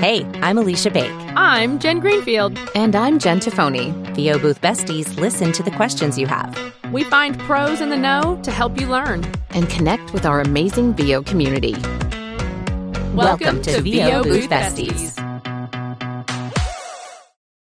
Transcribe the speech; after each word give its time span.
Hey, 0.00 0.24
I'm 0.40 0.56
Alicia 0.56 0.90
Bake. 0.90 1.12
I'm 1.36 1.78
Jen 1.78 2.00
Greenfield. 2.00 2.58
And 2.74 2.96
I'm 2.96 3.18
Jen 3.18 3.38
Tafoni. 3.38 3.92
VO 4.14 4.38
Booth 4.38 4.58
Besties 4.62 5.14
listen 5.20 5.52
to 5.52 5.62
the 5.62 5.70
questions 5.72 6.18
you 6.18 6.26
have. 6.26 6.58
We 6.90 7.04
find 7.04 7.38
pros 7.40 7.82
in 7.82 7.90
the 7.90 7.98
know 7.98 8.40
to 8.42 8.50
help 8.50 8.80
you 8.80 8.86
learn 8.86 9.30
and 9.50 9.68
connect 9.68 10.14
with 10.14 10.24
our 10.24 10.40
amazing 10.40 10.94
VO 10.94 11.22
community. 11.22 11.74
Welcome, 11.74 13.14
Welcome 13.14 13.60
to, 13.60 13.72
to 13.74 13.82
VO, 13.82 13.90
VO 13.90 14.22
Booth, 14.22 14.32
Booth 14.32 14.50
Besties. 14.50 15.16
Besties. 15.16 16.00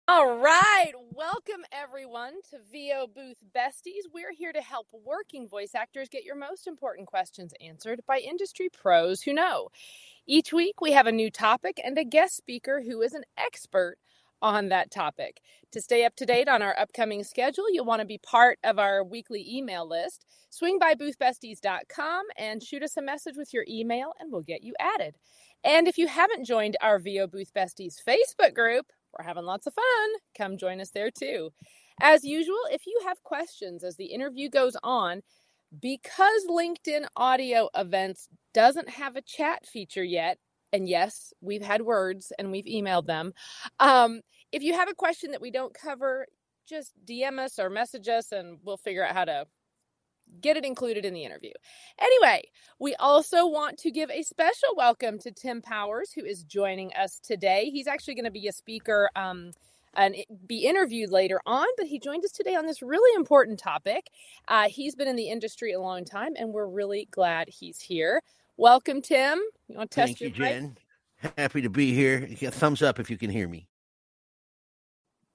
All 0.07 0.39
right. 0.39 0.93
Welcome, 1.11 1.65
everyone, 1.73 2.35
to 2.51 2.59
VO 2.71 3.09
Booth 3.13 3.43
Besties. 3.53 4.03
We're 4.15 4.33
here 4.33 4.53
to 4.53 4.63
help 4.63 4.87
working 5.05 5.49
voice 5.49 5.75
actors 5.75 6.09
get 6.09 6.23
your 6.23 6.37
most 6.37 6.69
important 6.69 7.09
questions 7.09 7.53
answered 7.61 8.03
by 8.07 8.19
industry 8.19 8.69
pros 8.69 9.23
who 9.23 9.33
know. 9.33 9.71
Each 10.27 10.53
week, 10.53 10.81
we 10.81 10.93
have 10.93 11.09
a 11.09 11.13
new 11.13 11.31
topic 11.31 11.81
and 11.83 11.99
a 11.99 12.05
guest 12.05 12.37
speaker 12.37 12.83
who 12.87 13.03
is 13.03 13.13
an 13.13 13.25
expert 13.37 13.97
on 14.41 14.69
that 14.69 14.91
topic. 14.91 15.41
To 15.73 15.81
stay 15.81 16.05
up 16.05 16.15
to 16.17 16.27
date 16.27 16.49
on 16.49 16.63
our 16.63 16.79
upcoming 16.79 17.25
schedule, 17.25 17.65
you'll 17.73 17.87
want 17.87 18.01
to 18.01 18.07
be 18.07 18.19
part 18.19 18.59
of 18.63 18.79
our 18.79 19.03
weekly 19.03 19.45
email 19.49 19.89
list. 19.89 20.25
Swing 20.51 20.79
by 20.79 20.95
boothbesties.com 20.95 22.25
and 22.37 22.63
shoot 22.63 22.83
us 22.83 22.97
a 22.97 23.03
message 23.03 23.37
with 23.37 23.53
your 23.53 23.65
email, 23.69 24.13
and 24.21 24.31
we'll 24.31 24.43
get 24.43 24.63
you 24.63 24.75
added. 24.79 25.17
And 25.65 25.89
if 25.89 25.99
you 25.99 26.07
haven't 26.07 26.45
joined 26.45 26.77
our 26.81 26.99
VO 26.99 27.27
Booth 27.27 27.53
Besties 27.55 27.97
Facebook 28.07 28.55
group, 28.55 28.87
we're 29.17 29.25
having 29.25 29.45
lots 29.45 29.67
of 29.67 29.75
fun. 29.75 30.11
Come 30.37 30.57
join 30.57 30.81
us 30.81 30.91
there 30.91 31.11
too. 31.11 31.51
As 32.01 32.25
usual, 32.25 32.61
if 32.71 32.87
you 32.87 33.01
have 33.07 33.23
questions 33.23 33.85
as 33.85 33.97
the 33.97 34.07
interview 34.07 34.49
goes 34.49 34.77
on, 34.83 35.23
because 35.81 36.47
LinkedIn 36.49 37.07
audio 37.17 37.69
events 37.75 38.29
doesn't 38.53 38.89
have 38.89 39.17
a 39.17 39.23
chat 39.23 39.67
feature 39.67 40.05
yet, 40.05 40.39
and 40.73 40.89
yes, 40.89 41.33
we've 41.41 41.63
had 41.63 41.83
words 41.83 42.33
and 42.39 42.51
we've 42.51 42.65
emailed 42.65 43.07
them. 43.07 43.33
Um, 43.81 44.21
if 44.53 44.63
you 44.63 44.75
have 44.75 44.89
a 44.89 44.95
question 44.95 45.33
that 45.33 45.41
we 45.41 45.51
don't 45.51 45.75
cover, 45.75 46.27
just 46.69 46.93
DM 47.07 47.39
us 47.39 47.59
or 47.59 47.71
message 47.71 48.09
us 48.09 48.33
and 48.33 48.59
we'll 48.63 48.77
figure 48.77 49.05
out 49.05 49.15
how 49.15 49.25
to 49.25 49.47
get 50.41 50.57
it 50.57 50.65
included 50.65 51.05
in 51.05 51.15
the 51.15 51.25
interview. 51.25 51.53
Anyway, 52.01 52.43
we 52.79 52.95
also 52.97 53.47
want 53.47 53.79
to 53.79 53.91
give 53.91 54.11
a 54.11 54.23
special 54.23 54.71
welcome 54.77 55.19
to 55.19 55.31
Tim 55.31 55.61
Powers, 55.61 56.13
who 56.13 56.25
is 56.25 56.45
joining 56.45 56.93
us 56.95 57.19
today. 57.23 57.71
He's 57.71 57.87
actually 57.87 58.15
going 58.15 58.25
to 58.25 58.31
be 58.31 58.49
a 58.49 58.53
speaker. 58.53 59.11
Um, 59.17 59.53
and 59.95 60.17
be 60.47 60.67
interviewed 60.67 61.11
later 61.11 61.41
on. 61.47 61.67
But 61.77 61.87
he 61.87 61.99
joined 61.99 62.25
us 62.25 62.33
today 62.33 62.55
on 62.55 62.67
this 62.67 62.83
really 62.83 63.15
important 63.17 63.59
topic. 63.59 64.09
Uh, 64.49 64.69
he's 64.69 64.95
been 64.95 65.09
in 65.09 65.17
the 65.17 65.29
industry 65.29 65.73
a 65.73 65.81
long 65.81 66.05
time, 66.05 66.33
and 66.37 66.53
we're 66.53 66.67
really 66.67 67.09
glad 67.11 67.49
he's 67.49 67.81
here. 67.81 68.23
Welcome, 68.57 69.03
Tim. 69.03 69.41
You 69.69 69.79
want 69.79 69.91
to 69.91 69.95
test 69.95 70.09
Thank 70.09 70.21
your 70.21 70.31
you, 70.31 70.37
Jen. 70.37 70.77
Happy 71.37 71.63
to 71.63 71.71
be 71.71 71.95
here. 71.95 72.27
Thumbs 72.37 72.83
up 72.83 72.99
if 72.99 73.11
you 73.11 73.17
can 73.17 73.31
hear 73.31 73.49
me. 73.49 73.69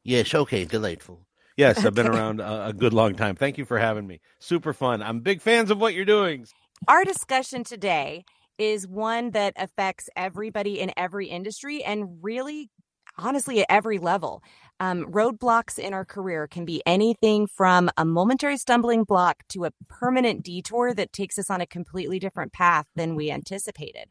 Yes, 0.03 0.33
okay, 0.33 0.65
delightful. 0.65 1.25
Yes, 1.57 1.83
I've 1.83 1.95
been 1.95 2.07
around 2.15 2.39
a, 2.39 2.67
a 2.67 2.73
good 2.73 2.93
long 2.93 3.15
time. 3.15 3.35
Thank 3.35 3.57
you 3.57 3.65
for 3.65 3.77
having 3.77 4.05
me. 4.05 4.21
Super 4.39 4.73
fun. 4.73 5.01
I'm 5.01 5.19
big 5.21 5.41
fans 5.41 5.71
of 5.71 5.79
what 5.79 5.93
you're 5.93 6.05
doing. 6.05 6.45
Our 6.87 7.03
discussion 7.03 7.63
today 7.63 8.23
is 8.57 8.87
one 8.87 9.31
that 9.31 9.53
affects 9.57 10.09
everybody 10.15 10.79
in 10.79 10.91
every 10.97 11.27
industry 11.27 11.83
and 11.83 12.23
really 12.23 12.69
honestly 13.17 13.59
at 13.61 13.67
every 13.69 13.97
level. 13.97 14.43
Um, 14.79 15.05
roadblocks 15.05 15.79
in 15.79 15.93
our 15.93 16.05
career 16.05 16.47
can 16.47 16.63
be 16.63 16.83
anything 16.85 17.47
from 17.47 17.89
a 17.97 18.05
momentary 18.05 18.57
stumbling 18.57 19.03
block 19.03 19.43
to 19.49 19.65
a 19.65 19.71
permanent 19.89 20.43
detour 20.43 20.93
that 20.93 21.13
takes 21.13 21.39
us 21.39 21.49
on 21.49 21.61
a 21.61 21.65
completely 21.65 22.19
different 22.19 22.53
path 22.53 22.85
than 22.95 23.15
we 23.15 23.31
anticipated. 23.31 24.05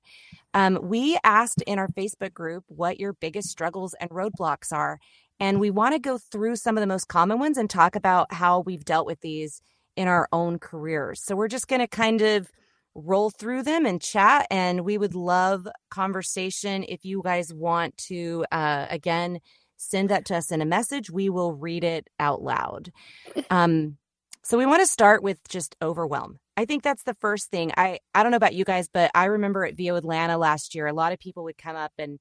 Um, 0.54 0.78
we 0.82 1.18
asked 1.22 1.62
in 1.62 1.78
our 1.78 1.88
Facebook 1.88 2.34
group 2.34 2.64
what 2.68 2.98
your 2.98 3.12
biggest 3.12 3.48
struggles 3.48 3.94
and 4.00 4.10
roadblocks 4.10 4.72
are. 4.72 4.98
And 5.38 5.60
we 5.60 5.70
want 5.70 5.94
to 5.94 6.00
go 6.00 6.18
through 6.18 6.56
some 6.56 6.76
of 6.76 6.80
the 6.80 6.86
most 6.86 7.08
common 7.08 7.38
ones 7.38 7.58
and 7.58 7.68
talk 7.68 7.94
about 7.94 8.32
how 8.32 8.60
we've 8.60 8.84
dealt 8.84 9.06
with 9.06 9.20
these 9.20 9.60
in 9.96 10.08
our 10.08 10.28
own 10.32 10.58
careers. 10.58 11.22
So 11.22 11.36
we're 11.36 11.48
just 11.48 11.68
going 11.68 11.80
to 11.80 11.86
kind 11.86 12.22
of 12.22 12.50
roll 12.96 13.30
through 13.30 13.62
them 13.62 13.86
and 13.86 14.00
chat. 14.00 14.46
And 14.50 14.80
we 14.84 14.98
would 14.98 15.14
love 15.14 15.68
conversation. 15.90 16.84
If 16.88 17.04
you 17.04 17.22
guys 17.22 17.52
want 17.52 17.96
to, 18.08 18.44
uh, 18.50 18.86
again, 18.90 19.40
send 19.76 20.08
that 20.08 20.24
to 20.26 20.36
us 20.36 20.50
in 20.50 20.62
a 20.62 20.66
message, 20.66 21.10
we 21.10 21.28
will 21.28 21.52
read 21.52 21.84
it 21.84 22.08
out 22.18 22.42
loud. 22.42 22.92
Um, 23.50 23.98
so 24.42 24.56
we 24.56 24.66
want 24.66 24.80
to 24.80 24.86
start 24.86 25.24
with 25.24 25.40
just 25.48 25.74
overwhelm. 25.82 26.38
I 26.56 26.66
think 26.66 26.84
that's 26.84 27.02
the 27.02 27.14
first 27.14 27.50
thing. 27.50 27.72
I 27.76 27.98
I 28.14 28.22
don't 28.22 28.30
know 28.30 28.36
about 28.36 28.54
you 28.54 28.64
guys, 28.64 28.88
but 28.88 29.10
I 29.12 29.24
remember 29.24 29.64
at 29.64 29.76
VO 29.76 29.96
Atlanta 29.96 30.38
last 30.38 30.74
year, 30.74 30.86
a 30.86 30.92
lot 30.92 31.12
of 31.12 31.18
people 31.18 31.42
would 31.44 31.58
come 31.58 31.74
up 31.74 31.92
and 31.98 32.20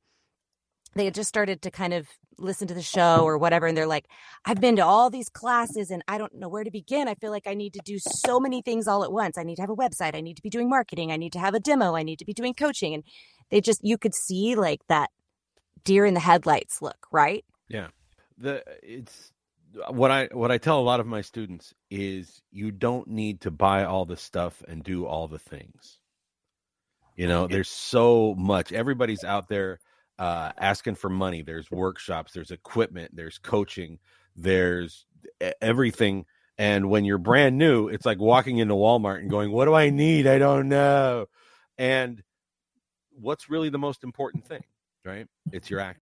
they 0.95 1.05
had 1.05 1.13
just 1.13 1.29
started 1.29 1.61
to 1.61 1.71
kind 1.71 1.93
of 1.93 2.07
listen 2.37 2.67
to 2.67 2.73
the 2.73 2.81
show 2.81 3.23
or 3.23 3.37
whatever 3.37 3.65
and 3.65 3.77
they're 3.77 3.87
like 3.87 4.07
i've 4.45 4.59
been 4.59 4.75
to 4.75 4.83
all 4.83 5.09
these 5.09 5.29
classes 5.29 5.89
and 5.89 6.03
i 6.07 6.17
don't 6.17 6.33
know 6.33 6.49
where 6.49 6.63
to 6.63 6.71
begin. 6.71 7.07
I 7.07 7.15
feel 7.15 7.31
like 7.31 7.47
i 7.47 7.53
need 7.53 7.73
to 7.73 7.81
do 7.83 7.97
so 7.99 8.39
many 8.39 8.61
things 8.61 8.87
all 8.87 9.03
at 9.03 9.11
once. 9.11 9.37
I 9.37 9.43
need 9.43 9.55
to 9.55 9.61
have 9.61 9.69
a 9.69 9.75
website. 9.75 10.15
I 10.15 10.21
need 10.21 10.35
to 10.35 10.41
be 10.41 10.49
doing 10.49 10.69
marketing. 10.69 11.11
I 11.11 11.17
need 11.17 11.33
to 11.33 11.39
have 11.39 11.53
a 11.53 11.59
demo. 11.59 11.95
I 11.95 12.03
need 12.03 12.19
to 12.19 12.25
be 12.25 12.33
doing 12.33 12.53
coaching. 12.53 12.93
And 12.93 13.03
they 13.51 13.61
just 13.61 13.83
you 13.83 13.97
could 13.97 14.15
see 14.15 14.55
like 14.55 14.81
that 14.87 15.09
deer 15.83 16.05
in 16.05 16.13
the 16.13 16.19
headlights 16.19 16.81
look 16.81 17.07
right? 17.11 17.45
Yeah. 17.69 17.87
The 18.37 18.63
it's 18.83 19.31
what 19.89 20.09
i 20.09 20.29
what 20.31 20.51
i 20.51 20.57
tell 20.57 20.79
a 20.79 20.81
lot 20.81 21.01
of 21.01 21.05
my 21.07 21.21
students 21.21 21.73
is 21.89 22.41
you 22.51 22.71
don't 22.71 23.07
need 23.07 23.41
to 23.41 23.51
buy 23.51 23.83
all 23.83 24.05
the 24.05 24.15
stuff 24.15 24.63
and 24.67 24.83
do 24.83 25.05
all 25.05 25.27
the 25.27 25.39
things. 25.39 25.99
You 27.15 27.27
know 27.27 27.47
there's 27.47 27.69
so 27.69 28.35
much. 28.37 28.73
Everybody's 28.73 29.23
out 29.23 29.47
there 29.47 29.79
uh, 30.19 30.51
asking 30.57 30.95
for 30.95 31.09
money. 31.09 31.41
There's 31.41 31.69
workshops, 31.71 32.33
there's 32.33 32.51
equipment, 32.51 33.15
there's 33.15 33.37
coaching, 33.37 33.99
there's 34.35 35.05
everything. 35.61 36.25
And 36.57 36.89
when 36.89 37.03
you're 37.03 37.17
brand 37.17 37.57
new, 37.57 37.89
it's 37.89 38.05
like 38.05 38.19
walking 38.19 38.59
into 38.59 38.75
Walmart 38.75 39.19
and 39.19 39.29
going, 39.29 39.51
What 39.51 39.65
do 39.65 39.73
I 39.73 39.89
need? 39.89 40.27
I 40.27 40.37
don't 40.39 40.69
know. 40.69 41.25
And 41.77 42.23
what's 43.11 43.49
really 43.49 43.69
the 43.69 43.77
most 43.77 44.03
important 44.03 44.45
thing, 44.45 44.63
right? 45.03 45.27
It's 45.51 45.69
your 45.69 45.79
act 45.81 45.99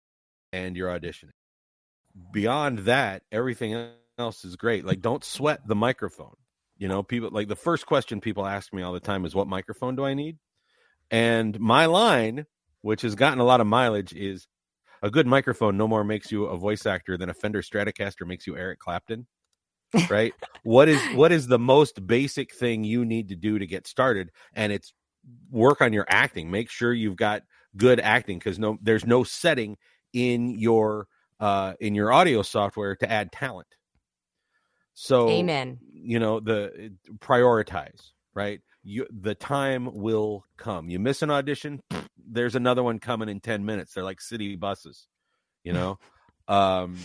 and 0.52 0.76
your 0.76 0.90
auditioning. 0.90 1.32
Beyond 2.32 2.80
that, 2.80 3.24
everything 3.32 3.90
else 4.20 4.46
is 4.46 4.56
great. 4.56 4.86
Like, 4.86 5.02
don't 5.02 5.24
sweat 5.24 5.68
the 5.68 5.76
microphone. 5.76 6.36
You 6.78 6.88
know, 6.88 7.02
people 7.02 7.30
like 7.32 7.48
the 7.48 7.56
first 7.56 7.86
question 7.88 8.22
people 8.22 8.46
ask 8.46 8.72
me 8.74 8.84
all 8.84 8.94
the 8.94 9.00
time 9.00 9.26
is, 9.26 9.34
What 9.34 9.48
microphone 9.48 9.96
do 9.96 10.06
I 10.06 10.14
need? 10.14 10.38
And 11.10 11.60
my 11.60 11.88
line 11.88 12.46
which 12.84 13.02
has 13.02 13.16
gotten 13.16 13.40
a 13.40 13.44
lot 13.44 13.62
of 13.62 13.66
mileage, 13.68 14.14
is 14.14 14.48
a 15.02 15.10
good 15.10 15.26
microphone 15.26 15.76
no 15.76 15.88
more 15.88 16.04
makes 16.04 16.32
you 16.32 16.46
a 16.46 16.58
voice 16.58 16.86
actor 16.86 17.18
than 17.18 17.30
a 17.30 17.34
Fender 17.34 17.62
Stratocaster 17.62 18.28
makes 18.28 18.46
you 18.46 18.56
Eric 18.56 18.80
Clapton. 18.80 19.26
Right? 20.10 20.34
what 20.64 20.90
is 20.90 21.00
what 21.14 21.32
is 21.32 21.48
the 21.48 21.60
most 21.60 22.06
basic 22.08 22.54
thing 22.54 22.84
you 22.84 23.06
need 23.06 23.30
to 23.30 23.36
do 23.36 23.60
to 23.60 23.68
get 23.68 23.86
started? 23.86 24.32
And 24.54 24.72
it's 24.72 24.94
work 25.52 25.82
on 25.82 25.94
your 25.94 26.06
acting. 26.08 26.50
Make 26.50 26.70
sure 26.70 26.94
you've 26.94 27.16
got 27.16 27.44
good 27.76 28.00
acting 28.00 28.40
because 28.40 28.60
no 28.60 28.78
there's 28.82 29.06
no 29.06 29.24
setting 29.24 29.78
in 30.14 30.50
your 30.50 31.08
uh 31.40 31.74
in 31.80 31.96
your 31.96 32.12
audio 32.12 32.42
software 32.42 32.96
to 32.98 33.12
add 33.12 33.32
talent. 33.32 33.68
So 34.94 35.30
Amen. 35.30 35.80
You 35.92 36.20
know, 36.20 36.40
the 36.40 36.92
prioritize, 37.20 38.12
right? 38.34 38.62
You 38.84 39.08
the 39.12 39.36
time 39.36 39.94
will 39.94 40.46
come. 40.58 40.90
You 40.90 41.00
miss 41.00 41.22
an 41.22 41.30
audition, 41.30 41.82
there's 42.28 42.56
another 42.56 42.84
one 42.84 43.00
coming 43.00 43.30
in 43.30 43.40
10 43.40 43.66
minutes. 43.66 43.94
They're 43.94 44.04
like 44.04 44.22
city 44.22 44.56
buses, 44.56 45.08
you 45.64 45.74
know? 45.74 46.00
um, 46.48 46.98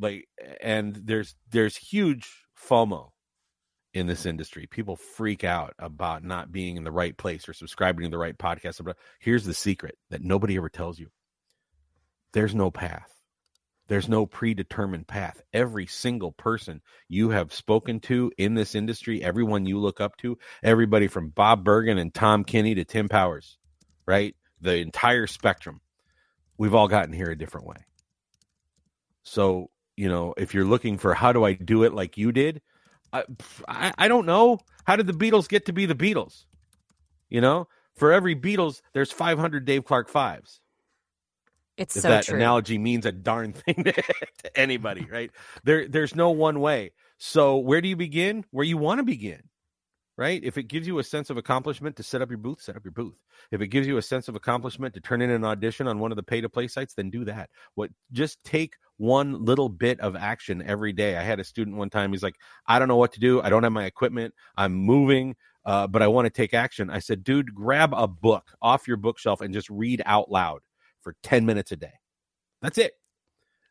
like, 0.00 0.26
and 0.60 0.94
there's, 0.94 1.34
there's 1.50 1.76
huge 1.76 2.28
FOMO 2.68 3.10
in 3.92 4.06
this 4.06 4.26
industry. 4.26 4.66
People 4.66 4.96
freak 4.96 5.44
out 5.44 5.74
about 5.78 6.24
not 6.24 6.50
being 6.50 6.76
in 6.76 6.84
the 6.84 6.90
right 6.90 7.16
place 7.16 7.48
or 7.48 7.52
subscribing 7.52 8.04
to 8.04 8.10
the 8.10 8.18
right 8.18 8.36
podcast. 8.36 8.92
Here's 9.20 9.44
the 9.44 9.54
secret 9.54 9.96
that 10.10 10.22
nobody 10.22 10.56
ever 10.56 10.68
tells 10.68 10.98
you 10.98 11.08
there's 12.32 12.54
no 12.54 12.70
path. 12.70 13.08
There's 13.86 14.08
no 14.08 14.24
predetermined 14.26 15.06
path. 15.06 15.42
Every 15.52 15.86
single 15.86 16.32
person 16.32 16.80
you 17.08 17.30
have 17.30 17.52
spoken 17.52 18.00
to 18.00 18.32
in 18.38 18.54
this 18.54 18.74
industry, 18.74 19.22
everyone 19.22 19.66
you 19.66 19.78
look 19.78 20.00
up 20.00 20.16
to, 20.18 20.38
everybody 20.62 21.06
from 21.06 21.28
Bob 21.28 21.64
Bergen 21.64 21.98
and 21.98 22.12
Tom 22.12 22.44
Kenny 22.44 22.74
to 22.74 22.84
Tim 22.84 23.08
Powers, 23.08 23.58
right? 24.06 24.34
The 24.60 24.76
entire 24.76 25.26
spectrum, 25.26 25.80
we've 26.58 26.74
all 26.74 26.88
gotten 26.88 27.12
here 27.12 27.30
a 27.30 27.38
different 27.38 27.66
way. 27.66 27.84
So, 29.22 29.70
you 29.96 30.08
know, 30.08 30.34
if 30.36 30.54
you're 30.54 30.64
looking 30.64 30.98
for 30.98 31.14
how 31.14 31.32
do 31.32 31.44
I 31.44 31.54
do 31.54 31.82
it 31.84 31.94
like 31.94 32.16
you 32.18 32.32
did, 32.32 32.60
I, 33.12 33.24
I, 33.68 33.92
I 33.96 34.08
don't 34.08 34.26
know. 34.26 34.58
How 34.84 34.96
did 34.96 35.06
the 35.06 35.12
Beatles 35.12 35.48
get 35.48 35.66
to 35.66 35.72
be 35.72 35.86
the 35.86 35.94
Beatles? 35.94 36.44
You 37.28 37.40
know, 37.40 37.68
for 37.96 38.12
every 38.12 38.36
Beatles, 38.36 38.80
there's 38.92 39.10
500 39.10 39.64
Dave 39.64 39.84
Clark 39.84 40.08
fives. 40.08 40.60
It's 41.76 41.96
if 41.96 42.02
so 42.02 42.08
that 42.08 42.24
true. 42.24 42.36
analogy 42.36 42.78
means 42.78 43.06
a 43.06 43.12
darn 43.12 43.52
thing 43.52 43.74
to, 43.84 43.92
to 43.92 44.56
anybody, 44.56 45.06
right? 45.10 45.30
There, 45.64 45.88
there's 45.88 46.14
no 46.14 46.30
one 46.30 46.60
way. 46.60 46.92
So 47.18 47.56
where 47.56 47.80
do 47.80 47.88
you 47.88 47.96
begin? 47.96 48.44
Where 48.50 48.64
you 48.64 48.76
want 48.76 48.98
to 48.98 49.04
begin, 49.04 49.42
right? 50.16 50.40
If 50.44 50.56
it 50.56 50.64
gives 50.64 50.86
you 50.86 50.98
a 50.98 51.04
sense 51.04 51.30
of 51.30 51.36
accomplishment 51.36 51.96
to 51.96 52.02
set 52.02 52.22
up 52.22 52.30
your 52.30 52.38
booth, 52.38 52.60
set 52.60 52.76
up 52.76 52.84
your 52.84 52.92
booth. 52.92 53.16
If 53.50 53.60
it 53.60 53.68
gives 53.68 53.86
you 53.86 53.96
a 53.96 54.02
sense 54.02 54.28
of 54.28 54.36
accomplishment 54.36 54.94
to 54.94 55.00
turn 55.00 55.22
in 55.22 55.30
an 55.30 55.44
audition 55.44 55.88
on 55.88 55.98
one 55.98 56.12
of 56.12 56.16
the 56.16 56.22
pay 56.22 56.40
to 56.40 56.48
play 56.48 56.68
sites, 56.68 56.94
then 56.94 57.10
do 57.10 57.24
that. 57.24 57.50
What 57.74 57.90
just 58.12 58.42
take 58.44 58.74
one 58.96 59.44
little 59.44 59.68
bit 59.68 59.98
of 60.00 60.14
action 60.14 60.62
every 60.62 60.92
day. 60.92 61.16
I 61.16 61.22
had 61.22 61.40
a 61.40 61.44
student 61.44 61.76
one 61.76 61.90
time, 61.90 62.12
he's 62.12 62.22
like, 62.22 62.36
I 62.66 62.78
don't 62.78 62.88
know 62.88 62.96
what 62.96 63.12
to 63.14 63.20
do. 63.20 63.40
I 63.42 63.50
don't 63.50 63.64
have 63.64 63.72
my 63.72 63.86
equipment. 63.86 64.34
I'm 64.56 64.74
moving, 64.74 65.34
uh, 65.64 65.86
but 65.88 66.02
I 66.02 66.06
want 66.06 66.26
to 66.26 66.30
take 66.30 66.54
action. 66.54 66.90
I 66.90 67.00
said, 67.00 67.24
dude, 67.24 67.54
grab 67.54 67.92
a 67.92 68.06
book 68.06 68.52
off 68.62 68.86
your 68.86 68.96
bookshelf 68.96 69.40
and 69.40 69.52
just 69.52 69.68
read 69.68 70.02
out 70.06 70.30
loud 70.30 70.60
for 71.02 71.16
10 71.22 71.44
minutes 71.44 71.72
a 71.72 71.76
day. 71.76 71.92
That's 72.62 72.78
it. 72.78 72.92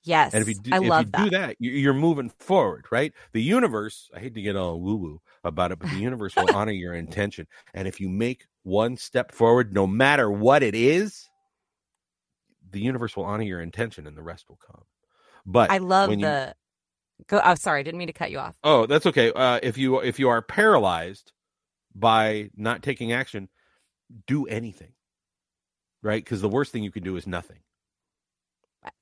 Yes. 0.05 0.33
And 0.33 0.41
if 0.41 0.47
you 0.49 0.55
do, 0.55 0.71
I 0.71 0.77
if 0.77 0.83
love 0.83 1.05
you 1.05 1.11
that. 1.11 1.25
do 1.25 1.29
that, 1.31 1.55
you- 1.59 1.71
you're 1.71 1.93
moving 1.93 2.29
forward, 2.29 2.85
right? 2.91 3.13
The 3.31 3.41
universe, 3.41 4.09
I 4.13 4.19
hate 4.19 4.33
to 4.35 4.41
get 4.41 4.55
all 4.55 4.79
woo 4.81 4.95
woo 4.95 5.21
about 5.43 5.71
it, 5.71 5.79
but 5.79 5.89
the 5.89 5.97
universe 5.97 6.35
will 6.35 6.47
honor 6.47 6.71
your 6.73 6.93
intention. 6.93 7.47
And 7.73 7.87
if 7.87 7.99
you 7.99 8.09
make 8.09 8.45
one 8.63 8.97
step 8.97 9.31
forward, 9.31 9.73
no 9.73 9.87
matter 9.87 10.29
what 10.29 10.63
it 10.63 10.75
is, 10.75 11.29
the 12.71 12.79
universe 12.81 13.15
will 13.15 13.25
honor 13.25 13.43
your 13.43 13.61
intention 13.61 14.07
and 14.07 14.17
the 14.17 14.23
rest 14.23 14.49
will 14.49 14.57
come. 14.57 14.83
But 15.45 15.69
I 15.71 15.77
love 15.77 16.09
when 16.09 16.19
you- 16.19 16.25
the 16.25 16.55
go 17.27 17.41
oh 17.43 17.55
sorry, 17.55 17.81
I 17.81 17.83
didn't 17.83 17.97
mean 17.97 18.07
to 18.07 18.13
cut 18.13 18.31
you 18.31 18.39
off. 18.39 18.57
Oh, 18.63 18.85
that's 18.85 19.05
okay. 19.05 19.31
Uh, 19.31 19.59
if 19.63 19.77
you 19.77 19.99
if 20.01 20.19
you 20.19 20.29
are 20.29 20.41
paralyzed 20.41 21.31
by 21.95 22.49
not 22.55 22.83
taking 22.83 23.11
action, 23.11 23.49
do 24.27 24.45
anything, 24.47 24.93
right? 26.01 26.23
Because 26.23 26.41
the 26.41 26.49
worst 26.49 26.71
thing 26.71 26.83
you 26.83 26.91
can 26.91 27.03
do 27.03 27.15
is 27.15 27.27
nothing. 27.27 27.59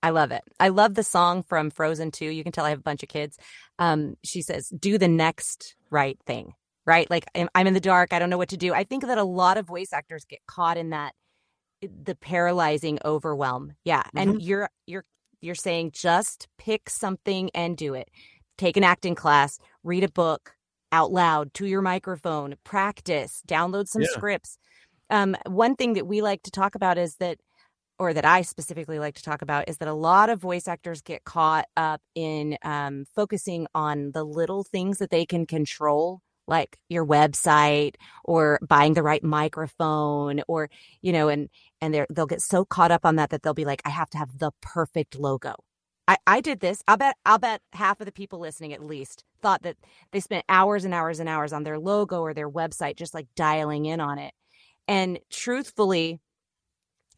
I 0.03 0.11
love 0.11 0.31
it. 0.31 0.43
I 0.59 0.69
love 0.69 0.93
the 0.93 1.03
song 1.03 1.43
from 1.43 1.69
Frozen 1.69 2.11
2. 2.11 2.25
You 2.25 2.43
can 2.43 2.51
tell 2.51 2.65
I 2.65 2.69
have 2.69 2.79
a 2.79 2.83
bunch 2.83 3.03
of 3.03 3.09
kids. 3.09 3.37
Um, 3.79 4.15
she 4.23 4.41
says, 4.41 4.69
do 4.69 4.97
the 4.97 5.07
next 5.07 5.75
right 5.89 6.17
thing, 6.25 6.53
right? 6.85 7.09
Like 7.09 7.25
I'm 7.35 7.67
in 7.67 7.73
the 7.73 7.79
dark. 7.79 8.13
I 8.13 8.19
don't 8.19 8.29
know 8.29 8.37
what 8.37 8.49
to 8.49 8.57
do. 8.57 8.73
I 8.73 8.83
think 8.83 9.05
that 9.05 9.17
a 9.17 9.23
lot 9.23 9.57
of 9.57 9.65
voice 9.67 9.93
actors 9.93 10.25
get 10.25 10.39
caught 10.47 10.77
in 10.77 10.91
that, 10.91 11.13
the 11.81 12.15
paralyzing 12.15 12.99
overwhelm. 13.03 13.73
Yeah. 13.83 14.03
And 14.15 14.41
you're, 14.41 14.69
you're, 14.85 15.05
you're 15.41 15.55
saying 15.55 15.91
just 15.93 16.47
pick 16.57 16.89
something 16.89 17.49
and 17.55 17.75
do 17.75 17.95
it. 17.95 18.09
Take 18.57 18.77
an 18.77 18.83
acting 18.83 19.15
class, 19.15 19.57
read 19.83 20.03
a 20.03 20.11
book 20.11 20.53
out 20.91 21.11
loud 21.11 21.53
to 21.55 21.65
your 21.65 21.81
microphone, 21.81 22.55
practice, 22.63 23.41
download 23.47 23.87
some 23.87 24.03
Yeah. 24.03 24.09
scripts. 24.11 24.57
Um, 25.09 25.35
one 25.47 25.75
thing 25.75 25.93
that 25.93 26.05
we 26.05 26.21
like 26.21 26.43
to 26.43 26.51
talk 26.51 26.75
about 26.75 26.97
is 26.97 27.15
that 27.15 27.37
or 28.01 28.15
that 28.15 28.25
I 28.25 28.42
specifically 28.42 28.98
like 28.98 29.13
to 29.18 29.21
talk 29.24 29.44
about 29.44 29.69
is 29.69 29.77
that 29.77 29.88
a 29.88 29.94
lot 29.94 30.31
of 30.31 30.42
voice 30.42 30.68
actors 30.68 31.03
get 31.03 31.24
caught 31.24 31.68
up 31.77 32.01
in 32.15 32.57
um, 32.63 33.06
focusing 33.15 33.68
on 33.75 34.12
the 34.12 34.24
little 34.24 34.63
things 34.63 34.98
that 34.98 35.12
they 35.12 35.24
can 35.24 35.45
control, 35.45 36.21
like 36.48 36.80
your 36.89 37.06
website 37.06 37.94
or 38.25 38.57
buying 38.68 38.95
the 38.95 39.03
right 39.03 39.24
microphone, 39.24 40.42
or 40.48 40.71
you 41.03 41.13
know, 41.13 41.30
and 41.30 41.48
and 41.80 41.94
they 41.94 42.07
they'll 42.12 42.25
get 42.25 42.42
so 42.42 42.65
caught 42.65 42.89
up 42.89 43.06
on 43.06 43.18
that 43.18 43.30
that 43.30 43.44
they'll 43.44 43.53
be 43.53 43.65
like, 43.65 43.83
I 43.86 43.92
have 43.92 44.09
to 44.12 44.18
have 44.18 44.36
the 44.39 44.51
perfect 44.62 45.19
logo. 45.19 45.53
I, 46.07 46.18
I 46.25 46.42
did 46.42 46.59
this. 46.59 46.81
I'll 46.88 46.98
bet 46.98 47.18
I'll 47.24 47.38
bet 47.38 47.62
half 47.74 48.00
of 48.01 48.07
the 48.07 48.12
people 48.12 48.39
listening 48.39 48.74
at 48.74 48.83
least 48.83 49.24
thought 49.44 49.62
that 49.62 49.77
they 50.12 50.21
spent 50.21 50.44
hours 50.50 50.86
and 50.86 50.94
hours 50.95 51.19
and 51.19 51.30
hours 51.30 51.53
on 51.53 51.62
their 51.65 51.77
logo 51.77 52.21
or 52.21 52.33
their 52.33 52.50
website, 52.50 52.95
just 52.95 53.13
like 53.13 53.27
dialing 53.36 53.86
in 53.86 54.00
on 54.01 54.18
it. 54.18 54.33
And 54.88 55.19
truthfully, 55.30 56.19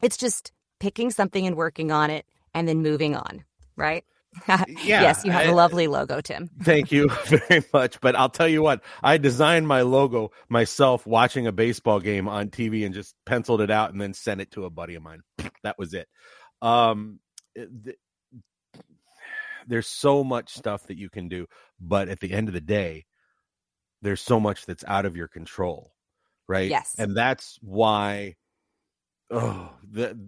it's 0.02 0.18
just 0.18 0.52
picking 0.80 1.10
something 1.10 1.46
and 1.46 1.56
working 1.56 1.90
on 1.92 2.10
it 2.10 2.26
and 2.54 2.68
then 2.68 2.82
moving 2.82 3.16
on, 3.16 3.44
right? 3.76 4.04
yes, 4.82 5.24
you 5.24 5.30
have 5.30 5.46
I- 5.46 5.50
a 5.50 5.54
lovely 5.54 5.86
logo, 5.86 6.20
Tim. 6.20 6.50
Thank 6.62 6.90
you 6.90 7.08
very 7.26 7.64
much. 7.72 8.00
But 8.00 8.16
I'll 8.16 8.28
tell 8.28 8.48
you 8.48 8.62
what, 8.62 8.82
I 9.02 9.16
designed 9.16 9.68
my 9.68 9.82
logo 9.82 10.32
myself 10.48 11.06
watching 11.06 11.46
a 11.46 11.52
baseball 11.52 12.00
game 12.00 12.28
on 12.28 12.48
TV 12.48 12.84
and 12.84 12.94
just 12.94 13.14
penciled 13.26 13.60
it 13.60 13.70
out 13.70 13.92
and 13.92 14.00
then 14.00 14.12
sent 14.12 14.40
it 14.40 14.50
to 14.52 14.64
a 14.64 14.70
buddy 14.70 14.94
of 14.96 15.02
mine. 15.02 15.20
That 15.62 15.78
was 15.78 15.94
it. 15.94 16.08
Um, 16.60 17.20
th- 17.56 17.96
there's 19.66 19.86
so 19.86 20.22
much 20.22 20.52
stuff 20.52 20.86
that 20.88 20.98
you 20.98 21.08
can 21.08 21.28
do, 21.28 21.46
but 21.80 22.10
at 22.10 22.20
the 22.20 22.32
end 22.32 22.48
of 22.48 22.54
the 22.54 22.60
day, 22.60 23.06
there's 24.02 24.20
so 24.20 24.38
much 24.38 24.66
that's 24.66 24.84
out 24.86 25.06
of 25.06 25.16
your 25.16 25.28
control, 25.28 25.92
right? 26.46 26.68
Yes. 26.68 26.94
And 26.98 27.16
that's 27.16 27.56
why, 27.62 28.34
oh, 29.30 29.70
the 29.90 30.18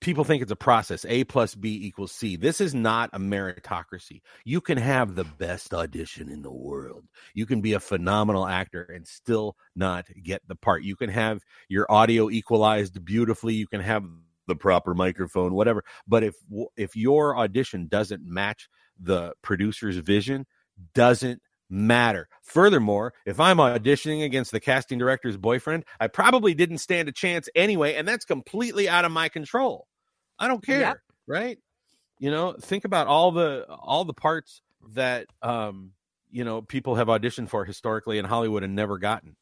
people 0.00 0.24
think 0.24 0.42
it's 0.42 0.52
a 0.52 0.56
process 0.56 1.04
a 1.08 1.24
plus 1.24 1.54
b 1.54 1.86
equals 1.86 2.12
c. 2.12 2.36
This 2.36 2.60
is 2.60 2.74
not 2.74 3.10
a 3.12 3.18
meritocracy. 3.18 4.20
You 4.44 4.60
can 4.60 4.78
have 4.78 5.14
the 5.14 5.24
best 5.24 5.72
audition 5.74 6.28
in 6.28 6.42
the 6.42 6.52
world. 6.52 7.04
You 7.34 7.46
can 7.46 7.60
be 7.60 7.72
a 7.72 7.80
phenomenal 7.80 8.46
actor 8.46 8.82
and 8.82 9.06
still 9.06 9.56
not 9.74 10.06
get 10.22 10.42
the 10.46 10.56
part. 10.56 10.82
You 10.82 10.96
can 10.96 11.10
have 11.10 11.42
your 11.68 11.90
audio 11.90 12.30
equalized 12.30 13.04
beautifully. 13.04 13.54
You 13.54 13.66
can 13.66 13.80
have 13.80 14.04
the 14.46 14.56
proper 14.56 14.94
microphone 14.94 15.54
whatever. 15.54 15.84
But 16.06 16.24
if 16.24 16.34
if 16.76 16.96
your 16.96 17.36
audition 17.38 17.86
doesn't 17.88 18.24
match 18.24 18.68
the 19.00 19.32
producer's 19.42 19.96
vision 19.96 20.46
doesn't 20.94 21.42
matter. 21.70 22.28
Furthermore, 22.42 23.14
if 23.26 23.40
I'm 23.40 23.58
auditioning 23.58 24.24
against 24.24 24.52
the 24.52 24.60
casting 24.60 24.98
director's 24.98 25.36
boyfriend, 25.36 25.84
I 26.00 26.08
probably 26.08 26.54
didn't 26.54 26.78
stand 26.78 27.08
a 27.08 27.12
chance 27.12 27.48
anyway, 27.54 27.94
and 27.94 28.06
that's 28.08 28.24
completely 28.24 28.88
out 28.88 29.04
of 29.04 29.12
my 29.12 29.28
control. 29.28 29.86
I 30.38 30.48
don't 30.48 30.64
care, 30.64 30.80
Yep. 30.80 30.98
right? 31.26 31.58
You 32.18 32.30
know, 32.30 32.52
think 32.60 32.84
about 32.84 33.06
all 33.06 33.32
the 33.32 33.66
all 33.68 34.04
the 34.04 34.14
parts 34.14 34.62
that 34.94 35.26
um, 35.42 35.92
you 36.30 36.44
know, 36.44 36.62
people 36.62 36.96
have 36.96 37.08
auditioned 37.08 37.48
for 37.48 37.64
historically 37.64 38.18
in 38.18 38.24
Hollywood 38.24 38.62
and 38.64 38.74
never 38.74 38.98
gotten. 38.98 39.36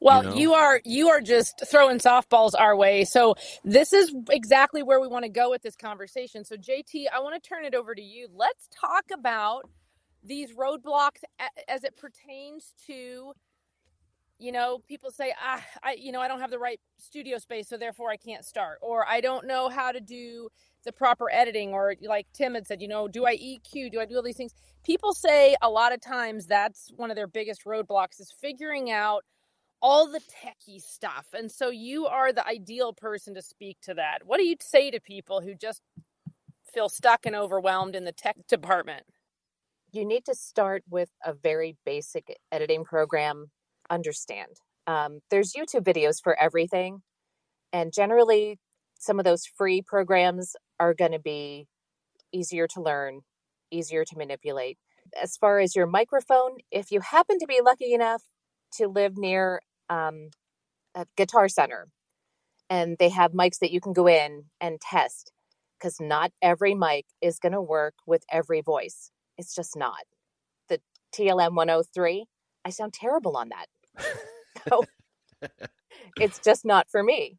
Well, 0.00 0.24
You 0.24 0.30
know? 0.30 0.34
you 0.34 0.54
are 0.54 0.80
you 0.84 1.08
are 1.08 1.20
just 1.20 1.62
throwing 1.70 1.98
softballs 1.98 2.52
our 2.58 2.76
way. 2.76 3.04
So 3.04 3.36
this 3.64 3.92
is 3.92 4.14
exactly 4.30 4.82
where 4.82 5.00
we 5.00 5.08
want 5.08 5.24
to 5.24 5.30
go 5.30 5.50
with 5.50 5.62
this 5.62 5.76
conversation. 5.76 6.44
So 6.44 6.56
JT, 6.56 7.06
I 7.14 7.20
want 7.20 7.42
to 7.42 7.48
turn 7.48 7.64
it 7.64 7.74
over 7.74 7.94
to 7.94 8.02
you. 8.02 8.28
Let's 8.34 8.68
talk 8.78 9.04
about 9.12 9.62
these 10.24 10.52
roadblocks 10.52 11.22
as 11.68 11.84
it 11.84 11.96
pertains 11.96 12.74
to 12.86 13.34
you 14.38 14.52
know, 14.52 14.80
people 14.88 15.10
say, 15.10 15.32
ah, 15.40 15.64
I, 15.82 15.96
you 15.98 16.12
know, 16.12 16.20
I 16.20 16.28
don't 16.28 16.40
have 16.40 16.50
the 16.50 16.58
right 16.58 16.80
studio 16.98 17.38
space, 17.38 17.68
so 17.68 17.76
therefore 17.76 18.10
I 18.10 18.16
can't 18.16 18.44
start, 18.44 18.78
or 18.82 19.06
I 19.08 19.20
don't 19.20 19.46
know 19.46 19.68
how 19.68 19.92
to 19.92 20.00
do 20.00 20.48
the 20.84 20.92
proper 20.92 21.30
editing, 21.32 21.70
or 21.72 21.94
like 22.02 22.26
Tim 22.34 22.54
had 22.54 22.66
said, 22.66 22.82
you 22.82 22.88
know, 22.88 23.08
do 23.08 23.26
I 23.26 23.36
EQ? 23.36 23.92
Do 23.92 24.00
I 24.00 24.06
do 24.06 24.16
all 24.16 24.22
these 24.22 24.36
things? 24.36 24.54
People 24.84 25.14
say 25.14 25.56
a 25.62 25.70
lot 25.70 25.92
of 25.94 26.00
times 26.00 26.46
that's 26.46 26.90
one 26.96 27.10
of 27.10 27.16
their 27.16 27.28
biggest 27.28 27.64
roadblocks 27.64 28.20
is 28.20 28.32
figuring 28.40 28.90
out 28.90 29.24
all 29.82 30.10
the 30.10 30.20
techie 30.20 30.80
stuff. 30.82 31.26
And 31.34 31.50
so 31.50 31.70
you 31.70 32.06
are 32.06 32.32
the 32.32 32.46
ideal 32.46 32.92
person 32.92 33.34
to 33.34 33.42
speak 33.42 33.78
to 33.82 33.94
that. 33.94 34.20
What 34.26 34.38
do 34.38 34.44
you 34.44 34.56
say 34.60 34.90
to 34.90 35.00
people 35.00 35.40
who 35.42 35.54
just 35.54 35.82
feel 36.72 36.88
stuck 36.88 37.26
and 37.26 37.36
overwhelmed 37.36 37.96
in 37.96 38.04
the 38.04 38.12
tech 38.12 38.36
department? 38.48 39.04
You 39.94 40.04
need 40.04 40.24
to 40.26 40.34
start 40.34 40.82
with 40.90 41.10
a 41.24 41.32
very 41.32 41.76
basic 41.86 42.36
editing 42.50 42.84
program. 42.84 43.50
Understand. 43.88 44.56
Um, 44.86 45.20
there's 45.30 45.52
YouTube 45.52 45.84
videos 45.84 46.16
for 46.22 46.38
everything. 46.40 47.02
And 47.72 47.92
generally, 47.92 48.58
some 48.98 49.18
of 49.18 49.24
those 49.24 49.46
free 49.46 49.82
programs 49.82 50.56
are 50.80 50.94
going 50.94 51.12
to 51.12 51.18
be 51.18 51.66
easier 52.32 52.66
to 52.68 52.82
learn, 52.82 53.20
easier 53.70 54.04
to 54.04 54.18
manipulate. 54.18 54.78
As 55.22 55.36
far 55.36 55.60
as 55.60 55.76
your 55.76 55.86
microphone, 55.86 56.58
if 56.70 56.90
you 56.90 57.00
happen 57.00 57.38
to 57.38 57.46
be 57.46 57.60
lucky 57.64 57.92
enough 57.92 58.22
to 58.78 58.88
live 58.88 59.16
near 59.16 59.60
um, 59.88 60.30
a 60.94 61.06
guitar 61.16 61.48
center 61.48 61.88
and 62.68 62.96
they 62.98 63.10
have 63.10 63.32
mics 63.32 63.58
that 63.60 63.70
you 63.70 63.80
can 63.80 63.92
go 63.92 64.08
in 64.08 64.44
and 64.60 64.80
test, 64.80 65.30
because 65.78 66.00
not 66.00 66.32
every 66.40 66.74
mic 66.74 67.04
is 67.20 67.38
going 67.38 67.52
to 67.52 67.60
work 67.60 67.94
with 68.06 68.24
every 68.32 68.62
voice. 68.62 69.10
It's 69.38 69.54
just 69.54 69.76
not. 69.76 69.98
The 70.68 70.80
TLM 71.14 71.54
103, 71.54 72.26
I 72.64 72.70
sound 72.70 72.92
terrible 72.92 73.36
on 73.36 73.50
that. 73.50 73.66
So, 74.68 74.84
it's 76.20 76.38
just 76.40 76.64
not 76.64 76.88
for 76.90 77.02
me. 77.02 77.38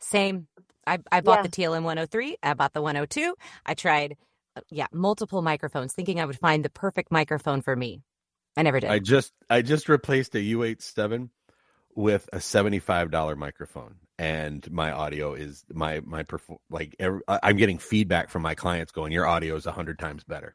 Same. 0.00 0.46
I, 0.86 0.98
I 1.12 1.20
bought 1.20 1.38
Yeah. 1.38 1.42
the 1.42 1.48
TLM 1.50 1.82
103. 1.84 2.36
I 2.42 2.54
bought 2.54 2.72
the 2.72 2.82
102. 2.82 3.34
I 3.66 3.74
tried, 3.74 4.16
uh, 4.56 4.62
yeah, 4.70 4.86
multiple 4.92 5.42
microphones, 5.42 5.92
thinking 5.92 6.20
I 6.20 6.24
would 6.24 6.38
find 6.38 6.64
the 6.64 6.70
perfect 6.70 7.12
microphone 7.12 7.62
for 7.62 7.74
me. 7.76 8.02
I 8.56 8.62
never 8.62 8.80
did. 8.80 8.90
I 8.90 8.98
just 8.98 9.32
I 9.48 9.62
just 9.62 9.88
replaced 9.88 10.34
a 10.34 10.38
U87 10.38 11.30
with 11.94 12.28
a 12.32 12.38
$75 12.38 13.36
microphone 13.36 13.96
and 14.18 14.68
my 14.70 14.92
audio 14.92 15.34
is 15.34 15.64
my 15.72 16.00
my 16.04 16.22
perf- 16.24 16.58
like 16.70 16.94
every, 16.98 17.20
I- 17.28 17.40
I'm 17.44 17.56
getting 17.56 17.78
feedback 17.78 18.30
from 18.30 18.42
my 18.42 18.54
clients 18.54 18.92
going 18.92 19.12
your 19.12 19.26
audio 19.26 19.56
is 19.56 19.66
100 19.66 19.98
times 19.98 20.24
better. 20.24 20.54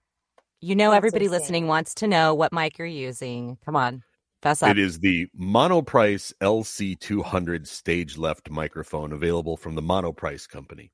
You 0.61 0.75
know, 0.75 0.91
That's 0.91 0.97
everybody 0.97 1.25
insane. 1.25 1.39
listening 1.39 1.67
wants 1.67 1.93
to 1.95 2.07
know 2.07 2.33
what 2.33 2.53
mic 2.53 2.77
you're 2.77 2.87
using. 2.87 3.57
Come 3.65 3.75
on, 3.75 4.03
fess 4.41 4.63
up. 4.63 4.71
It 4.71 4.79
is 4.79 4.99
the 4.99 5.27
Monoprice 5.39 6.33
LC200 6.41 7.67
stage 7.67 8.17
left 8.17 8.49
microphone 8.49 9.11
available 9.11 9.57
from 9.57 9.75
the 9.75 9.81
Monoprice 9.81 10.47
company. 10.47 10.91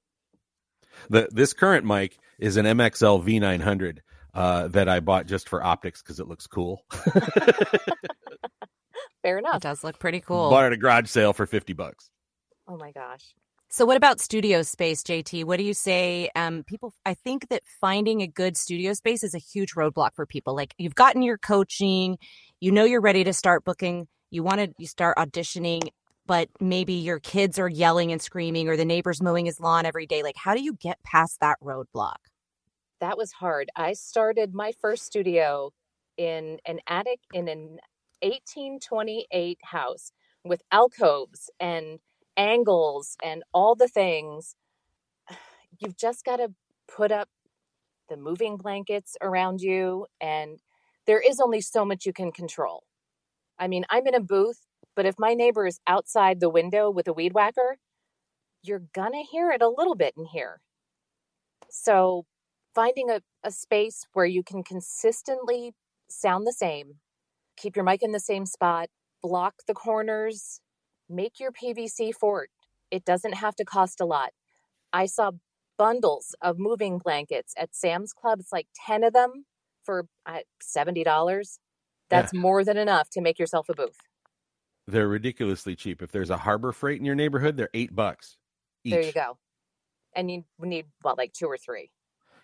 The 1.10 1.30
this 1.32 1.54
current 1.54 1.86
mic 1.86 2.18
is 2.40 2.58
an 2.58 2.66
MXL 2.66 3.24
V900 3.24 4.00
uh, 4.34 4.68
that 4.70 4.88
I 4.90 5.00
bought 5.00 5.26
just 5.26 5.48
for 5.50 5.64
optics 5.64 6.02
because 6.02 6.20
it 6.20 6.28
looks 6.28 6.48
cool. 6.48 6.86
Fair 9.24 9.38
enough. 9.38 9.58
It 9.58 9.64
does 9.64 9.84
look 9.84 10.00
pretty 10.00 10.20
cool. 10.22 10.50
Bought 10.50 10.66
at 10.66 10.74
a 10.74 10.78
garage 10.78 11.08
sale 11.08 11.34
for 11.34 11.46
fifty 11.46 11.74
bucks. 11.74 12.10
Oh 12.68 12.78
my 12.78 12.92
gosh. 12.92 13.34
So, 13.74 13.86
what 13.86 13.96
about 13.96 14.20
studio 14.20 14.64
space, 14.64 15.02
JT? 15.02 15.46
What 15.46 15.56
do 15.56 15.64
you 15.64 15.74
say? 15.74 16.30
Um, 16.36 16.66
people, 16.66 16.94
I 17.06 17.14
think 17.14 17.48
that 17.48 17.64
finding 17.80 18.22
a 18.22 18.28
good 18.28 18.58
studio 18.58 18.92
space 18.92 19.24
is 19.24 19.34
a 19.34 19.38
huge 19.38 19.76
roadblock 19.76 20.10
for 20.14 20.26
people. 20.26 20.54
Like, 20.54 20.74
you've 20.78 20.94
gotten 20.94 21.22
your 21.22 21.38
coaching, 21.38 22.18
you 22.60 22.74
know, 22.74 22.84
you're 22.84 23.00
ready 23.00 23.24
to 23.24 23.32
start 23.32 23.64
booking, 23.64 24.10
you 24.30 24.44
want 24.44 24.60
to 24.60 24.74
you 24.78 24.88
start 24.88 25.16
auditioning, 25.16 25.88
but 26.26 26.50
maybe 26.60 26.96
your 26.96 27.22
kids 27.22 27.58
are 27.60 27.70
yelling 27.70 28.12
and 28.12 28.22
screaming, 28.22 28.68
or 28.68 28.76
the 28.76 28.84
neighbor's 28.84 29.22
mowing 29.22 29.46
his 29.46 29.58
lawn 29.62 29.86
every 29.86 30.06
day. 30.06 30.22
Like, 30.22 30.36
how 30.36 30.54
do 30.54 30.62
you 30.62 30.74
get 30.74 31.02
past 31.06 31.40
that 31.40 31.56
roadblock? 31.64 32.18
That 33.00 33.18
was 33.18 33.32
hard. 33.32 33.70
I 33.78 33.94
started 33.94 34.54
my 34.54 34.74
first 34.82 35.06
studio 35.06 35.72
in 36.18 36.58
an 36.66 36.82
attic 36.88 37.22
in 37.34 37.48
an 37.48 37.80
1828 38.22 39.60
house 39.64 40.12
with 40.44 40.62
alcoves 40.74 41.50
and 41.58 42.00
angles 42.38 43.16
and 43.24 43.44
all 43.54 43.76
the 43.76 43.88
things. 43.88 44.56
You've 45.80 45.98
just 45.98 46.26
got 46.26 46.38
to 46.38 46.50
put 46.88 47.12
up 47.12 47.30
the 48.10 48.18
moving 48.18 48.58
blankets 48.58 49.16
around 49.22 49.62
you, 49.62 50.06
and 50.20 50.60
there 51.08 51.22
is 51.22 51.40
only 51.40 51.62
so 51.62 51.86
much 51.86 52.06
you 52.06 52.14
can 52.14 52.32
control. 52.32 52.84
I 53.58 53.68
mean, 53.68 53.86
I'm 53.90 54.06
in 54.08 54.16
a 54.16 54.20
booth, 54.20 54.66
but 54.96 55.06
if 55.06 55.16
my 55.18 55.34
neighbor 55.34 55.66
is 55.66 55.80
outside 55.88 56.40
the 56.40 56.50
window 56.50 56.90
with 56.90 57.08
a 57.08 57.14
weed 57.14 57.34
whacker, 57.34 57.78
you're 58.64 58.84
gonna 58.94 59.24
hear 59.24 59.52
it 59.52 59.62
a 59.62 59.70
little 59.70 59.96
bit 59.96 60.14
in 60.18 60.26
here. 60.26 60.60
So, 61.70 62.26
finding 62.76 63.10
a, 63.10 63.22
a 63.44 63.52
space 63.52 64.06
where 64.14 64.26
you 64.26 64.44
can 64.44 64.64
consistently 64.64 65.74
sound 66.10 66.46
the 66.46 66.54
same, 66.54 66.96
keep 67.56 67.76
your 67.76 67.86
mic 67.86 68.04
in 68.04 68.12
the 68.12 68.20
same 68.20 68.46
spot, 68.46 68.90
block 69.22 69.56
the 69.68 69.74
corners, 69.74 70.60
make 71.12 71.40
your 71.40 71.52
PVC 71.52 72.14
fort. 72.14 72.50
It 72.90 73.06
doesn't 73.06 73.34
have 73.34 73.56
to 73.56 73.66
cost 73.66 74.02
a 74.02 74.06
lot. 74.06 74.32
I 74.94 75.06
saw 75.06 75.32
bundles 75.78 76.36
of 76.42 76.60
moving 76.60 76.98
blankets 76.98 77.54
at 77.58 77.76
Sam's 77.76 78.14
Club. 78.14 78.40
It's 78.40 78.52
like 78.52 78.68
10 78.86 79.04
of 79.04 79.14
them 79.14 79.46
for 79.84 80.06
uh, 80.26 80.40
$70. 80.62 81.58
That's 82.10 82.34
yeah. 82.34 82.40
more 82.40 82.64
than 82.64 82.78
enough 82.78 83.10
to 83.12 83.22
make 83.22 83.40
yourself 83.40 83.70
a 83.70 83.74
booth. 83.74 83.98
They're 84.88 85.08
ridiculously 85.08 85.76
cheap. 85.76 86.02
If 86.02 86.12
there's 86.12 86.30
a 86.30 86.38
Harbor 86.38 86.72
Freight 86.72 87.00
in 87.00 87.06
your 87.06 87.16
neighborhood, 87.16 87.56
they're 87.56 87.70
eight 87.74 87.96
bucks. 87.96 88.38
Each. 88.84 88.92
There 88.92 89.02
you 89.02 89.14
go. 89.14 89.38
And 90.16 90.30
you 90.30 90.44
need, 90.60 90.86
what, 91.02 91.18
like 91.18 91.34
two 91.34 91.48
or 91.48 91.58
three? 91.58 91.92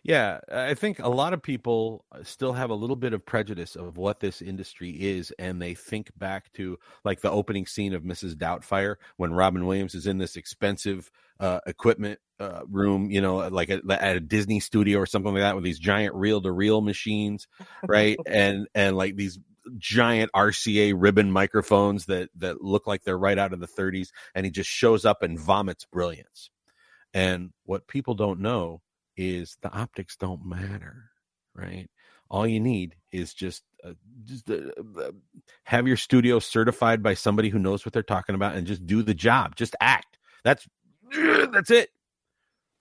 Yeah, 0.08 0.40
I 0.50 0.74
think 0.74 1.00
a 1.00 1.10
lot 1.10 1.34
of 1.34 1.44
people 1.44 2.06
uh, 2.14 2.24
still 2.24 2.54
have 2.54 2.70
a 2.70 2.74
little 2.76 2.96
bit 2.96 3.12
of 3.12 3.26
prejudice 3.26 3.76
of 3.76 3.98
what 3.98 4.22
this 4.22 4.42
industry 4.42 4.92
is, 4.92 5.34
and 5.38 5.62
they 5.62 5.74
think 5.74 6.12
back 6.18 6.50
to 6.54 6.80
like 7.04 7.20
the 7.20 7.30
opening 7.30 7.66
scene 7.66 7.94
of 7.94 8.04
Mrs. 8.04 8.34
Doubtfire 8.34 8.96
when 9.18 9.34
Robin 9.34 9.66
Williams 9.66 9.96
is 9.96 10.08
in 10.08 10.18
this 10.18 10.38
expensive 10.38 11.12
uh, 11.42 11.60
equipment 11.68 12.22
uh, 12.40 12.62
room, 12.70 13.12
you 13.12 13.20
know, 13.20 13.50
like 13.50 13.70
a, 13.70 13.82
at 13.90 14.16
a 14.16 14.22
Disney 14.22 14.62
studio 14.62 14.98
or 15.00 15.06
something 15.06 15.34
like 15.34 15.42
that, 15.42 15.56
with 15.56 15.66
these 15.66 15.78
giant 15.78 16.16
reel-to-reel 16.16 16.80
machines, 16.80 17.46
right? 17.86 18.18
and 18.26 18.66
and 18.74 18.96
like 18.96 19.18
these 19.18 19.38
giant 19.78 20.32
RCA 20.34 20.94
ribbon 20.96 21.34
microphones 21.34 22.06
that 22.06 22.30
that 22.38 22.62
look 22.64 22.88
like 22.88 23.04
they're 23.04 23.18
right 23.18 23.38
out 23.38 23.52
of 23.52 23.60
the 23.60 23.68
30s, 23.68 24.12
and 24.34 24.46
he 24.46 24.54
just 24.54 24.70
shows 24.70 25.04
up 25.04 25.22
and 25.22 25.38
vomits 25.38 25.84
brilliance. 25.84 26.50
And 27.14 27.52
what 27.66 27.88
people 27.88 28.14
don't 28.16 28.40
know 28.40 28.82
is 29.18 29.58
the 29.62 29.72
optics 29.72 30.16
don't 30.16 30.46
matter, 30.46 31.10
right? 31.54 31.90
All 32.30 32.46
you 32.46 32.60
need 32.60 32.96
is 33.12 33.34
just, 33.34 33.64
uh, 33.84 33.94
just 34.26 34.50
uh, 34.50 34.72
uh, 35.00 35.12
have 35.64 35.88
your 35.88 35.98
studio 35.98 36.40
certified 36.40 37.02
by 37.02 37.14
somebody 37.14 37.50
who 37.50 37.60
knows 37.60 37.86
what 37.86 37.94
they're 37.94 38.04
talking 38.04 38.36
about 38.36 38.56
and 38.56 38.68
just 38.68 38.86
do 38.86 39.02
the 39.02 39.14
job. 39.14 39.56
Just 39.56 39.76
act. 39.82 40.18
That's 40.44 40.68
that's 41.12 41.72
it. 41.72 41.90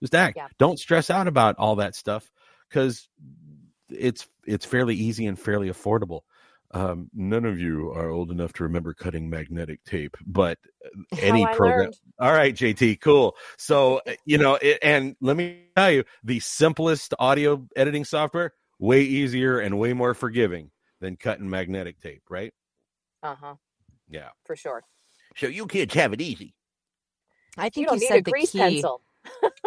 Just 0.01 0.15
act. 0.15 0.37
Yeah. 0.37 0.47
Don't 0.59 0.79
stress 0.79 1.09
out 1.09 1.27
about 1.27 1.55
all 1.57 1.77
that 1.77 1.95
stuff 1.95 2.29
because 2.69 3.07
it's 3.89 4.27
it's 4.45 4.65
fairly 4.65 4.95
easy 4.95 5.25
and 5.25 5.39
fairly 5.39 5.69
affordable. 5.69 6.21
Um, 6.71 7.09
none 7.13 7.45
of 7.45 7.59
you 7.59 7.91
are 7.91 8.09
old 8.09 8.29
enough 8.29 8.51
to 8.53 8.63
remember 8.63 8.93
cutting 8.93 9.29
magnetic 9.29 9.83
tape, 9.85 10.17
but 10.25 10.57
any 11.21 11.45
program. 11.45 11.79
Learned. 11.79 11.97
All 12.19 12.33
right, 12.33 12.53
JT, 12.53 12.99
cool. 12.99 13.35
So, 13.57 14.01
uh, 14.05 14.13
you 14.25 14.37
know, 14.37 14.55
it, 14.55 14.79
and 14.81 15.15
let 15.21 15.37
me 15.37 15.61
tell 15.75 15.91
you, 15.91 16.03
the 16.23 16.39
simplest 16.39 17.13
audio 17.19 17.65
editing 17.75 18.03
software, 18.03 18.53
way 18.79 19.01
easier 19.01 19.59
and 19.59 19.79
way 19.79 19.93
more 19.93 20.13
forgiving 20.13 20.71
than 20.99 21.15
cutting 21.15 21.49
magnetic 21.49 22.01
tape, 22.01 22.23
right? 22.29 22.53
Uh 23.23 23.35
huh. 23.35 23.55
Yeah. 24.09 24.29
For 24.45 24.55
sure. 24.55 24.83
So 25.35 25.47
you 25.47 25.67
kids 25.67 25.93
have 25.93 26.13
it 26.13 26.21
easy. 26.21 26.53
I 27.57 27.69
think 27.69 27.77
you, 27.77 27.85
don't 27.85 27.95
you 27.95 28.01
need 28.01 28.07
said 28.07 28.17
a 28.19 28.31
grease 28.31 28.51
key. 28.51 28.59
pencil. 28.59 29.01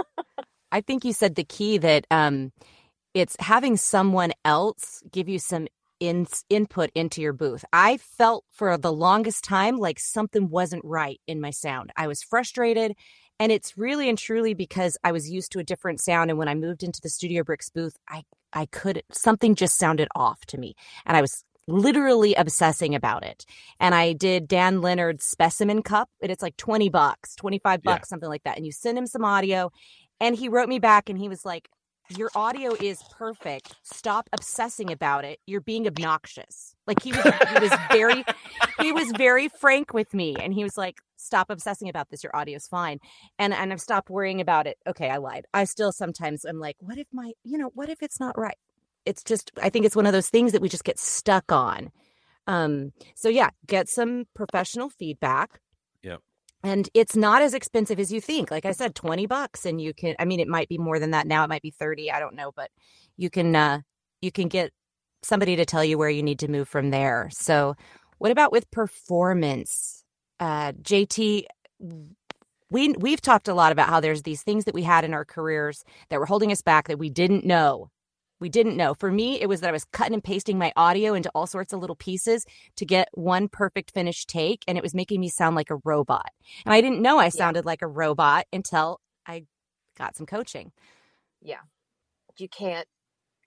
I 0.72 0.80
think 0.80 1.04
you 1.04 1.12
said 1.12 1.34
the 1.34 1.44
key 1.44 1.78
that 1.78 2.06
um 2.10 2.52
it's 3.14 3.36
having 3.40 3.76
someone 3.76 4.32
else 4.44 5.02
give 5.10 5.28
you 5.28 5.38
some 5.38 5.66
in, 6.00 6.26
input 6.48 6.90
into 6.94 7.20
your 7.20 7.32
booth. 7.32 7.64
I 7.72 7.98
felt 7.98 8.44
for 8.50 8.76
the 8.76 8.92
longest 8.92 9.44
time 9.44 9.78
like 9.78 10.00
something 10.00 10.48
wasn't 10.48 10.84
right 10.84 11.20
in 11.26 11.40
my 11.40 11.50
sound. 11.50 11.92
I 11.96 12.08
was 12.08 12.22
frustrated. 12.22 12.96
And 13.38 13.50
it's 13.50 13.78
really 13.78 14.08
and 14.08 14.18
truly 14.18 14.52
because 14.52 14.98
I 15.02 15.12
was 15.12 15.30
used 15.30 15.52
to 15.52 15.60
a 15.60 15.64
different 15.64 16.00
sound. 16.00 16.28
And 16.28 16.38
when 16.38 16.48
I 16.48 16.54
moved 16.54 16.82
into 16.82 17.00
the 17.02 17.08
Studio 17.08 17.42
Bricks 17.42 17.70
booth, 17.70 17.96
I, 18.06 18.24
I 18.52 18.66
could, 18.66 19.02
something 19.12 19.54
just 19.54 19.78
sounded 19.78 20.08
off 20.14 20.44
to 20.46 20.58
me. 20.58 20.74
And 21.06 21.16
I 21.16 21.22
was 21.22 21.42
literally 21.66 22.34
obsessing 22.34 22.94
about 22.94 23.24
it. 23.24 23.46
And 23.78 23.94
I 23.94 24.12
did 24.12 24.46
Dan 24.46 24.82
Lenard's 24.82 25.24
specimen 25.24 25.82
cup, 25.82 26.10
and 26.20 26.30
it's 26.30 26.42
like 26.42 26.56
20 26.56 26.88
bucks, 26.90 27.34
25 27.36 27.82
bucks, 27.82 28.00
yeah. 28.00 28.08
something 28.08 28.28
like 28.28 28.42
that. 28.42 28.56
And 28.56 28.66
you 28.66 28.72
send 28.72 28.98
him 28.98 29.06
some 29.06 29.24
audio, 29.24 29.70
and 30.20 30.36
he 30.36 30.48
wrote 30.48 30.68
me 30.68 30.78
back 30.78 31.08
and 31.08 31.18
he 31.18 31.28
was 31.28 31.44
like, 31.44 31.68
your 32.16 32.30
audio 32.34 32.74
is 32.74 33.02
perfect. 33.16 33.74
Stop 33.82 34.28
obsessing 34.32 34.90
about 34.90 35.24
it. 35.24 35.38
You're 35.46 35.60
being 35.60 35.86
obnoxious. 35.86 36.74
Like 36.86 37.02
he 37.02 37.12
was 37.12 37.24
he 37.24 37.60
was 37.60 37.72
very 37.90 38.24
he 38.80 38.92
was 38.92 39.12
very 39.16 39.48
frank 39.48 39.94
with 39.94 40.12
me 40.14 40.36
and 40.36 40.52
he 40.52 40.64
was 40.64 40.76
like, 40.76 40.98
stop 41.16 41.50
obsessing 41.50 41.88
about 41.88 42.10
this. 42.10 42.22
Your 42.24 42.34
audio's 42.34 42.66
fine. 42.66 42.98
And 43.38 43.54
and 43.54 43.72
I've 43.72 43.80
stopped 43.80 44.10
worrying 44.10 44.40
about 44.40 44.66
it. 44.66 44.78
Okay, 44.86 45.08
I 45.08 45.18
lied. 45.18 45.46
I 45.54 45.64
still 45.64 45.92
sometimes 45.92 46.44
I'm 46.44 46.58
like, 46.58 46.76
what 46.80 46.98
if 46.98 47.06
my 47.12 47.32
you 47.44 47.58
know, 47.58 47.70
what 47.74 47.88
if 47.88 48.02
it's 48.02 48.20
not 48.20 48.38
right? 48.38 48.58
It's 49.06 49.22
just 49.22 49.50
I 49.62 49.70
think 49.70 49.86
it's 49.86 49.96
one 49.96 50.06
of 50.06 50.12
those 50.12 50.30
things 50.30 50.52
that 50.52 50.62
we 50.62 50.68
just 50.68 50.84
get 50.84 50.98
stuck 50.98 51.52
on. 51.52 51.90
Um, 52.46 52.92
so 53.14 53.28
yeah, 53.28 53.50
get 53.66 53.88
some 53.88 54.26
professional 54.34 54.88
feedback 54.90 55.60
and 56.62 56.88
it's 56.94 57.16
not 57.16 57.42
as 57.42 57.54
expensive 57.54 57.98
as 57.98 58.12
you 58.12 58.20
think. 58.20 58.50
Like 58.50 58.64
i 58.64 58.72
said 58.72 58.94
20 58.94 59.26
bucks 59.26 59.66
and 59.66 59.80
you 59.80 59.94
can 59.94 60.14
i 60.18 60.24
mean 60.24 60.40
it 60.40 60.48
might 60.48 60.68
be 60.68 60.78
more 60.78 60.98
than 60.98 61.12
that 61.12 61.26
now. 61.26 61.44
It 61.44 61.48
might 61.48 61.62
be 61.62 61.70
30 61.70 62.10
i 62.10 62.20
don't 62.20 62.34
know. 62.34 62.52
But 62.54 62.70
you 63.16 63.30
can 63.30 63.54
uh 63.56 63.80
you 64.20 64.32
can 64.32 64.48
get 64.48 64.72
somebody 65.22 65.56
to 65.56 65.64
tell 65.64 65.84
you 65.84 65.98
where 65.98 66.10
you 66.10 66.22
need 66.22 66.38
to 66.40 66.48
move 66.48 66.68
from 66.68 66.90
there. 66.90 67.28
So 67.32 67.74
what 68.18 68.30
about 68.30 68.52
with 68.52 68.70
performance? 68.70 70.04
Uh 70.38 70.72
jt 70.72 71.44
we 72.70 72.92
we've 72.98 73.20
talked 73.20 73.48
a 73.48 73.54
lot 73.54 73.72
about 73.72 73.88
how 73.88 74.00
there's 74.00 74.22
these 74.22 74.42
things 74.42 74.64
that 74.64 74.74
we 74.74 74.82
had 74.82 75.04
in 75.04 75.14
our 75.14 75.24
careers 75.24 75.84
that 76.08 76.20
were 76.20 76.26
holding 76.26 76.52
us 76.52 76.62
back 76.62 76.88
that 76.88 76.98
we 76.98 77.10
didn't 77.10 77.44
know 77.44 77.90
we 78.40 78.48
didn't 78.48 78.76
know. 78.76 78.94
For 78.94 79.10
me, 79.12 79.40
it 79.40 79.48
was 79.48 79.60
that 79.60 79.68
I 79.68 79.72
was 79.72 79.84
cutting 79.84 80.14
and 80.14 80.24
pasting 80.24 80.58
my 80.58 80.72
audio 80.76 81.14
into 81.14 81.30
all 81.34 81.46
sorts 81.46 81.72
of 81.72 81.80
little 81.80 81.96
pieces 81.96 82.46
to 82.76 82.86
get 82.86 83.08
one 83.12 83.48
perfect 83.48 83.92
finished 83.92 84.28
take, 84.28 84.64
and 84.66 84.76
it 84.76 84.82
was 84.82 84.94
making 84.94 85.20
me 85.20 85.28
sound 85.28 85.56
like 85.56 85.70
a 85.70 85.78
robot. 85.84 86.30
And 86.64 86.72
I 86.72 86.80
didn't 86.80 87.02
know 87.02 87.18
I 87.18 87.28
sounded 87.28 87.64
yeah. 87.64 87.68
like 87.68 87.82
a 87.82 87.86
robot 87.86 88.46
until 88.52 89.00
I 89.26 89.44
got 89.96 90.16
some 90.16 90.26
coaching. 90.26 90.72
Yeah. 91.42 91.60
You 92.38 92.48
can't 92.48 92.88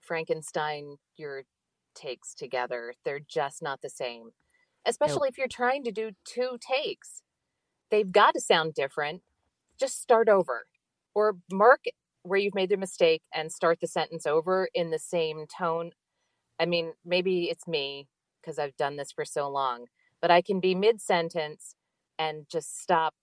Frankenstein 0.02 0.98
your 1.16 1.44
takes 1.96 2.34
together. 2.36 2.94
They're 3.04 3.20
just 3.20 3.62
not 3.62 3.82
the 3.82 3.90
same. 3.90 4.30
Especially 4.86 5.28
nope. 5.28 5.32
if 5.32 5.38
you're 5.38 5.48
trying 5.48 5.84
to 5.86 5.92
do 5.92 6.12
two 6.26 6.58
takes. 6.60 7.22
They've 7.90 8.12
got 8.12 8.34
to 8.34 8.42
sound 8.42 8.74
different. 8.74 9.22
Just 9.80 10.02
start 10.02 10.30
over 10.30 10.66
or 11.16 11.38
mark 11.52 11.86
where 12.24 12.40
you've 12.40 12.56
made 12.56 12.70
the 12.70 12.78
mistake 12.78 13.22
and 13.34 13.52
start 13.52 13.80
the 13.82 13.88
sentence 13.88 14.26
over 14.26 14.70
in 14.74 14.90
the 14.90 15.00
same 15.00 15.46
tone. 15.46 15.92
I 16.60 16.66
mean, 16.66 16.94
maybe 17.06 17.46
it's 17.46 17.68
me 17.68 18.08
because 18.42 18.58
I've 18.58 18.76
done 18.78 18.98
this 18.98 19.12
for 19.12 19.26
so 19.26 19.50
long, 19.50 19.86
but 20.22 20.32
I 20.32 20.42
can 20.42 20.60
be 20.60 20.76
mid 20.76 21.02
sentence 21.02 21.76
and 22.18 22.46
just 22.50 22.82
stop. 22.82 23.14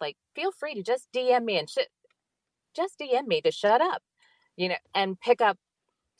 Like, 0.00 0.16
feel 0.34 0.52
free 0.52 0.74
to 0.74 0.82
just 0.82 1.08
DM 1.14 1.44
me 1.44 1.58
and 1.58 1.68
just 2.74 2.98
DM 3.00 3.26
me 3.26 3.40
to 3.40 3.50
shut 3.50 3.80
up, 3.80 4.02
you 4.56 4.68
know, 4.68 4.76
and 4.94 5.20
pick 5.20 5.40
up 5.40 5.58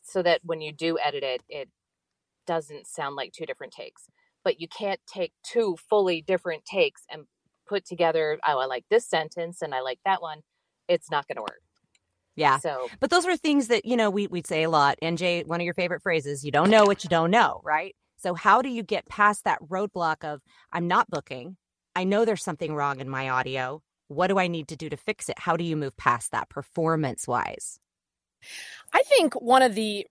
so 0.03 0.23
that 0.23 0.41
when 0.43 0.61
you 0.61 0.73
do 0.73 0.99
edit 0.99 1.23
it, 1.23 1.43
it 1.49 1.69
doesn't 2.47 2.87
sound 2.87 3.15
like 3.15 3.33
two 3.33 3.47
different 3.47 3.73
takes. 3.73 4.05
But 4.43 4.61
you 4.61 4.67
can't 4.69 5.01
take 5.07 5.33
two 5.45 5.77
fully 5.89 6.23
different 6.23 6.65
takes 6.65 7.03
and 7.11 7.25
put 7.69 7.85
together, 7.85 8.39
oh, 8.47 8.59
I 8.59 8.65
like 8.65 8.87
this 8.91 9.07
sentence 9.07 9.63
and 9.63 9.75
I 9.75 9.83
like 9.83 10.01
that 10.05 10.23
one. 10.23 10.41
It's 10.89 11.11
not 11.11 11.29
going 11.29 11.37
to 11.37 11.43
work. 11.43 11.61
Yeah. 12.39 12.59
So, 12.59 12.89
but 13.01 13.11
those 13.11 13.27
are 13.27 13.37
things 13.37 13.69
that, 13.69 13.85
you 13.85 13.97
know, 13.97 14.11
we, 14.11 14.27
we'd 14.27 14.47
say 14.47 14.63
a 14.63 14.71
lot. 14.71 14.99
NJ, 15.03 15.47
one 15.47 15.61
of 15.61 15.65
your 15.65 15.75
favorite 15.75 16.03
phrases, 16.03 16.45
you 16.45 16.53
don't 16.53 16.71
know 16.71 16.85
what 16.85 17.05
you 17.05 17.11
don't 17.11 17.31
know, 17.31 17.61
right? 17.65 17.95
So, 18.17 18.35
how 18.35 18.63
do 18.63 18.69
you 18.69 18.83
get 18.83 19.07
past 19.07 19.45
that 19.45 19.61
roadblock 19.63 20.25
of, 20.25 20.41
I'm 20.73 20.87
not 20.87 21.11
booking? 21.11 21.57
I 21.95 22.05
know 22.05 22.25
there's 22.25 22.45
something 22.45 22.75
wrong 22.75 23.01
in 23.01 23.09
my 23.09 23.29
audio. 23.29 23.83
What 24.07 24.29
do 24.29 24.39
I 24.39 24.47
need 24.47 24.69
to 24.69 24.77
do 24.77 24.89
to 24.89 24.97
fix 24.97 25.29
it? 25.29 25.39
How 25.39 25.57
do 25.57 25.65
you 25.65 25.77
move 25.77 25.97
past 25.97 26.31
that 26.33 26.49
performance 26.49 27.27
wise? 27.27 27.79
I 28.93 29.03
think 29.03 29.35
one 29.35 29.63
of 29.63 29.75
the, 29.75 30.07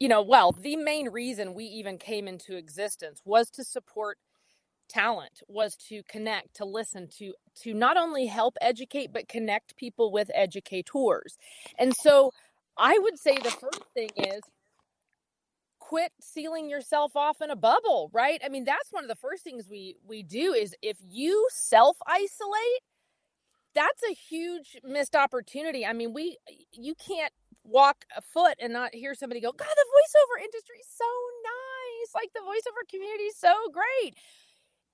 you 0.00 0.08
know, 0.08 0.22
well, 0.22 0.52
the 0.52 0.76
main 0.76 1.08
reason 1.08 1.54
we 1.54 1.64
even 1.64 1.98
came 1.98 2.26
into 2.26 2.56
existence 2.56 3.20
was 3.24 3.48
to 3.50 3.64
support 3.64 4.18
talent 4.88 5.42
was 5.48 5.76
to 5.76 6.02
connect 6.04 6.54
to 6.56 6.64
listen 6.64 7.08
to 7.18 7.32
to 7.62 7.74
not 7.74 7.96
only 7.96 8.26
help 8.26 8.56
educate 8.60 9.12
but 9.12 9.28
connect 9.28 9.76
people 9.76 10.12
with 10.12 10.30
educators. 10.34 11.36
And 11.78 11.94
so 11.94 12.30
i 12.76 12.98
would 12.98 13.18
say 13.18 13.36
the 13.36 13.50
first 13.50 13.84
thing 13.94 14.10
is 14.16 14.40
quit 15.78 16.10
sealing 16.20 16.68
yourself 16.68 17.14
off 17.14 17.40
in 17.42 17.50
a 17.50 17.56
bubble 17.56 18.10
right? 18.12 18.40
I 18.44 18.48
mean 18.48 18.64
that's 18.64 18.90
one 18.90 19.04
of 19.04 19.08
the 19.08 19.14
first 19.16 19.44
things 19.44 19.68
we 19.68 19.96
we 20.06 20.22
do 20.22 20.52
is 20.52 20.74
if 20.82 20.96
you 21.08 21.46
self 21.50 21.96
isolate 22.06 22.82
that's 23.74 24.02
a 24.08 24.14
huge 24.14 24.76
missed 24.84 25.14
opportunity. 25.16 25.84
I 25.84 25.92
mean 25.92 26.12
we 26.14 26.38
you 26.72 26.94
can't 26.94 27.32
walk 27.64 28.04
a 28.16 28.22
foot 28.22 28.56
and 28.60 28.72
not 28.72 28.94
hear 28.94 29.14
somebody 29.14 29.40
go 29.40 29.52
god 29.52 29.68
the 29.68 29.86
voiceover 29.94 30.44
industry 30.44 30.76
is 30.80 30.88
so 30.88 31.04
nice. 31.44 32.14
Like 32.14 32.30
the 32.34 32.40
voiceover 32.40 32.88
community 32.90 33.24
is 33.24 33.36
so 33.36 33.54
great 33.72 34.14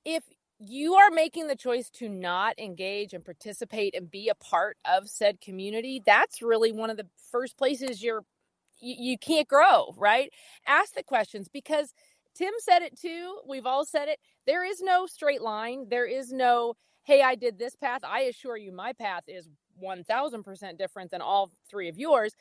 if 0.05 0.25
you 0.59 0.95
are 0.95 1.11
making 1.11 1.47
the 1.47 1.57
choice 1.57 1.89
to 1.91 2.09
not 2.09 2.59
engage 2.59 3.15
and 3.15 3.25
participate 3.25 3.95
and 3.95 4.11
be 4.11 4.29
a 4.29 4.35
part 4.35 4.77
of 4.85 5.09
said 5.09 5.41
community, 5.41 6.03
that's 6.05 6.43
really 6.43 6.73
one 6.73 6.91
of 6.91 6.97
the 6.97 7.07
first 7.31 7.57
places 7.57 8.03
you're 8.03 8.25
you, 8.81 8.95
you 8.99 9.19
can't 9.19 9.49
grow, 9.49 9.95
right? 9.97 10.31
Ask 10.67 10.95
the 10.95 11.03
questions 11.03 11.49
because 11.49 11.93
Tim 12.35 12.53
said 12.59 12.83
it 12.83 12.99
too. 12.99 13.39
We've 13.47 13.67
all 13.67 13.85
said 13.85 14.09
it. 14.09 14.19
There 14.47 14.65
is 14.65 14.81
no 14.81 15.07
straight 15.07 15.43
line. 15.43 15.87
There 15.91 16.07
is 16.07 16.33
no, 16.33 16.75
hey, 17.03 17.23
I 17.23 17.35
did 17.35 17.59
this 17.59 17.77
path. 17.77 18.01
I 18.05 18.21
assure 18.23 18.57
you, 18.57 18.73
my 18.73 18.93
path 18.93 19.25
is 19.29 19.49
1000% 19.83 20.79
different 20.79 21.11
than 21.11 21.21
all 21.21 21.51
three 21.69 21.89
of 21.89 21.99
yours. 21.99 22.35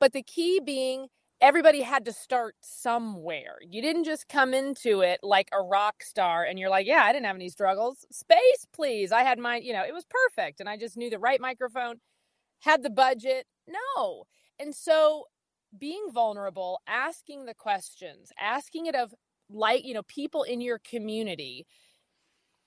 But 0.00 0.12
the 0.12 0.22
key 0.22 0.60
being 0.64 1.08
everybody 1.42 1.82
had 1.82 2.04
to 2.04 2.12
start 2.12 2.54
somewhere. 2.60 3.58
You 3.68 3.82
didn't 3.82 4.04
just 4.04 4.28
come 4.28 4.54
into 4.54 5.00
it 5.00 5.18
like 5.24 5.48
a 5.52 5.60
rock 5.60 6.02
star 6.02 6.44
and 6.44 6.56
you're 6.56 6.70
like, 6.70 6.86
yeah, 6.86 7.02
I 7.02 7.12
didn't 7.12 7.26
have 7.26 7.36
any 7.36 7.48
struggles. 7.48 8.06
Space, 8.12 8.66
please. 8.72 9.10
I 9.10 9.24
had 9.24 9.40
my, 9.40 9.56
you 9.56 9.72
know, 9.72 9.82
it 9.82 9.92
was 9.92 10.06
perfect. 10.08 10.60
And 10.60 10.68
I 10.68 10.76
just 10.76 10.96
knew 10.96 11.10
the 11.10 11.18
right 11.18 11.40
microphone, 11.40 11.96
had 12.60 12.84
the 12.84 12.90
budget. 12.90 13.46
No. 13.66 14.24
And 14.60 14.72
so 14.72 15.24
being 15.76 16.06
vulnerable, 16.12 16.80
asking 16.86 17.46
the 17.46 17.54
questions, 17.54 18.32
asking 18.40 18.86
it 18.86 18.94
of 18.94 19.12
like, 19.50 19.84
you 19.84 19.94
know, 19.94 20.04
people 20.04 20.44
in 20.44 20.60
your 20.60 20.78
community. 20.78 21.66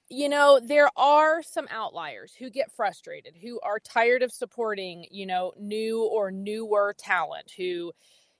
You 0.08 0.29
know, 0.29 0.60
there 0.63 0.89
are 0.96 1.41
some 1.41 1.65
outliers 1.72 2.34
who 2.38 2.51
get 2.51 2.72
frustrated, 2.72 3.38
who 3.41 3.60
are 3.62 3.79
tired 3.79 4.22
of 4.22 4.32
supporting, 4.32 5.05
you 5.10 5.25
know, 5.25 5.53
new 5.58 6.03
or 6.03 6.29
newer 6.29 6.94
talent, 6.96 7.51
who, 7.58 7.91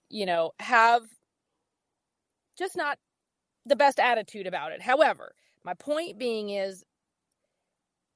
you 0.10 0.26
know, 0.26 0.52
have 0.60 1.04
just 2.58 2.78
not 2.78 2.98
the 3.66 3.76
best 3.76 4.00
attitude 4.00 4.48
about 4.48 4.72
it. 4.72 4.82
However, 4.82 5.34
my 5.64 5.74
point 5.74 6.18
being 6.18 6.50
is 6.50 6.84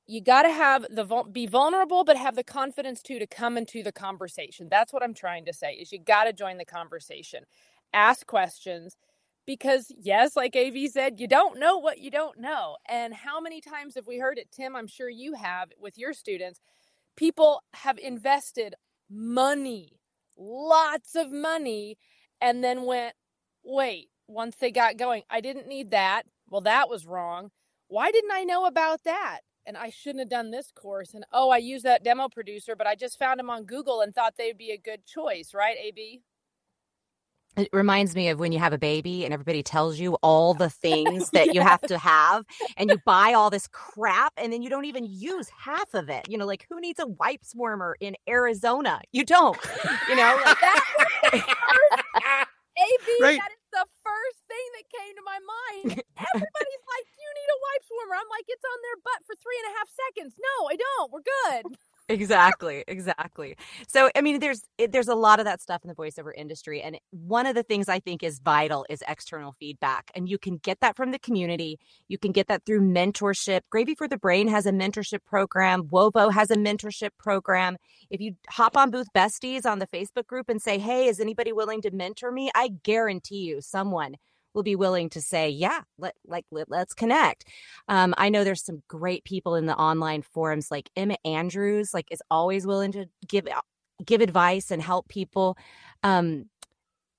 you 0.07 0.21
got 0.21 0.41
to 0.43 0.49
have 0.51 0.85
the 0.89 1.05
be 1.31 1.45
vulnerable 1.45 2.03
but 2.03 2.17
have 2.17 2.35
the 2.35 2.43
confidence 2.43 3.01
too 3.01 3.19
to 3.19 3.27
come 3.27 3.57
into 3.57 3.83
the 3.83 3.91
conversation. 3.91 4.67
That's 4.69 4.91
what 4.91 5.03
I'm 5.03 5.13
trying 5.13 5.45
to 5.45 5.53
say 5.53 5.73
is 5.73 5.91
you 5.91 5.99
got 5.99 6.23
to 6.23 6.33
join 6.33 6.57
the 6.57 6.65
conversation. 6.65 7.43
Ask 7.93 8.25
questions 8.25 8.97
because 9.45 9.91
yes, 9.97 10.35
like 10.35 10.55
AV 10.55 10.89
said, 10.91 11.19
you 11.19 11.27
don't 11.27 11.59
know 11.59 11.77
what 11.77 11.99
you 11.99 12.11
don't 12.11 12.39
know. 12.39 12.77
And 12.87 13.13
how 13.13 13.39
many 13.39 13.61
times 13.61 13.95
have 13.95 14.07
we 14.07 14.17
heard 14.17 14.37
it 14.39 14.51
Tim? 14.51 14.75
I'm 14.75 14.87
sure 14.87 15.09
you 15.09 15.33
have 15.33 15.69
with 15.79 15.97
your 15.97 16.13
students. 16.13 16.59
People 17.15 17.61
have 17.73 17.99
invested 17.99 18.75
money 19.11 19.98
lots 20.39 21.15
of 21.15 21.31
money 21.31 21.97
and 22.41 22.63
then 22.63 22.83
went, 22.83 23.13
wait, 23.63 24.09
once 24.27 24.55
they 24.55 24.71
got 24.71 24.97
going, 24.97 25.23
I 25.29 25.41
didn't 25.41 25.67
need 25.67 25.91
that. 25.91 26.23
Well, 26.49 26.61
that 26.61 26.89
was 26.89 27.05
wrong. 27.05 27.51
Why 27.87 28.11
didn't 28.11 28.31
I 28.31 28.43
know 28.43 28.65
about 28.65 29.03
that? 29.03 29.39
And 29.65 29.77
I 29.77 29.89
shouldn't 29.89 30.21
have 30.21 30.29
done 30.29 30.51
this 30.51 30.71
course. 30.71 31.13
And 31.13 31.25
oh, 31.31 31.49
I 31.49 31.57
used 31.57 31.85
that 31.85 32.03
demo 32.03 32.29
producer, 32.29 32.75
but 32.75 32.87
I 32.87 32.95
just 32.95 33.19
found 33.19 33.39
them 33.39 33.49
on 33.49 33.65
Google 33.65 34.01
and 34.01 34.13
thought 34.13 34.35
they'd 34.37 34.57
be 34.57 34.71
a 34.71 34.77
good 34.77 35.05
choice, 35.05 35.53
right, 35.53 35.77
AB? 35.77 36.21
It 37.57 37.69
reminds 37.73 38.15
me 38.15 38.29
of 38.29 38.39
when 38.39 38.51
you 38.51 38.59
have 38.59 38.73
a 38.73 38.77
baby 38.77 39.25
and 39.25 39.33
everybody 39.33 39.63
tells 39.63 39.99
you 39.99 40.15
all 40.21 40.53
the 40.53 40.69
things 40.69 41.31
that 41.31 41.47
yeah. 41.47 41.53
you 41.53 41.61
have 41.61 41.81
to 41.81 41.97
have, 41.97 42.45
and 42.77 42.89
you 42.89 42.97
buy 43.05 43.33
all 43.33 43.49
this 43.49 43.67
crap, 43.67 44.33
and 44.37 44.53
then 44.53 44.61
you 44.61 44.69
don't 44.69 44.85
even 44.85 45.05
use 45.05 45.49
half 45.49 45.93
of 45.93 46.09
it. 46.09 46.29
You 46.29 46.37
know, 46.37 46.45
like 46.45 46.65
who 46.69 46.79
needs 46.79 46.99
a 46.99 47.07
wipes 47.07 47.53
warmer 47.55 47.97
in 47.99 48.15
Arizona? 48.27 49.01
You 49.11 49.25
don't. 49.25 49.57
You 50.07 50.15
know, 50.15 50.39
like 50.45 50.59
that. 50.59 50.85
AB, 52.79 53.07
right. 53.19 53.35
that 53.43 53.51
is 53.51 53.67
the 53.75 53.85
first 54.07 54.39
thing 54.47 54.67
that 54.79 54.87
came 54.87 55.11
to 55.19 55.25
my 55.27 55.39
mind. 55.43 55.99
Everybody's 56.15 56.85
like, 56.95 57.07
"You 57.19 57.27
need 57.27 57.49
a 57.51 57.59
wipes 57.59 57.89
warmer." 57.91 58.15
I'm 58.15 58.31
like, 58.31 58.47
"It's 58.47 58.63
on 58.63 58.79
their 58.87 59.03
butt 59.03 59.19
for 59.27 59.35
three 59.35 59.59
and 59.59 59.67
a 59.67 59.75
half 59.75 59.89
seconds." 59.91 60.39
No, 60.39 60.71
I 60.71 60.75
don't. 60.79 61.11
We're 61.11 61.27
good 61.27 61.75
exactly 62.09 62.83
exactly. 62.87 63.55
So 63.87 64.09
i 64.15 64.21
mean 64.21 64.39
there's 64.39 64.63
eh, 64.79 64.87
there's 64.89 65.07
a 65.07 65.15
lot 65.15 65.39
of 65.39 65.45
that 65.45 65.61
stuff 65.61 65.81
in 65.83 65.87
the 65.87 65.95
voiceover 65.95 66.31
industry 66.35 66.81
and 66.81 66.97
one 67.11 67.45
of 67.45 67.55
the 67.55 67.63
things 67.63 67.87
i 67.87 67.99
think 67.99 68.23
is 68.23 68.39
vital 68.39 68.85
is 68.89 69.03
external 69.07 69.53
feedback 69.59 70.11
and 70.15 70.27
you 70.27 70.37
can 70.37 70.57
get 70.57 70.79
that 70.81 70.95
from 70.95 71.11
the 71.11 71.19
community 71.19 71.79
you 72.07 72.17
can 72.17 72.31
get 72.31 72.47
that 72.47 72.65
through 72.65 72.81
mentorship. 72.81 73.61
Gravy 73.69 73.95
for 73.95 74.07
the 74.07 74.17
brain 74.17 74.47
has 74.47 74.65
a 74.65 74.71
mentorship 74.71 75.19
program 75.25 75.87
wovo 75.91 76.29
has 76.29 76.51
a 76.51 76.55
mentorship 76.55 77.11
program. 77.17 77.77
If 78.09 78.19
you 78.21 78.35
hop 78.49 78.75
on 78.75 78.91
booth 78.91 79.07
besties 79.15 79.65
on 79.65 79.79
the 79.79 79.87
facebook 79.87 80.27
group 80.27 80.49
and 80.49 80.61
say 80.61 80.79
hey 80.79 81.07
is 81.07 81.19
anybody 81.19 81.51
willing 81.51 81.81
to 81.83 81.91
mentor 81.91 82.31
me? 82.31 82.49
I 82.55 82.69
guarantee 82.83 83.43
you 83.43 83.61
someone 83.61 84.15
will 84.53 84.63
be 84.63 84.75
willing 84.75 85.09
to 85.11 85.21
say, 85.21 85.49
yeah, 85.49 85.81
let 85.97 86.15
like 86.25 86.45
let, 86.51 86.71
us 86.71 86.93
connect. 86.93 87.45
Um, 87.87 88.13
I 88.17 88.29
know 88.29 88.43
there's 88.43 88.63
some 88.63 88.83
great 88.87 89.23
people 89.23 89.55
in 89.55 89.65
the 89.65 89.75
online 89.75 90.21
forums, 90.21 90.71
like 90.71 90.89
Emma 90.95 91.17
Andrews, 91.25 91.93
like 91.93 92.07
is 92.11 92.21
always 92.29 92.65
willing 92.65 92.91
to 92.93 93.05
give 93.27 93.47
uh, 93.47 93.61
give 94.05 94.21
advice 94.21 94.71
and 94.71 94.81
help 94.81 95.07
people. 95.07 95.57
Um, 96.03 96.45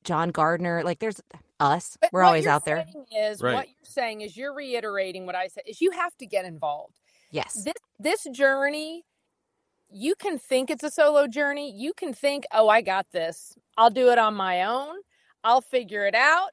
John 0.04 0.30
Gardner, 0.30 0.82
like 0.82 0.98
there's 0.98 1.20
us. 1.58 1.96
But 2.00 2.10
We're 2.12 2.22
always 2.22 2.46
out 2.46 2.64
there. 2.64 2.86
Is 3.14 3.42
right. 3.42 3.54
what 3.54 3.68
you're 3.68 3.74
saying 3.82 4.22
is 4.22 4.36
you're 4.36 4.54
reiterating 4.54 5.26
what 5.26 5.34
I 5.34 5.48
said 5.48 5.64
is 5.66 5.80
you 5.80 5.90
have 5.92 6.16
to 6.16 6.26
get 6.26 6.44
involved. 6.44 6.98
Yes. 7.30 7.62
This 7.64 7.74
this 7.98 8.26
journey 8.32 9.04
you 9.92 10.14
can 10.14 10.38
think 10.38 10.70
it's 10.70 10.84
a 10.84 10.90
solo 10.90 11.26
journey. 11.26 11.72
You 11.72 11.92
can 11.92 12.12
think, 12.12 12.44
"Oh, 12.52 12.68
I 12.68 12.80
got 12.80 13.06
this. 13.12 13.56
I'll 13.76 13.90
do 13.90 14.10
it 14.10 14.18
on 14.18 14.34
my 14.34 14.62
own. 14.64 14.96
I'll 15.44 15.60
figure 15.60 16.06
it 16.06 16.14
out." 16.14 16.50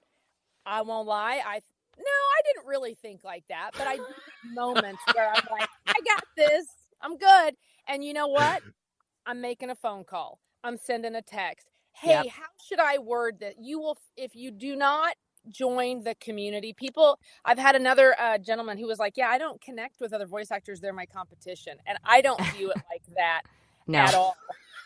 I 0.68 0.82
won't 0.82 1.08
lie. 1.08 1.42
I 1.46 1.62
no, 1.98 2.04
I 2.04 2.42
didn't 2.46 2.68
really 2.68 2.94
think 2.94 3.24
like 3.24 3.44
that, 3.50 3.72
but 3.76 3.88
I 3.88 3.96
do 3.96 4.04
moments 4.54 5.02
where 5.14 5.30
I'm 5.30 5.44
like, 5.50 5.68
I 5.88 5.94
got 6.06 6.24
this. 6.36 6.68
I'm 7.02 7.18
good. 7.18 7.56
And 7.88 8.04
you 8.04 8.14
know 8.14 8.28
what? 8.28 8.62
I'm 9.26 9.42
making 9.42 9.72
a 9.72 9.76
phone 9.76 10.04
call. 10.04 10.40
I'm 10.64 10.78
sending 10.78 11.16
a 11.16 11.22
text. 11.22 11.68
Hey, 11.94 12.10
yep. 12.10 12.28
how 12.28 12.46
should 12.64 12.80
I 12.80 13.00
word 13.00 13.40
that? 13.40 13.56
You 13.60 13.80
will, 13.80 13.98
if 14.16 14.36
you 14.36 14.52
do 14.52 14.76
not 14.76 15.16
join 15.50 16.04
the 16.04 16.16
community, 16.16 16.74
people. 16.74 17.20
I've 17.46 17.58
had 17.58 17.76
another 17.76 18.16
uh, 18.20 18.38
gentleman 18.38 18.78
who 18.78 18.86
was 18.86 19.00
like, 19.00 19.14
"Yeah, 19.18 19.30
I 19.30 19.38
don't 19.38 19.60
connect 19.62 20.00
with 20.00 20.14
other 20.14 20.28
voice 20.28 20.52
actors. 20.52 20.80
They're 20.80 20.94
my 20.94 21.06
competition," 21.06 21.78
and 21.88 21.98
I 22.04 22.22
don't 22.22 22.42
view 22.56 22.70
it 22.70 22.82
like 22.92 23.04
that 23.16 23.42
no. 23.88 24.00
at 24.00 24.14
all. 24.14 24.36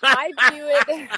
I 0.03 0.31
view 0.51 0.65
it 0.67 1.09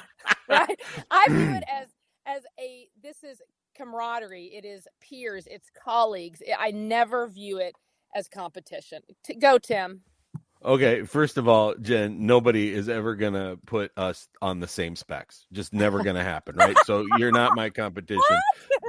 right. 0.48 0.80
I 1.10 1.26
view 1.28 1.54
it 1.54 1.64
as 1.70 1.88
as 2.26 2.42
a 2.58 2.88
this 3.02 3.22
is 3.22 3.40
camaraderie, 3.76 4.52
it 4.54 4.64
is 4.64 4.86
peers, 5.00 5.46
it's 5.50 5.70
colleagues. 5.70 6.42
Eh, 6.46 6.54
I 6.58 6.70
never 6.70 7.28
view 7.28 7.58
it 7.58 7.74
as 8.14 8.28
competition. 8.28 9.02
T- 9.24 9.34
go, 9.34 9.58
Tim. 9.58 10.02
Okay, 10.64 11.02
first 11.02 11.36
of 11.36 11.46
all, 11.46 11.74
Jen, 11.74 12.26
nobody 12.26 12.72
is 12.72 12.88
ever 12.88 13.16
going 13.16 13.34
to 13.34 13.58
put 13.66 13.92
us 13.98 14.28
on 14.40 14.60
the 14.60 14.66
same 14.66 14.96
specs. 14.96 15.46
Just 15.52 15.74
never 15.74 16.02
going 16.02 16.16
to 16.16 16.24
happen, 16.24 16.56
right? 16.56 16.76
so 16.86 17.04
you're 17.18 17.32
not 17.32 17.54
my 17.54 17.68
competition. 17.68 18.40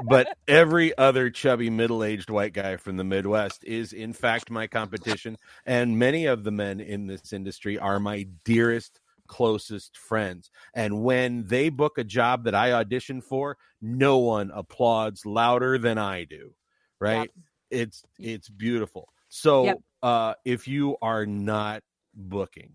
but 0.07 0.37
every 0.47 0.97
other 0.97 1.29
chubby 1.29 1.69
middle-aged 1.69 2.29
white 2.29 2.53
guy 2.53 2.77
from 2.77 2.95
the 2.95 3.03
Midwest 3.03 3.65
is 3.65 3.91
in 3.91 4.13
fact 4.13 4.49
my 4.49 4.67
competition, 4.67 5.37
and 5.65 5.99
many 5.99 6.27
of 6.27 6.45
the 6.45 6.51
men 6.51 6.79
in 6.79 7.07
this 7.07 7.33
industry 7.33 7.77
are 7.77 7.99
my 7.99 8.25
dearest 8.45 9.01
closest 9.27 9.97
friends. 9.97 10.49
And 10.73 11.03
when 11.03 11.45
they 11.45 11.69
book 11.69 11.97
a 11.97 12.03
job 12.03 12.43
that 12.45 12.55
I 12.55 12.73
audition 12.73 13.21
for, 13.21 13.57
no 13.81 14.17
one 14.19 14.51
applauds 14.53 15.25
louder 15.25 15.77
than 15.77 15.97
I 15.97 16.23
do. 16.23 16.53
Right? 16.99 17.31
Yep. 17.35 17.45
It's 17.71 18.03
it's 18.19 18.49
beautiful. 18.49 19.09
So 19.29 19.65
yep. 19.65 19.77
uh 20.01 20.33
if 20.45 20.67
you 20.67 20.97
are 21.01 21.25
not 21.25 21.83
booking 22.13 22.73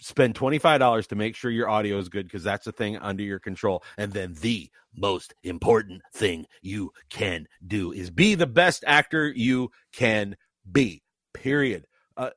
spend 0.00 0.34
$25 0.34 1.06
to 1.08 1.16
make 1.16 1.34
sure 1.34 1.50
your 1.50 1.68
audio 1.68 1.98
is 1.98 2.08
good 2.08 2.26
because 2.26 2.44
that's 2.44 2.64
the 2.64 2.72
thing 2.72 2.96
under 2.98 3.22
your 3.22 3.38
control. 3.38 3.82
And 3.96 4.12
then 4.12 4.34
the 4.40 4.70
most 4.96 5.34
important 5.42 6.02
thing 6.12 6.46
you 6.62 6.92
can 7.10 7.46
do 7.66 7.92
is 7.92 8.10
be 8.10 8.34
the 8.34 8.46
best 8.46 8.84
actor 8.86 9.28
you 9.28 9.70
can 9.92 10.36
be, 10.70 11.02
period. 11.34 11.86
Uh, 12.18 12.30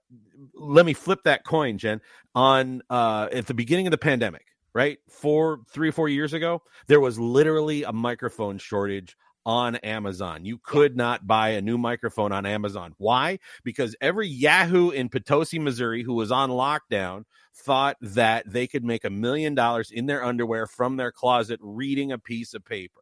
let 0.53 0.85
me 0.85 0.93
flip 0.93 1.23
that 1.23 1.43
coin, 1.43 1.77
Jen. 1.77 1.99
On 2.35 2.81
uh, 2.89 3.27
at 3.33 3.47
the 3.47 3.53
beginning 3.53 3.87
of 3.87 3.91
the 3.91 3.97
pandemic, 3.97 4.45
right? 4.73 4.99
Four, 5.09 5.61
three 5.69 5.89
or 5.89 5.91
four 5.91 6.07
years 6.07 6.33
ago, 6.33 6.61
there 6.87 7.01
was 7.01 7.19
literally 7.19 7.83
a 7.83 7.91
microphone 7.91 8.57
shortage 8.57 9.17
on 9.45 9.75
Amazon. 9.77 10.45
You 10.45 10.59
could 10.59 10.95
not 10.95 11.25
buy 11.27 11.49
a 11.49 11.61
new 11.61 11.77
microphone 11.77 12.31
on 12.31 12.45
Amazon. 12.45 12.93
Why? 12.99 13.39
Because 13.63 13.95
every 13.99 14.27
Yahoo 14.27 14.91
in 14.91 15.09
Potosi, 15.09 15.59
Missouri, 15.59 16.03
who 16.03 16.13
was 16.13 16.31
on 16.31 16.51
lockdown, 16.51 17.25
thought 17.55 17.97
that 18.01 18.43
they 18.49 18.67
could 18.67 18.83
make 18.83 19.03
a 19.03 19.09
million 19.09 19.55
dollars 19.55 19.91
in 19.91 20.05
their 20.05 20.23
underwear 20.23 20.67
from 20.67 20.95
their 20.95 21.11
closet 21.11 21.59
reading 21.61 22.11
a 22.11 22.19
piece 22.19 22.53
of 22.53 22.63
paper. 22.63 23.01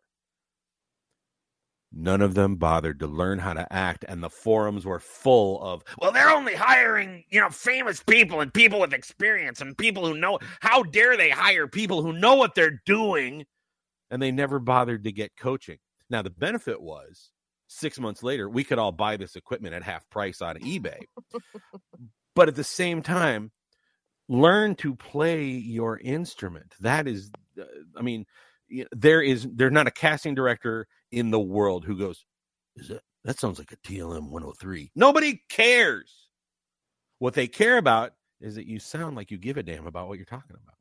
None 1.91 2.21
of 2.21 2.36
them 2.36 2.56
bothered 2.58 2.99
to 2.99 3.08
learn 3.08 3.39
how 3.39 3.54
to 3.54 3.71
act, 3.73 4.06
and 4.08 4.21
the 4.21 4.30
forums 4.30 4.86
were 4.86 4.99
full 4.99 5.60
of, 5.62 5.84
well, 5.97 6.12
they're 6.12 6.30
only 6.30 6.54
hiring, 6.54 7.23
you 7.30 7.41
know, 7.41 7.49
famous 7.49 8.04
people 8.04 8.41
and 8.41 8.54
people 8.54 8.80
with 8.80 8.93
experience 8.93 9.60
and 9.60 9.75
people 9.75 10.06
who 10.06 10.15
know. 10.15 10.38
How 10.60 10.84
dare 10.84 11.17
they 11.17 11.32
hire 11.32 11.67
people 11.67 12.04
who 12.04 12.13
know 12.13 12.36
what 12.36 12.54
they're 12.54 12.82
doing? 12.86 13.45
And 14.12 14.21
they 14.21 14.32
never 14.32 14.60
bothered 14.60 15.04
to 15.06 15.12
get 15.12 15.36
coaching. 15.36 15.80
Now, 16.12 16.21
the 16.21 16.30
benefit 16.30 16.80
was 16.80 17.32
six 17.67 17.99
months 17.99 18.21
later, 18.21 18.47
we 18.47 18.63
could 18.63 18.80
all 18.80 18.91
buy 18.91 19.17
this 19.17 19.36
equipment 19.36 19.73
at 19.73 19.84
half 19.84 20.08
price 20.10 20.41
on 20.41 20.58
eBay. 20.58 20.99
but 22.36 22.47
at 22.47 22.56
the 22.56 22.63
same 22.63 23.02
time, 23.02 23.52
learn 24.28 24.75
to 24.75 24.95
play 24.95 25.45
your 25.45 25.97
instrument. 25.97 26.75
That 26.82 27.08
is, 27.08 27.32
uh, 27.60 27.63
I 27.97 28.04
mean, 28.04 28.25
there 28.91 29.21
is 29.21 29.47
there's 29.52 29.71
not 29.71 29.88
a 29.88 29.91
casting 29.91 30.36
director 30.36 30.88
in 31.12 31.32
the 31.32 31.39
world 31.39 31.86
who 31.86 31.98
goes, 31.98 32.26
is 32.76 32.89
that 32.89 33.02
that 33.24 33.39
sounds 33.39 33.60
like 33.60 33.72
a 33.72 33.78
TLM 33.78 34.30
103. 34.30 34.91
Nobody 34.95 35.41
cares. 35.50 36.30
What 37.19 37.34
they 37.34 37.48
care 37.48 37.78
about 37.78 38.13
is 38.39 38.56
that 38.56 38.65
you 38.65 38.80
sound 38.80 39.15
like 39.15 39.32
you 39.32 39.38
give 39.38 39.58
a 39.58 39.63
damn 39.63 39.88
about 39.88 40.08
what 40.08 40.17
you're 40.17 40.26
talking 40.26 40.56
about. 40.56 40.76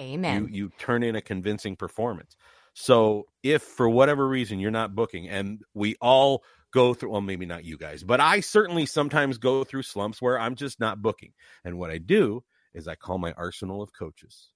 Amen. 0.00 0.44
You 0.44 0.48
you 0.50 0.72
turn 0.78 1.02
in 1.02 1.16
a 1.16 1.20
convincing 1.20 1.76
performance. 1.76 2.36
So 2.72 3.26
if 3.42 3.62
for 3.62 3.88
whatever 3.88 4.28
reason 4.28 4.60
you're 4.60 4.70
not 4.70 4.94
booking, 4.94 5.28
and 5.28 5.60
we 5.74 5.96
all 6.00 6.44
go 6.72 6.94
through, 6.94 7.10
well, 7.10 7.20
maybe 7.20 7.46
not 7.46 7.64
you 7.64 7.76
guys, 7.76 8.04
but 8.04 8.20
I 8.20 8.40
certainly 8.40 8.86
sometimes 8.86 9.38
go 9.38 9.64
through 9.64 9.82
slumps 9.82 10.22
where 10.22 10.38
I'm 10.38 10.54
just 10.54 10.78
not 10.78 11.02
booking. 11.02 11.32
And 11.64 11.78
what 11.78 11.90
I 11.90 11.98
do 11.98 12.44
is 12.74 12.86
I 12.86 12.94
call 12.94 13.18
my 13.18 13.32
arsenal 13.32 13.82
of 13.82 13.92
coaches, 13.92 14.50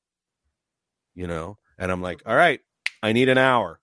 you 1.14 1.26
know, 1.26 1.58
and 1.78 1.90
I'm 1.90 2.02
like, 2.02 2.22
all 2.24 2.36
right, 2.36 2.60
I 3.02 3.12
need 3.12 3.28
an 3.28 3.38
hour. 3.38 3.80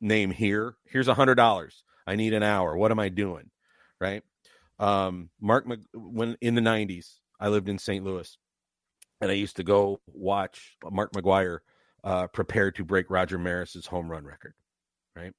Name 0.00 0.30
here. 0.30 0.76
Here's 0.86 1.08
a 1.08 1.14
hundred 1.14 1.36
dollars. 1.36 1.82
I 2.06 2.16
need 2.16 2.32
an 2.32 2.42
hour. 2.42 2.76
What 2.76 2.90
am 2.90 2.98
I 2.98 3.08
doing? 3.08 3.50
Right. 4.00 4.22
Um, 4.78 5.28
Mark, 5.40 5.66
when 5.92 6.36
in 6.40 6.54
the 6.54 6.62
90s, 6.62 7.18
I 7.38 7.48
lived 7.48 7.68
in 7.68 7.78
St. 7.78 8.02
Louis 8.02 8.36
and 9.20 9.30
I 9.30 9.34
used 9.34 9.56
to 9.56 9.62
go 9.62 10.00
watch 10.06 10.76
Mark 10.90 11.12
McGwire 11.12 11.58
uh, 12.02 12.26
prepared 12.28 12.76
to 12.76 12.84
break 12.84 13.10
Roger 13.10 13.38
Maris's 13.38 13.86
home 13.86 14.10
run 14.10 14.24
record, 14.24 14.54
right? 15.14 15.34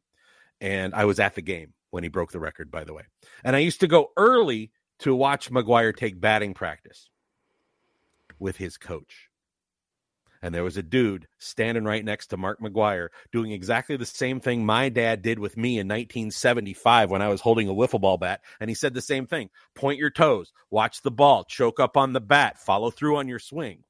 And 0.60 0.94
I 0.94 1.06
was 1.06 1.20
at 1.20 1.34
the 1.34 1.42
game 1.42 1.74
when 1.90 2.04
he 2.04 2.10
broke 2.10 2.32
the 2.32 2.40
record, 2.40 2.70
by 2.70 2.84
the 2.84 2.94
way. 2.94 3.04
And 3.44 3.56
I 3.56 3.60
used 3.60 3.80
to 3.80 3.88
go 3.88 4.12
early 4.16 4.72
to 5.00 5.16
watch 5.16 5.52
McGwire 5.52 5.96
take 5.96 6.22
batting 6.22 6.54
practice 6.54 7.10
with 8.38 8.58
his 8.58 8.78
coach. 8.78 9.31
And 10.42 10.56
there 10.56 10.64
was 10.64 10.78
a 10.78 10.84
dude 10.84 11.28
standing 11.38 11.84
right 11.84 12.04
next 12.04 12.28
to 12.28 12.38
Mark 12.38 12.60
McGwire 12.60 13.10
doing 13.32 13.52
exactly 13.52 13.96
the 13.96 14.06
same 14.06 14.40
thing 14.40 14.66
my 14.66 14.90
dad 14.90 15.22
did 15.22 15.38
with 15.38 15.56
me 15.56 15.78
in 15.78 15.88
1975 15.88 17.12
when 17.12 17.22
I 17.22 17.28
was 17.28 17.42
holding 17.42 17.70
a 17.70 17.74
wiffle 17.74 18.02
ball 18.02 18.18
bat. 18.18 18.42
And 18.60 18.70
he 18.70 18.74
said 18.74 18.94
the 18.94 19.02
same 19.02 19.28
thing 19.28 19.50
point 19.76 20.00
your 20.00 20.10
toes, 20.10 20.52
watch 20.70 21.02
the 21.02 21.12
ball, 21.12 21.44
choke 21.44 21.80
up 21.80 21.96
on 21.96 22.14
the 22.14 22.22
bat, 22.22 22.60
follow 22.60 22.90
through 22.90 23.18
on 23.18 23.28
your 23.28 23.40
swing 23.40 23.84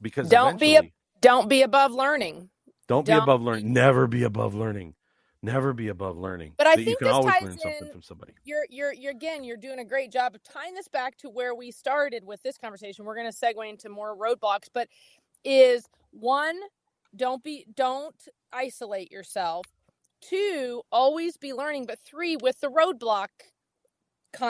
because 0.00 0.28
don't 0.28 0.58
be 0.58 0.76
a, 0.76 0.90
don't 1.20 1.48
be 1.48 1.62
above 1.62 1.92
learning. 1.92 2.50
Don't, 2.86 3.06
don't 3.06 3.18
be 3.18 3.22
above 3.22 3.42
learning. 3.42 3.72
Never 3.72 4.06
be 4.06 4.22
above 4.22 4.54
learning. 4.54 4.94
Never 5.42 5.72
be 5.72 5.88
above 5.88 6.18
learning. 6.18 6.54
But 6.56 6.66
I 6.66 6.74
think 6.74 6.88
you 6.88 6.96
can 6.96 7.08
always 7.08 7.42
learn 7.42 7.58
something 7.58 7.92
from 7.92 8.02
somebody. 8.02 8.32
You're, 8.44 8.66
you're, 8.70 8.92
you're 8.92 9.12
again. 9.12 9.44
You're 9.44 9.56
doing 9.56 9.78
a 9.78 9.84
great 9.84 10.10
job 10.10 10.34
of 10.34 10.42
tying 10.42 10.74
this 10.74 10.88
back 10.88 11.16
to 11.18 11.30
where 11.30 11.54
we 11.54 11.70
started 11.70 12.24
with 12.24 12.42
this 12.42 12.58
conversation. 12.58 13.04
We're 13.04 13.14
going 13.14 13.30
to 13.30 13.36
segue 13.36 13.68
into 13.68 13.88
more 13.88 14.16
roadblocks, 14.16 14.68
but 14.72 14.88
is 15.44 15.88
one, 16.10 16.58
don't 17.14 17.42
be, 17.44 17.66
don't 17.72 18.16
isolate 18.52 19.12
yourself. 19.12 19.66
Two, 20.20 20.82
always 20.90 21.36
be 21.36 21.52
learning. 21.52 21.86
But 21.86 22.00
three, 22.04 22.36
with 22.36 22.58
the 22.60 22.68
roadblock, 22.68 23.28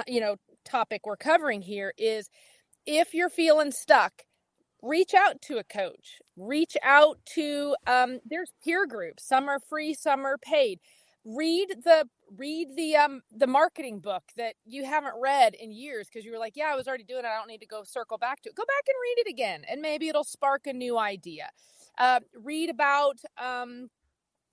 you 0.06 0.20
know, 0.20 0.36
topic 0.64 1.02
we're 1.04 1.16
covering 1.16 1.60
here 1.62 1.92
is 1.98 2.30
if 2.86 3.12
you're 3.12 3.28
feeling 3.28 3.72
stuck 3.72 4.22
reach 4.82 5.14
out 5.14 5.40
to 5.42 5.58
a 5.58 5.64
coach 5.64 6.20
reach 6.36 6.76
out 6.82 7.18
to 7.26 7.74
um, 7.86 8.20
there's 8.24 8.52
peer 8.64 8.86
groups 8.86 9.26
some 9.26 9.48
are 9.48 9.60
free 9.60 9.94
some 9.94 10.24
are 10.24 10.38
paid. 10.38 10.80
Read 11.24 11.68
the 11.84 12.08
read 12.36 12.68
the 12.76 12.96
um 12.96 13.20
the 13.36 13.46
marketing 13.46 13.98
book 13.98 14.22
that 14.36 14.54
you 14.64 14.84
haven't 14.84 15.14
read 15.20 15.54
in 15.54 15.72
years 15.72 16.06
because 16.06 16.24
you 16.24 16.32
were 16.32 16.38
like 16.38 16.54
yeah 16.56 16.70
i 16.70 16.76
was 16.76 16.86
already 16.86 17.04
doing 17.04 17.20
it 17.20 17.26
i 17.26 17.36
don't 17.36 17.48
need 17.48 17.58
to 17.60 17.66
go 17.66 17.82
circle 17.84 18.16
back 18.18 18.40
to 18.42 18.48
it. 18.48 18.54
Go 18.54 18.64
back 18.64 18.84
and 18.86 18.94
read 19.02 19.26
it 19.26 19.30
again 19.30 19.62
and 19.70 19.82
maybe 19.82 20.08
it'll 20.08 20.24
spark 20.24 20.66
a 20.66 20.72
new 20.72 20.96
idea. 20.96 21.50
Uh, 21.98 22.20
read 22.42 22.70
about 22.70 23.18
um 23.36 23.88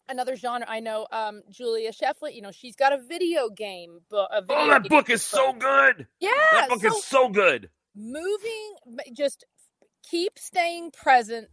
another 0.10 0.36
genre 0.36 0.66
i 0.70 0.80
know 0.80 1.08
um 1.12 1.42
julia 1.50 1.92
shefflin 1.92 2.36
you 2.36 2.42
know 2.42 2.52
she's 2.52 2.76
got 2.76 2.94
a 2.94 2.98
video 3.02 3.50
game 3.50 4.00
book 4.10 4.30
oh 4.50 4.68
that 4.68 4.88
book 4.88 5.10
is 5.10 5.28
book. 5.32 5.40
so 5.40 5.54
good 5.54 6.08
yeah 6.20 6.30
that 6.52 6.70
book 6.70 6.82
so 6.82 6.88
is 6.88 7.04
so 7.04 7.30
good! 7.30 7.70
moving 7.96 8.76
just 9.14 9.46
keep 10.10 10.38
staying 10.38 10.92
present, 10.92 11.48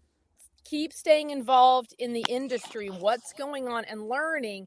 keep 0.65 0.93
staying 0.93 1.31
involved 1.31 1.95
in 1.99 2.13
the 2.13 2.25
industry, 2.29 2.89
what's 2.89 3.33
going 3.33 3.69
on, 3.69 3.85
and 3.85 4.09
learning. 4.09 4.67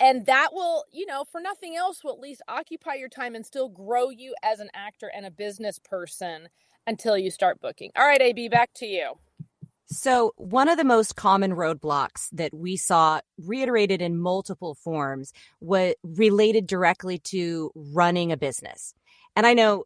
And 0.00 0.26
that 0.26 0.48
will, 0.52 0.84
you 0.92 1.06
know, 1.06 1.24
for 1.30 1.40
nothing 1.40 1.76
else, 1.76 2.02
will 2.02 2.12
at 2.12 2.20
least 2.20 2.42
occupy 2.48 2.94
your 2.94 3.08
time 3.08 3.34
and 3.34 3.46
still 3.46 3.68
grow 3.68 4.10
you 4.10 4.34
as 4.42 4.60
an 4.60 4.68
actor 4.74 5.10
and 5.14 5.24
a 5.24 5.30
business 5.30 5.78
person 5.78 6.48
until 6.86 7.16
you 7.16 7.30
start 7.30 7.60
booking. 7.60 7.90
All 7.96 8.06
right, 8.06 8.20
AB, 8.20 8.48
back 8.48 8.70
to 8.76 8.86
you. 8.86 9.14
So, 9.86 10.32
one 10.36 10.68
of 10.68 10.78
the 10.78 10.84
most 10.84 11.14
common 11.14 11.52
roadblocks 11.52 12.28
that 12.32 12.54
we 12.54 12.76
saw 12.76 13.20
reiterated 13.38 14.00
in 14.00 14.18
multiple 14.18 14.74
forms 14.74 15.32
was 15.60 15.94
related 16.02 16.66
directly 16.66 17.18
to 17.18 17.70
running 17.74 18.32
a 18.32 18.36
business. 18.36 18.94
And 19.36 19.46
I 19.46 19.52
know 19.52 19.84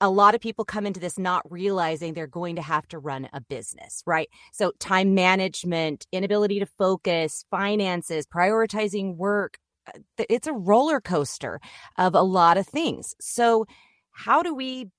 a 0.00 0.10
lot 0.10 0.34
of 0.34 0.40
people 0.40 0.64
come 0.64 0.86
into 0.86 1.00
this 1.00 1.18
not 1.18 1.50
realizing 1.50 2.12
they're 2.12 2.26
going 2.26 2.56
to 2.56 2.62
have 2.62 2.86
to 2.88 2.98
run 2.98 3.28
a 3.32 3.40
business, 3.40 4.02
right? 4.06 4.28
So, 4.52 4.72
time 4.78 5.14
management, 5.14 6.06
inability 6.12 6.58
to 6.60 6.66
focus, 6.66 7.44
finances, 7.50 8.26
prioritizing 8.26 9.16
work, 9.16 9.58
uh, 9.88 10.24
it's 10.28 10.46
a 10.46 10.52
roller 10.52 11.00
coaster 11.00 11.60
of 11.98 12.14
a 12.14 12.22
lot 12.22 12.58
of 12.58 12.66
things. 12.66 13.14
So, 13.20 13.66
how 14.12 14.42
do 14.42 14.54
we 14.54 14.90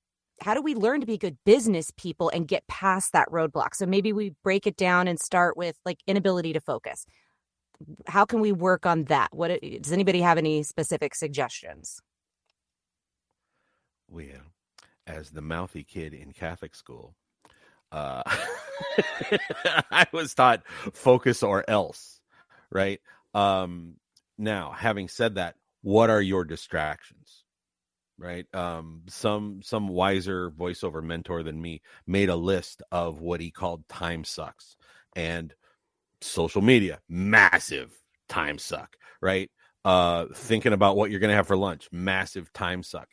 how 0.42 0.54
do 0.54 0.62
we 0.62 0.76
learn 0.76 1.02
to 1.02 1.08
be 1.08 1.18
good 1.18 1.38
business 1.46 1.92
people 1.98 2.30
and 2.30 2.48
get 2.48 2.68
past 2.68 3.14
that 3.14 3.30
roadblock? 3.30 3.74
So 3.74 3.86
maybe 3.86 4.14
we 4.14 4.36
break 4.44 4.68
it 4.68 4.78
down 4.78 5.08
and 5.08 5.20
start 5.20 5.58
with 5.58 5.76
like 5.86 5.98
inability 6.06 6.54
to 6.54 6.62
focus. 6.62 7.06
How 8.08 8.26
can 8.26 8.40
we 8.40 8.52
work 8.52 8.86
on 8.86 9.06
that? 9.06 9.30
What 9.32 9.60
does 9.82 9.92
anybody 9.92 10.22
have 10.22 10.38
any 10.38 10.64
specific 10.64 11.16
suggestions? 11.16 12.00
Well, 14.08 14.26
as 15.08 15.32
the 15.32 15.42
mouthy 15.42 15.84
kid 15.84 16.14
in 16.14 16.34
Catholic 16.34 16.76
school, 16.76 17.16
uh, 17.92 18.22
I 19.92 20.06
was 20.12 20.34
taught 20.34 20.64
focus 20.94 21.42
or 21.42 21.68
else, 21.68 22.20
right? 22.70 23.00
Um, 23.34 23.96
now, 24.38 24.72
having 24.72 25.08
said 25.08 25.36
that, 25.36 25.56
what 25.82 26.10
are 26.10 26.22
your 26.22 26.44
distractions? 26.44 27.44
Right. 28.20 28.48
Um, 28.52 29.04
some 29.08 29.62
some 29.64 29.88
wiser 29.90 30.50
voiceover 30.50 31.04
mentor 31.04 31.44
than 31.44 31.62
me 31.62 31.82
made 32.08 32.30
a 32.30 32.36
list 32.36 32.82
of 32.92 33.22
what 33.22 33.40
he 33.40 33.52
called 33.52 33.88
time 33.88 34.24
sucks 34.24 34.76
and 35.16 35.54
social 36.22 36.64
media, 36.64 37.00
massive 37.08 37.94
time 38.28 38.58
suck, 38.58 38.98
right? 39.22 39.52
Uh, 39.86 40.26
thinking 40.34 40.74
about 40.74 40.98
what 40.98 41.12
you're 41.12 41.20
gonna 41.20 41.36
have 41.36 41.46
for 41.46 41.56
lunch, 41.56 41.88
massive 41.92 42.52
time 42.54 42.82
suck 42.82 43.08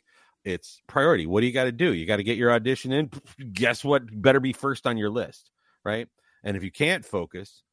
it's 0.45 0.81
priority. 0.87 1.25
What 1.25 1.41
do 1.41 1.47
you 1.47 1.53
got 1.53 1.65
to 1.65 1.71
do? 1.73 1.93
You 1.93 2.05
got 2.05 2.17
to 2.17 2.23
get 2.23 2.37
your 2.37 2.51
audition 2.51 2.93
in. 2.93 3.11
Guess 3.53 3.83
what? 3.83 4.03
Better 4.21 4.39
be 4.39 4.53
first 4.53 4.87
on 4.87 4.97
your 4.97 5.09
list, 5.09 5.49
right? 5.83 6.07
And 6.43 6.55
if 6.55 6.63
you 6.63 6.71
can't 6.71 7.03
focus, 7.03 7.63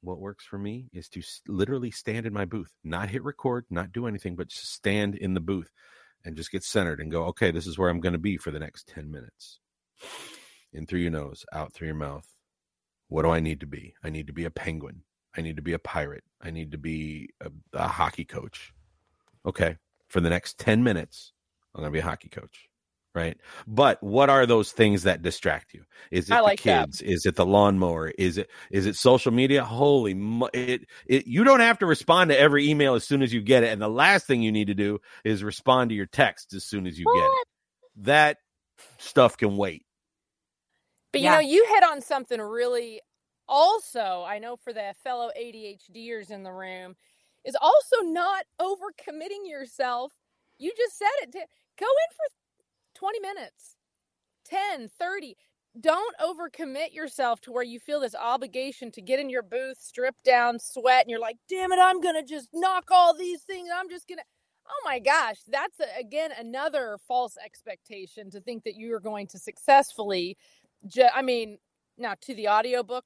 what 0.00 0.20
works 0.20 0.44
for 0.44 0.58
me 0.58 0.88
is 0.92 1.08
to 1.10 1.22
literally 1.48 1.90
stand 1.90 2.26
in 2.26 2.32
my 2.32 2.44
booth, 2.44 2.72
not 2.84 3.10
hit 3.10 3.24
record, 3.24 3.64
not 3.70 3.92
do 3.92 4.06
anything, 4.06 4.36
but 4.36 4.48
just 4.48 4.72
stand 4.72 5.16
in 5.16 5.34
the 5.34 5.40
booth. 5.40 5.70
and 6.24 6.36
just 6.36 6.50
get 6.50 6.64
centered 6.64 7.00
and 7.00 7.10
go, 7.10 7.24
okay, 7.26 7.50
this 7.50 7.66
is 7.66 7.76
where 7.76 7.90
I'm 7.90 8.00
going 8.00 8.14
to 8.14 8.18
be 8.18 8.38
for 8.38 8.50
the 8.50 8.58
next 8.58 8.88
10 8.88 9.10
minutes. 9.10 9.60
In 10.72 10.86
through 10.86 11.00
your 11.00 11.10
nose, 11.10 11.44
out 11.52 11.74
through 11.74 11.88
your 11.88 11.96
mouth. 11.96 12.26
What 13.08 13.22
do 13.22 13.30
I 13.30 13.40
need 13.40 13.60
to 13.60 13.66
be? 13.66 13.94
I 14.02 14.08
need 14.08 14.26
to 14.28 14.32
be 14.32 14.46
a 14.46 14.50
penguin. 14.50 15.02
I 15.36 15.42
need 15.42 15.56
to 15.56 15.62
be 15.62 15.74
a 15.74 15.78
pirate. 15.78 16.24
I 16.40 16.50
need 16.50 16.72
to 16.72 16.78
be 16.78 17.28
a, 17.42 17.50
a 17.74 17.88
hockey 17.88 18.24
coach. 18.24 18.72
Okay. 19.44 19.76
For 20.08 20.20
the 20.20 20.30
next 20.30 20.58
10 20.58 20.82
minutes, 20.82 21.33
I'm 21.74 21.80
going 21.80 21.90
to 21.90 21.92
be 21.92 22.00
a 22.00 22.02
hockey 22.02 22.28
coach 22.28 22.68
right? 23.14 23.36
But 23.66 24.02
what 24.02 24.28
are 24.28 24.44
those 24.44 24.72
things 24.72 25.04
that 25.04 25.22
distract 25.22 25.72
you? 25.72 25.84
Is 26.10 26.28
it 26.28 26.34
like 26.34 26.58
the 26.58 26.62
kids? 26.62 26.98
That. 26.98 27.10
Is 27.10 27.26
it 27.26 27.36
the 27.36 27.46
lawnmower? 27.46 28.08
Is 28.18 28.38
it 28.38 28.50
is 28.70 28.86
it 28.86 28.96
social 28.96 29.32
media? 29.32 29.64
Holy, 29.64 30.14
mu- 30.14 30.48
it, 30.52 30.86
it 31.06 31.26
you 31.26 31.44
don't 31.44 31.60
have 31.60 31.78
to 31.78 31.86
respond 31.86 32.30
to 32.30 32.38
every 32.38 32.68
email 32.68 32.94
as 32.94 33.04
soon 33.04 33.22
as 33.22 33.32
you 33.32 33.40
get 33.40 33.62
it, 33.62 33.72
and 33.72 33.80
the 33.80 33.88
last 33.88 34.26
thing 34.26 34.42
you 34.42 34.52
need 34.52 34.66
to 34.66 34.74
do 34.74 35.00
is 35.24 35.44
respond 35.44 35.90
to 35.90 35.94
your 35.94 36.06
text 36.06 36.52
as 36.54 36.64
soon 36.64 36.86
as 36.86 36.98
you 36.98 37.04
what? 37.06 37.14
get 37.14 37.24
it. 37.24 37.46
That 38.06 38.36
stuff 38.98 39.36
can 39.36 39.56
wait. 39.56 39.86
But 41.12 41.20
yeah. 41.20 41.38
you 41.38 41.42
know, 41.42 41.50
you 41.50 41.66
hit 41.72 41.84
on 41.84 42.00
something 42.00 42.40
really. 42.40 43.00
Also, 43.46 44.24
I 44.26 44.38
know 44.38 44.56
for 44.56 44.72
the 44.72 44.94
fellow 45.04 45.30
ADHDers 45.38 46.30
in 46.30 46.44
the 46.44 46.50
room, 46.50 46.96
is 47.44 47.54
also 47.60 47.96
not 48.02 48.46
overcommitting 48.58 49.46
yourself. 49.46 50.12
You 50.58 50.72
just 50.76 50.98
said 50.98 51.08
it. 51.22 51.32
Go 51.78 51.86
in 51.86 52.16
for 52.16 52.26
20 52.94 53.20
minutes, 53.20 53.76
10, 54.46 54.90
30. 54.98 55.36
Don't 55.80 56.16
overcommit 56.20 56.94
yourself 56.94 57.40
to 57.42 57.52
where 57.52 57.64
you 57.64 57.80
feel 57.80 58.00
this 58.00 58.14
obligation 58.14 58.92
to 58.92 59.02
get 59.02 59.20
in 59.20 59.30
your 59.30 59.42
booth, 59.42 59.78
strip 59.80 60.16
down, 60.24 60.58
sweat, 60.60 61.02
and 61.02 61.10
you're 61.10 61.20
like, 61.20 61.38
damn 61.48 61.72
it, 61.72 61.80
I'm 61.80 62.00
going 62.00 62.14
to 62.16 62.24
just 62.24 62.48
knock 62.54 62.86
all 62.92 63.16
these 63.16 63.42
things. 63.42 63.68
I'm 63.74 63.90
just 63.90 64.08
going 64.08 64.18
to. 64.18 64.24
Oh 64.68 64.82
my 64.84 64.98
gosh, 65.00 65.38
that's 65.48 65.80
a, 65.80 66.00
again 66.00 66.30
another 66.38 66.98
false 67.08 67.36
expectation 67.44 68.30
to 68.30 68.40
think 68.40 68.64
that 68.64 68.76
you 68.76 68.94
are 68.94 69.00
going 69.00 69.26
to 69.28 69.38
successfully. 69.38 70.38
Ju- 70.86 71.08
I 71.14 71.22
mean, 71.22 71.58
now 71.98 72.14
to 72.22 72.34
the 72.34 72.48
audiobook 72.48 73.04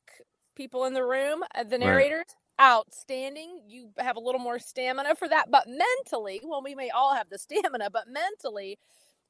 people 0.57 0.85
in 0.87 0.95
the 0.95 1.05
room, 1.05 1.43
uh, 1.55 1.65
the 1.65 1.79
narrators, 1.79 2.27
right. 2.27 2.48
Outstanding. 2.61 3.62
You 3.66 3.90
have 3.99 4.16
a 4.16 4.21
little 4.21 4.40
more 4.40 4.59
stamina 4.59 5.14
for 5.14 5.29
that, 5.29 5.51
but 5.51 5.66
mentally, 5.68 6.40
well, 6.44 6.62
we 6.62 6.75
may 6.75 6.90
all 6.90 7.14
have 7.14 7.29
the 7.29 7.38
stamina, 7.38 7.90
but 7.90 8.09
mentally, 8.09 8.79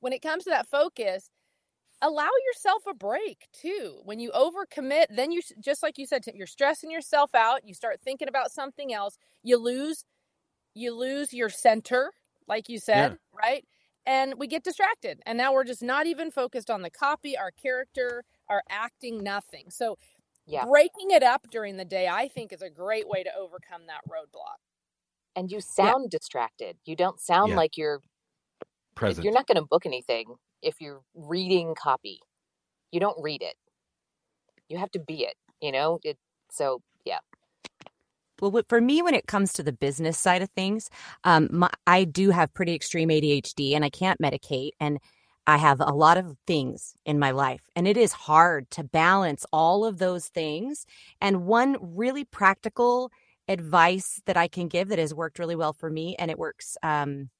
when 0.00 0.12
it 0.12 0.22
comes 0.22 0.44
to 0.44 0.50
that 0.50 0.68
focus, 0.68 1.30
allow 2.00 2.30
yourself 2.46 2.82
a 2.88 2.94
break 2.94 3.48
too. 3.52 4.00
When 4.04 4.20
you 4.20 4.30
overcommit, 4.30 5.06
then 5.10 5.32
you 5.32 5.40
just 5.60 5.82
like 5.82 5.98
you 5.98 6.06
said, 6.06 6.24
you're 6.34 6.46
stressing 6.46 6.90
yourself 6.90 7.34
out. 7.34 7.66
You 7.66 7.74
start 7.74 8.00
thinking 8.02 8.28
about 8.28 8.52
something 8.52 8.92
else. 8.92 9.18
You 9.42 9.58
lose, 9.58 10.04
you 10.74 10.94
lose 10.94 11.32
your 11.32 11.48
center, 11.48 12.12
like 12.46 12.68
you 12.68 12.78
said, 12.78 13.12
yeah. 13.12 13.16
right? 13.36 13.64
And 14.06 14.34
we 14.38 14.46
get 14.46 14.64
distracted, 14.64 15.20
and 15.26 15.36
now 15.36 15.52
we're 15.52 15.64
just 15.64 15.82
not 15.82 16.06
even 16.06 16.30
focused 16.30 16.70
on 16.70 16.80
the 16.80 16.88
copy, 16.88 17.36
our 17.36 17.50
character, 17.50 18.24
our 18.48 18.62
acting, 18.70 19.22
nothing. 19.22 19.66
So, 19.68 19.98
yeah. 20.48 20.64
breaking 20.64 21.10
it 21.10 21.22
up 21.22 21.46
during 21.50 21.76
the 21.76 21.84
day, 21.84 22.08
I 22.08 22.28
think, 22.28 22.52
is 22.52 22.62
a 22.62 22.70
great 22.70 23.08
way 23.08 23.22
to 23.22 23.30
overcome 23.38 23.82
that 23.86 24.00
roadblock. 24.08 24.58
And 25.36 25.50
you 25.50 25.60
sound 25.60 26.04
yeah. 26.04 26.18
distracted. 26.18 26.76
You 26.84 26.96
don't 26.96 27.20
sound 27.20 27.50
yeah. 27.50 27.56
like 27.56 27.76
you're 27.76 28.00
present. 28.94 29.24
You're 29.24 29.34
not 29.34 29.46
going 29.46 29.56
to 29.56 29.66
book 29.68 29.86
anything 29.86 30.34
if 30.62 30.80
you're 30.80 31.02
reading 31.14 31.74
copy. 31.80 32.20
You 32.90 33.00
don't 33.00 33.22
read 33.22 33.42
it. 33.42 33.54
You 34.68 34.78
have 34.78 34.90
to 34.92 34.98
be 34.98 35.24
it, 35.24 35.34
you 35.60 35.72
know? 35.72 36.00
It 36.02 36.18
so 36.50 36.82
yeah. 37.04 37.18
Well, 38.40 38.62
for 38.68 38.80
me, 38.80 39.02
when 39.02 39.14
it 39.14 39.26
comes 39.26 39.52
to 39.54 39.62
the 39.62 39.72
business 39.72 40.18
side 40.18 40.42
of 40.42 40.50
things, 40.50 40.90
um, 41.24 41.48
my, 41.50 41.70
I 41.86 42.04
do 42.04 42.30
have 42.30 42.54
pretty 42.54 42.74
extreme 42.74 43.08
ADHD 43.08 43.74
and 43.74 43.84
I 43.84 43.90
can't 43.90 44.20
medicate. 44.20 44.70
And 44.78 44.98
I 45.48 45.56
have 45.56 45.80
a 45.80 45.94
lot 45.94 46.18
of 46.18 46.36
things 46.46 46.94
in 47.06 47.18
my 47.18 47.30
life, 47.30 47.62
and 47.74 47.88
it 47.88 47.96
is 47.96 48.12
hard 48.12 48.70
to 48.72 48.84
balance 48.84 49.46
all 49.50 49.86
of 49.86 49.96
those 49.98 50.28
things. 50.28 50.84
And 51.22 51.46
one 51.46 51.78
really 51.80 52.24
practical 52.24 53.10
advice 53.48 54.20
that 54.26 54.36
I 54.36 54.46
can 54.46 54.68
give 54.68 54.88
that 54.88 54.98
has 54.98 55.14
worked 55.14 55.38
really 55.38 55.56
well 55.56 55.72
for 55.72 55.88
me, 55.88 56.14
and 56.18 56.30
it 56.30 56.38
works 56.38 56.76
um, 56.82 57.30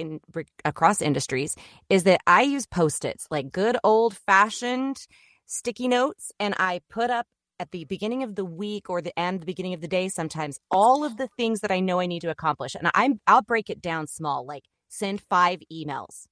in 0.00 0.18
across 0.64 1.00
industries 1.00 1.54
is 1.88 2.02
that 2.02 2.20
I 2.26 2.42
use 2.42 2.66
post-its, 2.66 3.28
like 3.30 3.52
good 3.52 3.76
old 3.84 4.16
fashioned 4.16 5.06
sticky 5.46 5.86
notes, 5.86 6.32
and 6.40 6.56
I 6.58 6.80
put 6.90 7.10
up 7.10 7.26
at 7.60 7.70
the 7.70 7.84
beginning 7.84 8.24
of 8.24 8.34
the 8.34 8.44
week 8.44 8.90
or 8.90 9.00
the 9.00 9.16
end, 9.16 9.40
the 9.40 9.46
beginning 9.46 9.74
of 9.74 9.80
the 9.80 9.86
day, 9.86 10.08
sometimes 10.08 10.58
all 10.68 11.04
of 11.04 11.16
the 11.16 11.28
things 11.36 11.60
that 11.60 11.70
I 11.70 11.78
know 11.78 12.00
I 12.00 12.06
need 12.06 12.22
to 12.22 12.30
accomplish. 12.30 12.74
And 12.74 12.90
I'm 12.92 13.20
I'll 13.28 13.42
break 13.42 13.70
it 13.70 13.80
down 13.80 14.08
small, 14.08 14.44
like 14.44 14.64
send 14.88 15.20
five 15.20 15.60
emails 15.72 16.26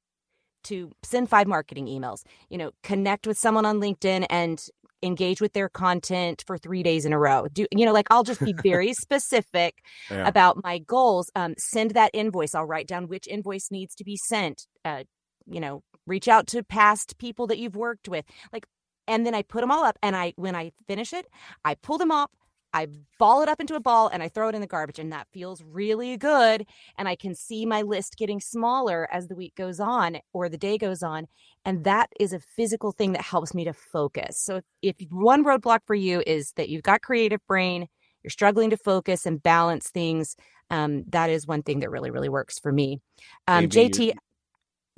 to 0.64 0.90
send 1.03 1.29
five 1.29 1.46
marketing 1.46 1.87
emails, 1.87 2.23
you 2.49 2.59
know, 2.59 2.70
connect 2.83 3.27
with 3.27 3.38
someone 3.38 3.66
on 3.66 3.81
LinkedIn 3.81 4.27
and 4.31 4.61
engage 5.03 5.40
with 5.40 5.53
their 5.53 5.68
content 5.68 6.44
for 6.46 6.59
three 6.59 6.83
days 6.83 7.05
in 7.05 7.12
a 7.12 7.18
row. 7.18 7.46
Do 7.53 7.66
you 7.70 7.87
know, 7.87 7.92
like 7.92 8.09
I'll 8.11 8.23
just 8.23 8.40
be 8.40 8.55
very 8.62 8.92
specific 9.01 9.77
yeah. 10.11 10.27
about 10.27 10.62
my 10.62 10.79
goals. 10.79 11.31
Um, 11.35 11.55
send 11.59 11.92
that 11.92 12.11
invoice. 12.12 12.55
I'll 12.55 12.66
write 12.66 12.87
down 12.87 13.09
which 13.09 13.27
invoice 13.27 13.70
needs 13.70 13.94
to 13.96 14.05
be 14.05 14.16
sent. 14.16 14.66
Uh, 14.85 15.05
you 15.46 15.61
know, 15.61 15.83
reach 16.07 16.29
out 16.29 16.46
to 16.49 16.62
past 16.62 17.18
people 17.18 17.46
that 17.49 17.59
you've 17.59 17.77
worked 17.77 18.09
with. 18.09 18.25
Like, 18.53 18.66
and 19.07 19.27
then 19.27 19.35
I 19.35 19.42
put 19.42 19.61
them 19.61 19.70
all 19.70 19.85
up. 19.85 19.99
And 20.03 20.14
I, 20.14 20.33
when 20.37 20.55
I 20.55 20.73
finish 20.87 21.12
it, 21.12 21.27
I 21.64 21.75
pull 21.75 21.99
them 21.99 22.11
up. 22.11 22.31
I 22.73 22.89
ball 23.19 23.43
it 23.43 23.49
up 23.49 23.61
into 23.61 23.75
a 23.75 23.81
ball 23.81 24.09
and 24.09 24.23
I 24.23 24.29
throw 24.29 24.49
it 24.49 24.55
in 24.55 24.61
the 24.61 24.67
garbage, 24.67 24.99
and 24.99 25.13
that 25.13 25.27
feels 25.33 25.63
really 25.63 26.17
good. 26.17 26.67
And 26.97 27.09
I 27.09 27.17
can 27.17 27.35
see 27.35 27.67
my 27.67 27.83
list 27.83 28.17
getting 28.17 28.41
smaller 28.41 29.09
as 29.13 29.29
the 29.29 29.35
week 29.35 29.55
goes 29.55 29.81
on 29.81 30.19
or 30.33 30.49
the 30.49 30.59
day 30.59 30.79
goes 30.79 31.03
on. 31.03 31.27
And 31.65 31.85
that 31.85 32.11
is 32.19 32.33
a 32.33 32.41
physical 32.41 32.93
thing 32.93 33.13
that 33.13 33.23
helps 33.23 33.55
me 33.55 33.65
to 33.65 33.73
focus. 33.73 34.41
So 34.41 34.63
if, 34.83 34.97
one 35.11 35.45
roadblock 35.45 35.81
for 35.87 35.95
you 35.95 36.23
is 36.27 36.53
that 36.53 36.69
you've 36.69 36.83
got 36.83 37.03
creative 37.03 37.45
brain, 37.47 37.89
you're 38.23 38.31
struggling 38.31 38.71
to 38.71 38.77
focus 38.77 39.27
and 39.27 39.43
balance 39.43 39.91
things, 39.91 40.37
um, 40.71 41.05
that 41.09 41.31
is 41.31 41.47
one 41.47 41.63
thing 41.63 41.81
that 41.81 41.91
really, 41.91 42.11
really 42.11 42.29
works 42.29 42.59
for 42.59 42.71
me. 42.71 43.01
Um, 43.49 43.69
JT, 43.69 44.13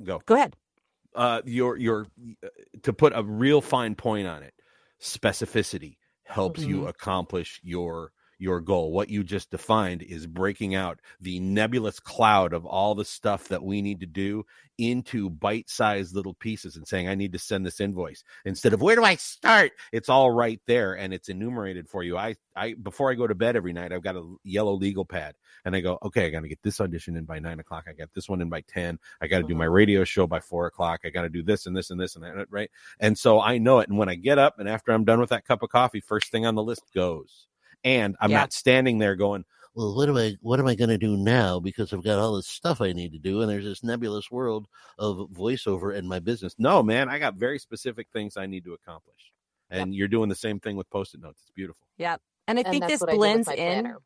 go 0.03 0.21
go 0.25 0.35
ahead. 0.35 0.55
Uh, 1.15 1.41
your 1.45 1.77
your 1.77 2.07
uh, 2.43 2.47
to 2.83 2.93
put 2.93 3.13
a 3.15 3.23
real 3.23 3.61
fine 3.61 3.95
point 3.95 4.27
on 4.27 4.43
it, 4.43 4.53
specificity 5.01 5.97
helps 6.33 6.61
mm-hmm. 6.61 6.69
you 6.69 6.87
accomplish 6.87 7.59
your 7.63 8.11
your 8.39 8.61
goal. 8.61 8.91
What 8.91 9.09
you 9.09 9.23
just 9.23 9.51
defined 9.51 10.03
is 10.03 10.27
breaking 10.27 10.75
out 10.75 10.99
the 11.21 11.39
nebulous 11.39 11.99
cloud 11.99 12.53
of 12.53 12.65
all 12.65 12.95
the 12.95 13.05
stuff 13.05 13.47
that 13.49 13.63
we 13.63 13.81
need 13.81 13.99
to 14.01 14.05
do 14.05 14.45
into 14.77 15.29
bite 15.29 15.69
sized 15.69 16.15
little 16.15 16.33
pieces 16.33 16.75
and 16.75 16.87
saying, 16.87 17.07
I 17.07 17.15
need 17.15 17.33
to 17.33 17.39
send 17.39 17.65
this 17.65 17.79
invoice 17.79 18.23
instead 18.45 18.73
of 18.73 18.81
where 18.81 18.95
do 18.95 19.03
I 19.03 19.15
start? 19.15 19.71
It's 19.91 20.09
all 20.09 20.31
right 20.31 20.59
there 20.65 20.93
and 20.93 21.13
it's 21.13 21.29
enumerated 21.29 21.87
for 21.87 22.03
you. 22.03 22.17
I, 22.17 22.35
I, 22.55 22.73
before 22.73 23.11
I 23.11 23.15
go 23.15 23.27
to 23.27 23.35
bed 23.35 23.55
every 23.55 23.73
night, 23.73 23.91
I've 23.91 24.03
got 24.03 24.15
a 24.15 24.35
yellow 24.43 24.73
legal 24.73 25.05
pad 25.05 25.35
and 25.65 25.75
I 25.75 25.81
go, 25.81 25.99
okay, 26.03 26.25
I 26.25 26.29
got 26.29 26.41
to 26.41 26.47
get 26.47 26.61
this 26.63 26.81
audition 26.81 27.15
in 27.15 27.25
by 27.25 27.39
nine 27.39 27.59
o'clock. 27.59 27.85
I 27.87 27.93
got 27.93 28.13
this 28.13 28.27
one 28.27 28.41
in 28.41 28.49
by 28.49 28.61
10. 28.61 28.97
I 29.21 29.27
got 29.27 29.39
to 29.39 29.47
do 29.47 29.55
my 29.55 29.65
mm-hmm. 29.65 29.73
radio 29.73 30.03
show 30.03 30.27
by 30.27 30.39
four 30.39 30.65
o'clock. 30.65 31.01
I 31.05 31.09
got 31.09 31.21
to 31.21 31.29
do 31.29 31.43
this 31.43 31.65
and 31.65 31.75
this 31.75 31.91
and 31.91 31.99
this 31.99 32.15
and 32.15 32.23
that. 32.23 32.47
Right. 32.49 32.69
And 32.99 33.17
so 33.17 33.41
I 33.41 33.59
know 33.59 33.79
it. 33.79 33.89
And 33.89 33.97
when 33.97 34.09
I 34.09 34.15
get 34.15 34.39
up 34.39 34.59
and 34.59 34.67
after 34.67 34.91
I'm 34.91 35.05
done 35.05 35.19
with 35.19 35.29
that 35.29 35.45
cup 35.45 35.63
of 35.63 35.69
coffee, 35.69 36.01
first 36.01 36.31
thing 36.31 36.45
on 36.45 36.55
the 36.55 36.63
list 36.63 36.83
goes 36.93 37.47
and 37.83 38.15
I'm 38.19 38.31
yeah. 38.31 38.39
not 38.39 38.53
standing 38.53 38.97
there 38.97 39.15
going, 39.15 39.45
well, 39.75 39.95
what 39.95 40.07
am 40.07 40.17
I 40.17 40.35
what 40.41 40.59
am 40.59 40.67
I 40.67 40.75
going 40.75 40.89
to 40.89 40.97
do 40.97 41.17
now 41.17 41.59
because 41.59 41.93
I've 41.93 42.03
got 42.03 42.19
all 42.19 42.35
this 42.35 42.47
stuff 42.47 42.81
I 42.81 42.93
need 42.93 43.11
to 43.13 43.19
do 43.19 43.41
and 43.41 43.49
there's 43.49 43.65
this 43.65 43.83
nebulous 43.83 44.29
world 44.29 44.67
of 44.99 45.29
voiceover 45.31 45.95
and 45.97 46.07
my 46.07 46.19
business. 46.19 46.55
No, 46.57 46.83
man, 46.83 47.09
I 47.09 47.19
got 47.19 47.35
very 47.35 47.59
specific 47.59 48.07
things 48.13 48.37
I 48.37 48.45
need 48.45 48.65
to 48.65 48.73
accomplish. 48.73 49.31
And 49.69 49.93
yep. 49.93 49.97
you're 49.97 50.07
doing 50.07 50.29
the 50.29 50.35
same 50.35 50.59
thing 50.59 50.75
with 50.75 50.89
post-it 50.91 51.21
notes. 51.21 51.41
It's 51.41 51.51
beautiful. 51.51 51.87
Yeah. 51.97 52.17
And 52.47 52.59
I 52.59 52.61
and 52.61 52.71
think 52.71 52.87
this 52.87 53.03
blends 53.03 53.47
in. 53.47 53.55
Planner. 53.55 53.97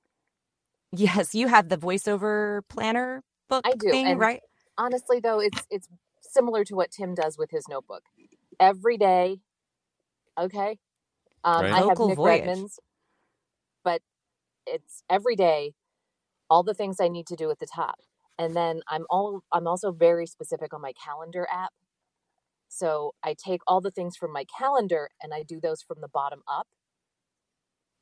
Yes, 0.93 1.35
you 1.35 1.47
have 1.47 1.67
the 1.67 1.77
voiceover 1.77 2.61
planner 2.69 3.23
book 3.49 3.63
I 3.65 3.73
do. 3.73 3.89
thing, 3.89 4.07
and 4.07 4.19
right? 4.19 4.41
Honestly 4.77 5.19
though, 5.19 5.39
it's 5.39 5.65
it's 5.69 5.89
similar 6.21 6.63
to 6.65 6.75
what 6.75 6.91
Tim 6.91 7.13
does 7.13 7.37
with 7.37 7.51
his 7.51 7.67
notebook. 7.67 8.03
Every 8.59 8.97
day, 8.97 9.39
okay? 10.37 10.77
Um, 11.43 11.63
right. 11.63 11.73
I 11.73 11.79
have 11.87 11.99
Nick 11.99 12.15
voyage. 12.15 12.45
Redmond's 12.45 12.79
but 13.87 14.01
it's 14.65 15.01
every 15.09 15.37
day 15.37 15.71
all 16.49 16.61
the 16.61 16.73
things 16.73 16.99
I 16.99 17.07
need 17.07 17.25
to 17.27 17.37
do 17.37 17.49
at 17.51 17.59
the 17.59 17.67
top. 17.73 17.99
And 18.37 18.53
then 18.53 18.81
I'm 18.89 19.05
all 19.09 19.43
I'm 19.53 19.65
also 19.65 19.93
very 19.93 20.27
specific 20.27 20.73
on 20.73 20.81
my 20.81 20.91
calendar 20.91 21.47
app. 21.49 21.71
So 22.67 23.13
I 23.23 23.33
take 23.33 23.61
all 23.65 23.79
the 23.79 23.91
things 23.91 24.17
from 24.17 24.33
my 24.33 24.43
calendar 24.59 25.07
and 25.23 25.33
I 25.33 25.43
do 25.43 25.61
those 25.61 25.81
from 25.81 26.01
the 26.01 26.09
bottom 26.09 26.41
up. 26.49 26.67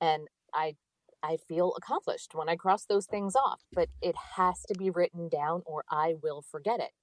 And 0.01 0.27
I 0.55 0.73
I 1.21 1.37
feel 1.47 1.75
accomplished 1.77 2.33
when 2.33 2.49
I 2.49 2.55
cross 2.55 2.85
those 2.85 3.05
things 3.05 3.35
off, 3.35 3.61
but 3.71 3.89
it 4.01 4.15
has 4.37 4.63
to 4.67 4.73
be 4.73 4.89
written 4.89 5.29
down 5.29 5.61
or 5.67 5.83
I 5.91 6.15
will 6.19 6.41
forget 6.41 6.79
it. 6.79 6.93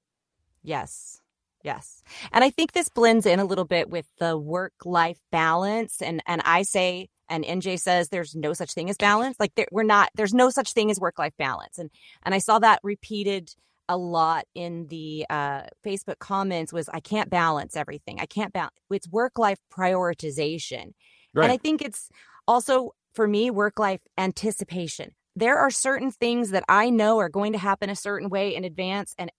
Yes. 0.65 1.21
Yes. 1.63 2.03
And 2.33 2.43
I 2.43 2.51
think 2.51 2.73
this 2.73 2.89
blends 2.89 3.27
in 3.27 3.39
a 3.39 3.45
little 3.45 3.65
bit 3.65 3.89
with 3.91 4.07
the 4.19 4.37
work 4.37 4.75
life 4.85 5.21
balance 5.31 6.03
and 6.03 6.21
and 6.27 6.43
I 6.45 6.63
say 6.63 7.09
and 7.29 7.45
NJ 7.45 7.81
says 7.81 8.09
there's 8.09 8.35
no 8.35 8.53
such 8.53 8.73
thing 8.73 8.91
as 8.91 8.97
balance. 8.97 9.37
Like 9.39 9.55
there, 9.55 9.69
we're 9.71 9.83
not, 9.83 10.11
there's 10.15 10.35
no 10.35 10.51
such 10.51 10.73
thing 10.73 10.91
as 10.91 11.01
work 11.01 11.19
life 11.19 11.35
balance. 11.39 11.79
And, 11.79 11.91
and 12.25 12.35
I 12.35 12.39
saw 12.39 12.59
that 12.59 12.81
repeated 12.83 13.51
a 13.89 13.97
lot 13.97 14.45
in 14.55 14.87
the 14.89 15.27
uh, 15.29 15.63
Facebook 15.85 16.19
comments 16.19 16.73
was, 16.73 16.89
I 16.89 17.01
can't 17.01 17.31
balance 17.31 17.77
everything. 17.77 18.21
I 18.21 18.27
can't 18.27 18.53
balance. 18.53 18.75
It's 18.91 19.09
work 19.09 19.39
life 19.39 19.59
prioritization. 19.73 20.93
Right. 21.35 21.45
And 21.45 21.53
I 21.53 21.57
think 21.57 21.83
it's 21.83 22.09
also, 22.47 22.93
for 23.15 23.27
me, 23.27 23.51
work 23.51 23.79
life 23.79 24.01
anticipation. 24.17 25.13
There 25.35 25.59
are 25.59 25.71
certain 25.71 26.11
things 26.11 26.51
that 26.51 26.65
I 26.69 26.91
know 26.91 27.19
are 27.19 27.29
going 27.29 27.53
to 27.53 27.59
happen 27.59 27.91
a 27.91 27.97
certain 27.97 28.29
way 28.29 28.55
in 28.55 28.65
advance. 28.65 29.15
And 29.19 29.33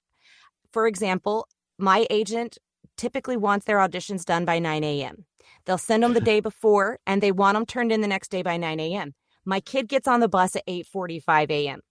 for 0.72 0.88
example, 0.88 1.48
my 1.78 2.08
agent 2.10 2.58
typically 2.98 3.38
wants 3.38 3.66
their 3.66 3.78
auditions 3.78 4.26
done 4.26 4.46
by 4.46 4.60
9 4.60 4.84
a.m. 4.84 5.26
They'll 5.66 5.78
send 5.78 6.04
them 6.04 6.14
the 6.14 6.22
day 6.22 6.40
before 6.40 7.00
and 7.06 7.22
they 7.22 7.32
want 7.32 7.56
them 7.56 7.66
turned 7.66 7.92
in 7.92 8.02
the 8.02 8.08
next 8.08 8.30
day 8.30 8.42
by 8.42 8.58
9 8.58 8.80
a.m. 8.80 9.14
My 9.46 9.60
kid 9.60 9.88
gets 9.88 10.08
on 10.08 10.20
the 10.20 10.30
bus 10.30 10.56
at 10.56 10.66
8:45 10.68 11.52
a.m. 11.52 11.82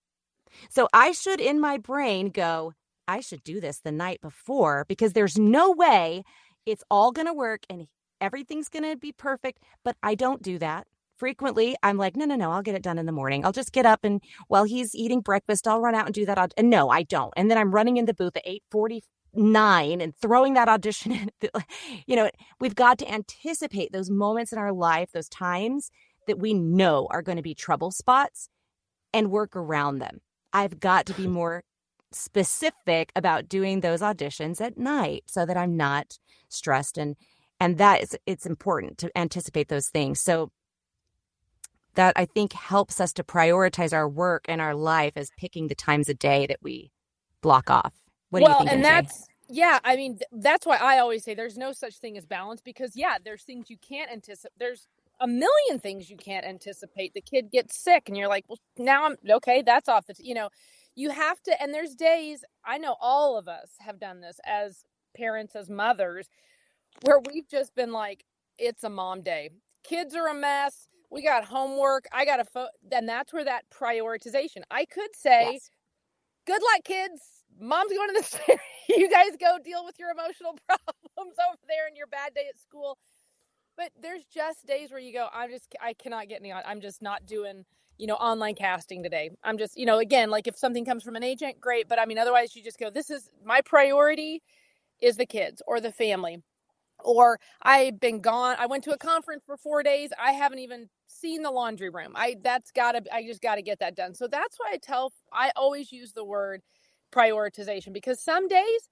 So 0.71 0.89
I 0.93 1.13
should 1.13 1.41
in 1.41 1.61
my 1.61 1.79
brain 1.79 2.29
go, 2.29 2.73
I 3.09 3.21
should 3.21 3.43
do 3.43 3.61
this 3.61 3.81
the 3.81 3.93
night 3.93 4.21
before 4.21 4.85
because 4.89 5.13
there's 5.13 5.39
no 5.39 5.71
way 5.71 6.23
it's 6.67 6.85
all 6.91 7.13
going 7.13 7.27
to 7.27 7.35
work 7.35 7.63
and 7.69 7.89
everything's 8.21 8.69
going 8.69 8.89
to 8.89 8.97
be 8.97 9.13
perfect, 9.13 9.63
but 9.85 9.97
I 10.03 10.15
don't 10.15 10.43
do 10.43 10.59
that. 10.59 10.87
Frequently, 11.19 11.77
I'm 11.83 11.99
like, 11.99 12.17
no, 12.17 12.25
no, 12.25 12.37
no, 12.37 12.51
I'll 12.51 12.63
get 12.63 12.75
it 12.75 12.83
done 12.83 12.99
in 12.99 13.07
the 13.07 13.13
morning. 13.13 13.45
I'll 13.45 13.53
just 13.53 13.73
get 13.73 13.87
up 13.87 14.01
and 14.03 14.21
while 14.49 14.65
he's 14.65 14.95
eating 14.95 15.21
breakfast, 15.21 15.69
I'll 15.69 15.81
run 15.81 15.95
out 15.95 16.07
and 16.07 16.15
do 16.15 16.27
that. 16.27 16.53
And 16.57 16.71
no, 16.71 16.89
I 16.89 17.03
don't. 17.03 17.33
And 17.37 17.51
then 17.51 17.59
I'm 17.59 17.73
running 17.73 17.97
in 17.97 18.07
the 18.07 18.15
booth 18.15 18.37
at 18.37 18.47
8:49 19.35 20.03
and 20.03 20.17
throwing 20.17 20.55
that 20.55 20.69
audition 20.69 21.13
in. 21.43 21.51
You 22.07 22.17
know, 22.17 22.31
we've 22.61 22.75
got 22.75 22.99
to 22.99 23.13
anticipate 23.13 23.93
those 23.93 24.11
moments 24.11 24.53
in 24.53 24.59
our 24.59 24.73
life, 24.73 25.11
those 25.13 25.29
times 25.29 25.91
that 26.27 26.39
we 26.39 26.55
know 26.55 27.09
are 27.11 27.23
going 27.23 27.37
to 27.37 27.43
be 27.43 27.55
trouble 27.55 27.91
spots 27.91 28.49
and 29.13 29.31
work 29.31 29.57
around 29.57 29.99
them. 29.99 30.21
I've 30.53 30.81
got 30.81 31.07
to 31.07 31.15
be 31.15 31.27
more 31.41 31.63
specific 32.13 33.11
about 33.17 33.49
doing 33.49 33.81
those 33.81 34.01
auditions 34.01 34.61
at 34.61 34.77
night 34.77 35.25
so 35.27 35.47
that 35.47 35.57
I'm 35.57 35.77
not 35.77 36.19
stressed 36.49 36.99
and 36.99 37.17
and 37.59 37.79
that 37.79 38.03
is 38.03 38.17
it's 38.27 38.45
important 38.45 38.99
to 38.99 39.17
anticipate 39.17 39.69
those 39.69 39.89
things. 39.89 40.21
So 40.21 40.51
that 41.95 42.15
I 42.17 42.25
think 42.25 42.55
helps 42.55 43.01
us 43.01 43.13
to 43.15 43.25
prioritize 43.25 43.93
our 43.93 44.09
work 44.09 44.47
and 44.49 44.61
our 44.61 44.75
life 44.75 45.13
as 45.15 45.31
picking 45.39 45.69
the 45.69 45.75
times 45.75 46.09
a 46.09 46.15
day 46.15 46.47
that 46.47 46.59
we 46.63 46.91
block 47.41 47.71
off. 47.71 48.02
What 48.33 48.43
well, 48.43 48.59
do 48.61 48.65
you 48.65 48.71
think? 48.71 48.77
And 48.77 48.85
that's 48.85 49.29
yeah, 49.49 49.79
I 49.85 49.97
mean 49.97 50.19
that's 50.33 50.65
why 50.67 50.79
I 50.79 50.99
always 51.01 51.23
say 51.23 51.35
there's 51.35 51.59
no 51.59 51.73
such 51.73 51.99
thing 51.99 52.17
as 52.17 52.25
balance 52.25 52.63
because 52.63 52.97
yeah, 52.97 53.19
there's 53.23 53.43
things 53.43 53.69
you 53.69 53.77
can't 53.77 54.11
anticipate. 54.11 54.53
There's 54.59 54.87
a 55.21 55.27
million 55.27 55.79
things 55.79 56.09
you 56.09 56.17
can't 56.17 56.47
anticipate. 56.47 57.13
The 57.13 57.21
kid 57.21 57.51
gets 57.53 57.77
sick, 57.77 58.05
and 58.09 58.17
you're 58.17 58.29
like, 58.29 58.47
well, 58.49 58.59
now 58.79 59.05
I'm 59.05 59.17
okay. 59.33 59.61
That's 59.61 59.87
off 59.87 60.07
the, 60.07 60.15
t-. 60.15 60.27
you 60.27 60.33
know, 60.33 60.49
you 60.95 61.11
have 61.11 61.43
to. 61.43 61.63
And 61.63 61.75
there's 61.75 61.95
days 61.95 62.43
I 62.65 62.79
know 62.79 62.97
all 63.03 63.37
of 63.37 63.49
us 63.49 63.69
have 63.81 64.01
done 64.01 64.23
this 64.23 64.41
as 64.47 64.83
parents, 65.15 65.55
as 65.55 65.69
mothers, 65.69 66.31
where 67.03 67.21
we've 67.31 67.49
just 67.51 67.75
been 67.75 67.93
like, 67.93 68.25
it's 68.57 68.83
a 68.83 68.89
mom 68.89 69.21
day. 69.21 69.51
Kids 69.85 70.15
are 70.15 70.29
a 70.29 70.35
mess. 70.35 70.89
We 71.11 71.23
got 71.23 71.45
homework. 71.45 72.07
I 72.15 72.25
got 72.25 72.41
a 72.41 72.47
phone. 72.47 72.69
And 72.91 73.07
that's 73.07 73.31
where 73.31 73.45
that 73.45 73.65
prioritization. 73.71 74.63
I 74.71 74.87
could 74.87 75.15
say, 75.15 75.51
yes. 75.53 75.71
good 76.47 76.63
luck, 76.63 76.85
kids. 76.85 77.42
Mom's 77.61 77.93
going 77.93 78.09
to 78.15 78.23
the 78.23 78.59
you 78.97 79.11
guys 79.11 79.37
go 79.41 79.59
deal 79.65 79.85
with 79.85 79.97
your 79.99 80.11
emotional 80.11 80.57
problems 80.67 81.37
over 81.49 81.59
there 81.69 81.87
and 81.89 81.97
your 81.97 82.07
bad 82.09 82.35
day 82.35 82.47
at 82.49 82.61
school. 82.61 82.99
But 83.77 83.91
there's 84.01 84.25
just 84.33 84.67
days 84.67 84.91
where 84.91 85.01
you 85.01 85.13
go 85.13 85.29
i'm 85.35 85.51
just 85.51 85.75
i 85.83 85.95
cannot 85.95 86.29
get 86.29 86.41
any 86.41 86.53
on 86.53 86.63
i'm 86.67 86.81
just 86.81 87.03
not 87.03 87.27
doing 87.27 87.65
you 87.99 88.07
know 88.07 88.15
online 88.17 88.55
casting 88.55 89.03
today. 89.03 89.31
I'm 89.45 89.59
just 89.59 89.79
you 89.79 89.87
know 89.87 89.99
again 89.99 90.31
like 90.31 90.47
if 90.47 90.57
something 90.59 90.85
comes 90.85 91.03
from 91.03 91.17
an 91.17 91.23
agent 91.25 91.61
great 91.61 91.89
but 91.89 91.99
i 92.01 92.07
mean 92.07 92.19
otherwise 92.19 92.55
you 92.57 92.63
just 92.63 92.79
go 92.79 92.91
this 92.91 93.11
is 93.11 93.31
my 93.45 93.61
priority 93.63 94.43
is 95.01 95.17
the 95.17 95.27
kids 95.27 95.63
or 95.67 95.81
the 95.81 95.93
family. 95.93 96.39
Or 97.05 97.41
i've 97.63 98.01
been 98.01 98.21
gone 98.21 98.57
i 98.59 98.67
went 98.67 98.85
to 98.85 98.93
a 98.93 98.99
conference 98.99 99.45
for 99.47 99.57
four 99.57 99.83
days 99.83 100.11
i 100.23 100.33
haven't 100.33 100.61
even 100.61 100.89
seen 101.09 101.43
the 101.43 101.51
laundry 101.53 101.91
room. 101.91 102.13
I 102.17 102.37
that's 102.43 102.71
gotta 102.73 103.03
i 103.13 103.25
just 103.25 103.43
gotta 103.43 103.63
get 103.63 103.81
that 103.81 103.97
done. 103.97 104.15
So 104.15 104.29
that's 104.29 104.59
why 104.59 104.73
i 104.75 104.79
tell 104.79 105.13
i 105.33 105.53
always 105.57 105.93
use 105.93 106.13
the 106.13 106.25
word 106.25 106.63
prioritization 107.13 107.93
because 107.93 108.21
some 108.21 108.49
days 108.49 108.89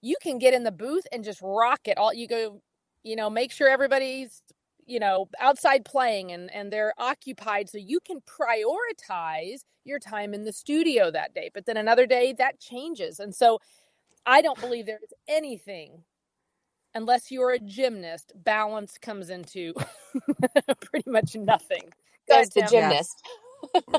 you 0.00 0.16
can 0.22 0.38
get 0.38 0.54
in 0.54 0.64
the 0.64 0.72
booth 0.72 1.06
and 1.12 1.24
just 1.24 1.40
rock 1.42 1.80
it 1.84 1.98
all. 1.98 2.12
You 2.12 2.28
go 2.28 2.62
you 3.02 3.16
know 3.16 3.28
make 3.28 3.52
sure 3.52 3.68
everybody's 3.68 4.42
you 4.86 4.98
know 4.98 5.28
outside 5.40 5.84
playing 5.84 6.32
and 6.32 6.52
and 6.52 6.72
they're 6.72 6.94
occupied 6.98 7.68
so 7.68 7.78
you 7.78 8.00
can 8.00 8.20
prioritize 8.22 9.60
your 9.84 9.98
time 9.98 10.34
in 10.34 10.44
the 10.44 10.52
studio 10.52 11.10
that 11.10 11.34
day 11.34 11.50
but 11.54 11.66
then 11.66 11.76
another 11.76 12.06
day 12.06 12.34
that 12.36 12.58
changes 12.58 13.20
and 13.20 13.34
so 13.34 13.58
i 14.26 14.42
don't 14.42 14.60
believe 14.60 14.86
there's 14.86 15.12
anything 15.28 16.02
unless 16.94 17.30
you're 17.30 17.50
a 17.50 17.58
gymnast 17.58 18.32
balance 18.36 18.96
comes 19.00 19.30
into 19.30 19.74
pretty 20.80 21.10
much 21.10 21.34
nothing. 21.36 21.92
Goes 22.28 22.48
the 22.50 22.62
um, 22.62 22.68
gymnast 22.68 23.22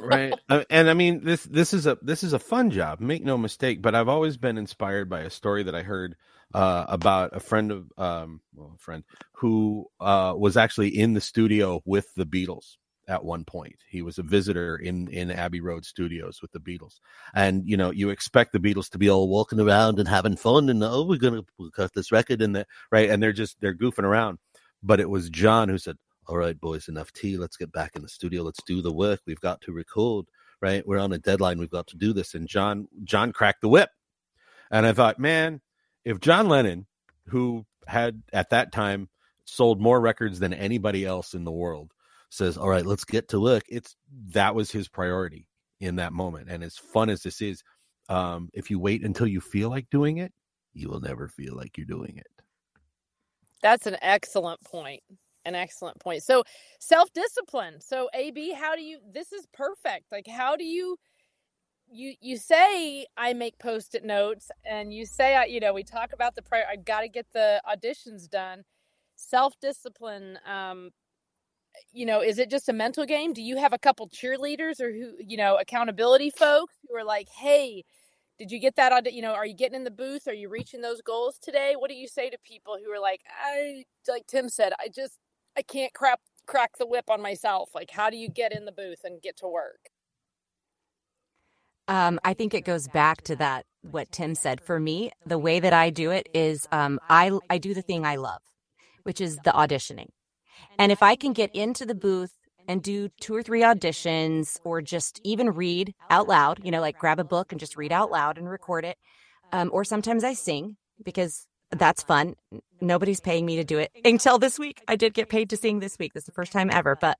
right 0.01 0.34
and 0.69 0.89
i 0.89 0.93
mean 0.93 1.23
this 1.23 1.43
this 1.43 1.73
is 1.73 1.88
a 1.88 1.97
this 2.01 2.23
is 2.23 2.34
a 2.34 2.39
fun 2.39 2.71
job 2.71 2.99
make 2.99 3.23
no 3.23 3.38
mistake 3.38 3.82
but 3.82 3.95
i've 3.95 4.10
always 4.10 4.38
been 4.38 4.58
inspired 4.58 5.10
by 5.10 5.21
a 5.21 5.30
story 5.30 5.63
that 5.63 5.75
i 5.75 5.82
heard 5.82 6.15
uh, 6.54 6.86
about 6.88 7.36
a 7.36 7.39
friend 7.39 7.71
of 7.71 7.91
um, 7.97 8.41
well, 8.54 8.73
a 8.75 8.78
friend 8.78 9.04
who 9.34 9.88
uh, 9.99 10.34
was 10.38 10.58
actually 10.58 10.89
in 10.89 11.13
the 11.13 11.21
studio 11.21 11.82
with 11.86 12.13
the 12.15 12.25
Beatles 12.25 12.78
at 13.08 13.23
one 13.23 13.43
point. 13.43 13.75
He 13.89 14.01
was 14.01 14.17
a 14.17 14.23
visitor 14.23 14.78
in 14.78 15.08
in 15.10 15.32
Abbey 15.32 15.62
Road 15.62 15.86
Studios 15.86 16.41
with 16.41 16.51
the 16.51 16.60
Beatles, 16.60 16.99
and 17.34 17.67
you 17.67 17.78
know 17.78 17.91
you 17.91 18.10
expect 18.10 18.54
the 18.54 18.60
Beatles 18.60 18.89
to 18.91 18.97
be 18.97 19.10
all 19.10 19.28
walking 19.28 19.60
around 19.60 19.99
and 19.99 20.08
having 20.08 20.38
fun, 20.38 20.69
and 20.69 20.84
oh 20.84 21.04
we're 21.04 21.17
gonna 21.17 21.43
cut 21.73 21.93
this 21.93 22.12
record 22.12 22.41
and 22.41 22.56
the 22.56 22.65
right, 22.91 23.10
and 23.10 23.21
they're 23.21 23.34
just 23.34 23.60
they're 23.60 23.75
goofing 23.75 24.04
around. 24.04 24.39
But 24.84 24.99
it 24.99 25.10
was 25.10 25.30
John 25.30 25.69
who 25.69 25.78
said, 25.78 25.97
"All 26.28 26.38
right, 26.38 26.60
boys, 26.60 26.88
enough 26.88 27.12
tea. 27.14 27.38
Let's 27.38 27.58
get 27.58 27.72
back 27.72 27.96
in 27.96 28.02
the 28.02 28.10
studio. 28.10 28.44
Let's 28.44 28.64
do 28.64 28.82
the 28.82 28.94
work. 28.94 29.22
We've 29.26 29.40
got 29.40 29.62
to 29.62 29.72
record. 29.72 30.26
Right, 30.62 30.88
we're 30.88 31.00
on 31.00 31.14
a 31.14 31.20
deadline. 31.20 31.60
We've 31.60 31.70
got 31.70 31.88
to 31.88 31.98
do 31.98 32.14
this." 32.14 32.34
And 32.34 32.48
John 32.48 32.88
John 33.04 33.32
cracked 33.34 33.62
the 33.62 33.70
whip, 33.70 33.90
and 34.72 34.86
I 34.86 34.94
thought, 34.94 35.20
man, 35.20 35.62
if 36.04 36.20
John 36.20 36.48
Lennon, 36.48 36.88
who 37.28 37.66
had 37.88 38.24
at 38.34 38.50
that 38.52 38.72
time 38.72 39.10
sold 39.44 39.80
more 39.80 40.00
records 40.00 40.40
than 40.40 40.54
anybody 40.54 41.06
else 41.06 41.34
in 41.34 41.44
the 41.44 41.52
world, 41.52 41.92
says, 42.30 42.58
"All 42.58 42.70
right, 42.70 42.86
let's 42.86 43.06
get 43.06 43.30
to 43.30 43.40
work," 43.40 43.64
it's 43.70 43.96
that 44.30 44.56
was 44.56 44.72
his 44.72 44.88
priority 44.88 45.48
in 45.80 45.98
that 45.98 46.14
moment. 46.14 46.50
And 46.50 46.64
as 46.64 46.78
fun 46.78 47.10
as 47.10 47.22
this 47.22 47.42
is, 47.42 47.64
um, 48.10 48.50
if 48.54 48.72
you 48.72 48.80
wait 48.80 49.04
until 49.04 49.28
you 49.28 49.42
feel 49.42 49.70
like 49.70 49.90
doing 49.90 50.18
it, 50.18 50.34
you 50.74 50.90
will 50.90 51.02
never 51.02 51.28
feel 51.28 51.56
like 51.56 51.78
you're 51.78 51.86
doing 51.86 52.18
it. 52.18 52.28
That's 53.62 53.88
an 53.88 53.98
excellent 54.02 54.62
point. 54.64 55.02
An 55.46 55.56
excellent 55.56 56.00
point. 56.00 56.24
So 56.24 56.44
self 56.80 57.14
discipline. 57.14 57.80
So 57.80 58.10
AB, 58.14 58.54
how 58.54 58.76
do 58.76 58.82
you? 58.82 59.00
This 59.14 59.32
is 59.32 59.46
perfect. 59.54 60.06
Like, 60.12 60.28
how 60.28 60.56
do 60.56 60.64
you? 60.64 60.98
you 61.92 62.16
you 62.20 62.38
say 62.38 63.06
I 63.18 63.34
make 63.34 63.60
post-it 63.60 64.04
notes 64.04 64.50
and 64.66 64.94
you 64.94 65.06
say 65.06 65.36
I 65.36 65.46
you 65.46 65.60
know 65.60 65.74
we 65.74 65.84
talk 65.84 66.14
about 66.14 66.36
the 66.36 66.42
prayer 66.42 66.66
I 66.70 66.78
got 66.78 67.02
to 67.02 67.10
get 67.10 67.28
the 67.34 67.62
auditions 67.68 68.30
done 68.30 68.64
self-discipline 69.16 70.40
um 70.46 70.90
you 71.92 72.06
know 72.06 72.22
is 72.22 72.40
it 72.40 72.50
just 72.50 72.70
a 72.70 72.74
mental 72.74 73.06
game 73.06 73.34
do 73.34 73.42
you 73.42 73.58
have 73.58 73.74
a 73.74 73.78
couple 73.78 74.10
cheerleaders 74.10 74.80
or 74.82 74.92
who 74.92 75.14
you 75.20 75.38
know 75.38 75.58
accountability 75.58 76.30
folks 76.30 76.74
who 76.88 76.96
are 76.96 77.04
like 77.04 77.28
hey 77.30 77.84
did 78.38 78.52
you 78.52 78.60
get 78.60 78.76
that 78.76 78.92
audit 78.92 79.14
you 79.14 79.22
know 79.22 79.34
are 79.34 79.46
you 79.46 79.56
getting 79.56 79.76
in 79.76 79.84
the 79.84 79.92
booth 79.92 80.28
are 80.28 80.34
you 80.34 80.50
reaching 80.50 80.82
those 80.82 81.02
goals 81.02 81.38
today 81.42 81.76
what 81.78 81.90
do 81.90 81.96
you 81.96 82.08
say 82.08 82.30
to 82.30 82.38
people 82.44 82.78
who 82.84 82.92
are 82.92 83.00
like 83.00 83.22
I 83.44 83.84
like 84.08 84.28
Tim 84.28 84.50
said 84.50 84.74
I 84.80 84.90
just 84.94 85.20
I 85.58 85.62
can't 85.62 85.94
crap 85.94 86.22
crack 86.46 86.78
the 86.78 86.86
whip 86.86 87.10
on 87.10 87.22
myself 87.22 87.70
like 87.74 87.91
how 87.91 88.10
do 88.10 88.18
you 88.18 88.30
get 88.30 88.52
in 88.54 88.65
the 88.65 88.72
booth 88.72 89.00
and 89.04 89.22
get 89.22 89.36
to 89.38 89.48
work 89.48 89.89
um, 91.88 92.20
I 92.24 92.34
think 92.34 92.54
it 92.54 92.65
goes 92.65 92.88
back 92.88 93.22
to 93.24 93.36
that 93.38 93.65
what 93.82 94.12
Tim 94.12 94.36
said. 94.36 94.62
For 94.62 94.80
me, 94.80 95.12
the 95.26 95.38
way 95.38 95.60
that 95.60 95.74
I 95.74 95.89
do 95.89 96.12
it 96.12 96.28
is 96.34 96.68
um, 96.72 97.00
I 97.10 97.32
I 97.50 97.58
do 97.58 97.74
the 97.74 97.82
thing 97.82 98.06
I 98.06 98.15
love, 98.15 98.41
which 99.04 99.22
is 99.22 99.38
the 99.38 99.52
auditioning. 99.52 100.10
And 100.80 100.91
if 100.91 101.04
I 101.04 101.15
can 101.15 101.34
get 101.34 101.54
into 101.54 101.86
the 101.86 101.96
booth 101.96 102.34
and 102.68 102.82
do 102.82 103.10
two 103.22 103.36
or 103.36 103.44
three 103.44 103.62
auditions, 103.62 104.60
or 104.63 104.82
just 104.82 105.22
even 105.24 105.52
read 105.52 105.93
out 106.10 106.28
loud, 106.28 106.60
you 106.64 106.72
know, 106.72 106.82
like 106.82 106.97
grab 106.97 107.20
a 107.20 107.24
book 107.24 107.51
and 107.51 107.60
just 107.60 107.78
read 107.78 107.91
out 107.91 108.10
loud 108.10 108.38
and 108.39 108.49
record 108.49 108.84
it, 108.86 108.97
um, 109.51 109.70
or 109.72 109.84
sometimes 109.84 110.24
I 110.24 110.34
sing 110.34 110.78
because 111.03 111.45
that's 111.72 112.03
fun. 112.03 112.36
Nobody's 112.82 113.20
paying 113.20 113.45
me 113.45 113.55
to 113.57 113.63
do 113.63 113.78
it 113.78 113.91
until 114.05 114.38
this 114.39 114.59
week. 114.59 114.82
I 114.88 114.95
did 114.95 115.13
get 115.13 115.30
paid 115.30 115.49
to 115.51 115.57
sing 115.57 115.80
this 115.80 115.97
week. 115.97 116.13
This 116.13 116.24
is 116.24 116.28
the 116.28 116.32
first 116.32 116.51
time 116.51 116.70
ever, 116.72 116.95
but 116.95 117.18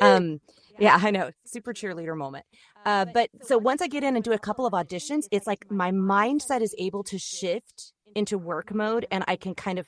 um, 0.00 0.40
yeah, 0.78 0.98
I 1.00 1.10
know. 1.10 1.30
Super 1.44 1.72
cheerleader 1.72 2.16
moment. 2.16 2.46
Uh, 2.84 3.06
but 3.12 3.30
so 3.42 3.58
once 3.58 3.82
I 3.82 3.88
get 3.88 4.04
in 4.04 4.14
and 4.14 4.24
do 4.24 4.32
a 4.32 4.38
couple 4.38 4.66
of 4.66 4.72
auditions, 4.72 5.24
it's 5.30 5.46
like 5.46 5.70
my 5.70 5.90
mindset 5.90 6.60
is 6.60 6.74
able 6.78 7.02
to 7.04 7.18
shift 7.18 7.92
into 8.14 8.38
work 8.38 8.72
mode 8.74 9.06
and 9.10 9.24
I 9.28 9.36
can 9.36 9.54
kind 9.54 9.78
of 9.78 9.86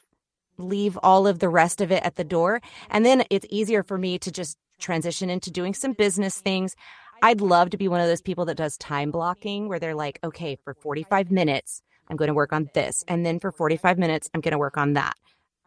leave 0.58 0.98
all 1.02 1.26
of 1.26 1.38
the 1.38 1.48
rest 1.48 1.80
of 1.80 1.90
it 1.90 2.02
at 2.04 2.16
the 2.16 2.24
door. 2.24 2.60
And 2.90 3.06
then 3.06 3.24
it's 3.30 3.46
easier 3.50 3.82
for 3.82 3.96
me 3.96 4.18
to 4.18 4.30
just 4.30 4.58
transition 4.78 5.30
into 5.30 5.50
doing 5.50 5.74
some 5.74 5.92
business 5.92 6.40
things. 6.40 6.74
I'd 7.22 7.40
love 7.40 7.70
to 7.70 7.76
be 7.76 7.88
one 7.88 8.00
of 8.00 8.06
those 8.06 8.22
people 8.22 8.46
that 8.46 8.56
does 8.56 8.76
time 8.76 9.10
blocking 9.10 9.68
where 9.68 9.78
they're 9.78 9.94
like, 9.94 10.18
okay, 10.24 10.56
for 10.64 10.74
45 10.74 11.30
minutes, 11.30 11.82
I'm 12.10 12.16
going 12.16 12.28
to 12.28 12.34
work 12.34 12.52
on 12.52 12.68
this. 12.74 13.04
And 13.08 13.24
then 13.24 13.38
for 13.38 13.52
45 13.52 13.98
minutes, 13.98 14.28
I'm 14.34 14.40
going 14.40 14.52
to 14.52 14.58
work 14.58 14.76
on 14.76 14.94
that. 14.94 15.14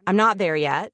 I'm 0.06 0.18
not 0.18 0.38
there 0.38 0.56
yet. 0.56 0.92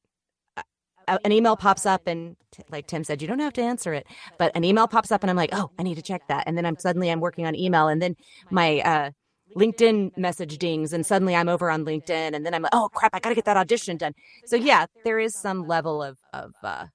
An 1.08 1.32
email 1.32 1.56
pops 1.58 1.88
up, 1.88 2.06
and 2.06 2.36
like 2.70 2.86
Tim 2.86 3.04
said, 3.04 3.20
you 3.20 3.28
don't 3.28 3.40
have 3.40 3.54
to 3.54 3.64
answer 3.64 3.96
it, 3.96 4.06
but 4.38 4.52
an 4.56 4.64
email 4.64 4.88
pops 4.88 5.12
up, 5.12 5.24
and 5.24 5.32
I'm 5.32 5.36
like, 5.36 5.50
oh, 5.54 5.72
I 5.80 5.82
need 5.82 5.96
to 5.96 6.04
check 6.04 6.22
that. 6.28 6.44
And 6.46 6.56
then 6.56 6.68
I'm 6.68 6.78
suddenly 6.78 7.10
I'm 7.10 7.20
working 7.20 7.48
on 7.48 7.56
email, 7.56 7.88
and 7.88 8.00
then 8.00 8.16
my 8.52 8.82
uh, 8.82 9.12
LinkedIn 9.56 10.16
message 10.18 10.60
dings, 10.60 10.94
and 10.94 11.04
suddenly 11.04 11.36
I'm 11.36 11.50
over 11.50 11.72
on 11.72 11.84
LinkedIn, 11.84 12.36
and 12.36 12.46
then 12.46 12.54
I'm 12.54 12.62
like, 12.62 12.76
oh 12.76 12.90
crap, 12.94 13.16
I 13.16 13.20
got 13.20 13.30
to 13.30 13.36
get 13.36 13.46
that 13.46 13.58
audition 13.58 13.98
done. 13.98 14.14
So 14.46 14.56
yeah, 14.56 14.86
there 15.04 15.18
is 15.18 15.34
some 15.34 15.68
level 15.68 16.04
of 16.04 16.20
of 16.32 16.54
uh, 16.62 16.86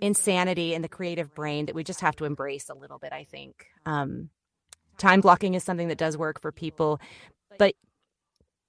insanity 0.00 0.74
in 0.74 0.82
the 0.82 0.88
creative 0.88 1.34
brain 1.34 1.66
that 1.66 1.74
we 1.74 1.82
just 1.82 2.00
have 2.00 2.16
to 2.16 2.24
embrace 2.24 2.68
a 2.68 2.74
little 2.74 2.98
bit. 2.98 3.12
I 3.12 3.24
think 3.24 3.66
um, 3.86 4.30
time 4.98 5.20
blocking 5.20 5.54
is 5.54 5.64
something 5.64 5.88
that 5.88 5.98
does 5.98 6.16
work 6.16 6.40
for 6.40 6.52
people, 6.52 7.00
but 7.58 7.74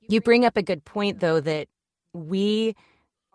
you 0.08 0.22
bring 0.22 0.46
up 0.46 0.58
a 0.58 0.64
good 0.64 0.86
point 0.86 1.20
though 1.20 1.40
that 1.40 1.68
we 2.14 2.76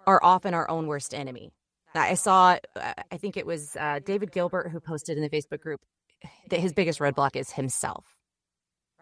are 0.06 0.20
often 0.22 0.54
our 0.54 0.68
own 0.70 0.86
worst 0.86 1.14
enemy. 1.14 1.52
I 1.94 2.14
saw, 2.14 2.56
I 2.76 3.16
think 3.18 3.36
it 3.36 3.46
was 3.46 3.76
uh, 3.76 4.00
David 4.04 4.32
Gilbert 4.32 4.70
who 4.70 4.80
posted 4.80 5.18
in 5.18 5.22
the 5.22 5.28
Facebook 5.28 5.60
group 5.60 5.80
that 6.48 6.60
his 6.60 6.72
biggest 6.72 7.00
roadblock 7.00 7.36
is 7.36 7.50
himself, 7.50 8.04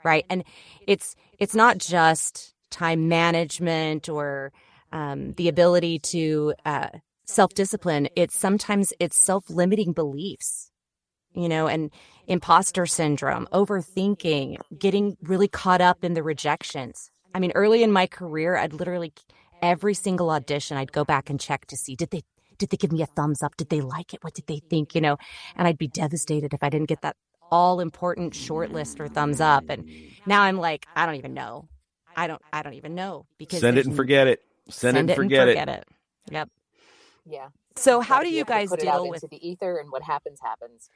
right? 0.04 0.24
And 0.28 0.44
it's 0.86 1.14
it's 1.38 1.54
not 1.54 1.78
just 1.78 2.54
time 2.70 3.08
management 3.08 4.08
or 4.08 4.52
um, 4.92 5.32
the 5.32 5.48
ability 5.48 6.00
to 6.00 6.54
uh, 6.64 6.88
self 7.26 7.54
discipline. 7.54 8.08
It's 8.16 8.38
sometimes 8.38 8.92
it's 8.98 9.24
self 9.24 9.48
limiting 9.48 9.92
beliefs, 9.92 10.69
you 11.34 11.48
know, 11.48 11.66
and 11.66 11.90
imposter 12.26 12.86
syndrome, 12.86 13.48
overthinking, 13.52 14.56
getting 14.78 15.16
really 15.22 15.48
caught 15.48 15.80
up 15.80 16.04
in 16.04 16.14
the 16.14 16.22
rejections. 16.22 17.10
I 17.34 17.38
mean, 17.38 17.52
early 17.54 17.82
in 17.82 17.92
my 17.92 18.06
career, 18.06 18.56
I'd 18.56 18.72
literally 18.72 19.12
every 19.62 19.94
single 19.94 20.30
audition, 20.30 20.76
I'd 20.76 20.92
go 20.92 21.04
back 21.04 21.30
and 21.30 21.38
check 21.40 21.66
to 21.66 21.76
see 21.76 21.94
did 21.94 22.10
they 22.10 22.22
did 22.58 22.68
they 22.70 22.76
give 22.76 22.92
me 22.92 23.02
a 23.02 23.06
thumbs 23.06 23.42
up? 23.42 23.56
Did 23.56 23.70
they 23.70 23.80
like 23.80 24.12
it? 24.12 24.22
What 24.22 24.34
did 24.34 24.46
they 24.46 24.58
think? 24.58 24.94
You 24.94 25.00
know, 25.00 25.16
and 25.56 25.66
I'd 25.66 25.78
be 25.78 25.88
devastated 25.88 26.52
if 26.52 26.62
I 26.62 26.68
didn't 26.68 26.88
get 26.88 27.00
that 27.02 27.16
all 27.50 27.80
important 27.80 28.32
shortlist 28.32 29.00
or 29.00 29.08
thumbs 29.08 29.40
up. 29.40 29.64
And 29.68 29.88
now 30.26 30.42
I'm 30.42 30.58
like, 30.58 30.86
I 30.94 31.06
don't 31.06 31.16
even 31.16 31.34
know. 31.34 31.68
I 32.16 32.26
don't 32.26 32.42
I 32.52 32.62
don't 32.62 32.74
even 32.74 32.94
know 32.94 33.26
because 33.38 33.60
send 33.60 33.78
it 33.78 33.86
and 33.86 33.96
forget 33.96 34.26
it. 34.26 34.40
Send, 34.68 34.96
send 34.96 35.10
it 35.10 35.12
and 35.12 35.16
forget, 35.16 35.48
and 35.48 35.58
forget 35.58 35.68
it. 35.68 35.84
it. 36.28 36.32
Yep. 36.32 36.48
Yeah. 37.26 37.48
So 37.76 38.00
how 38.00 38.22
do 38.22 38.28
you, 38.28 38.38
you 38.38 38.44
guys 38.44 38.70
deal 38.70 39.08
with 39.08 39.24
the 39.30 39.48
ether 39.48 39.78
and 39.78 39.90
what 39.90 40.02
happens 40.02 40.38
happens? 40.42 40.90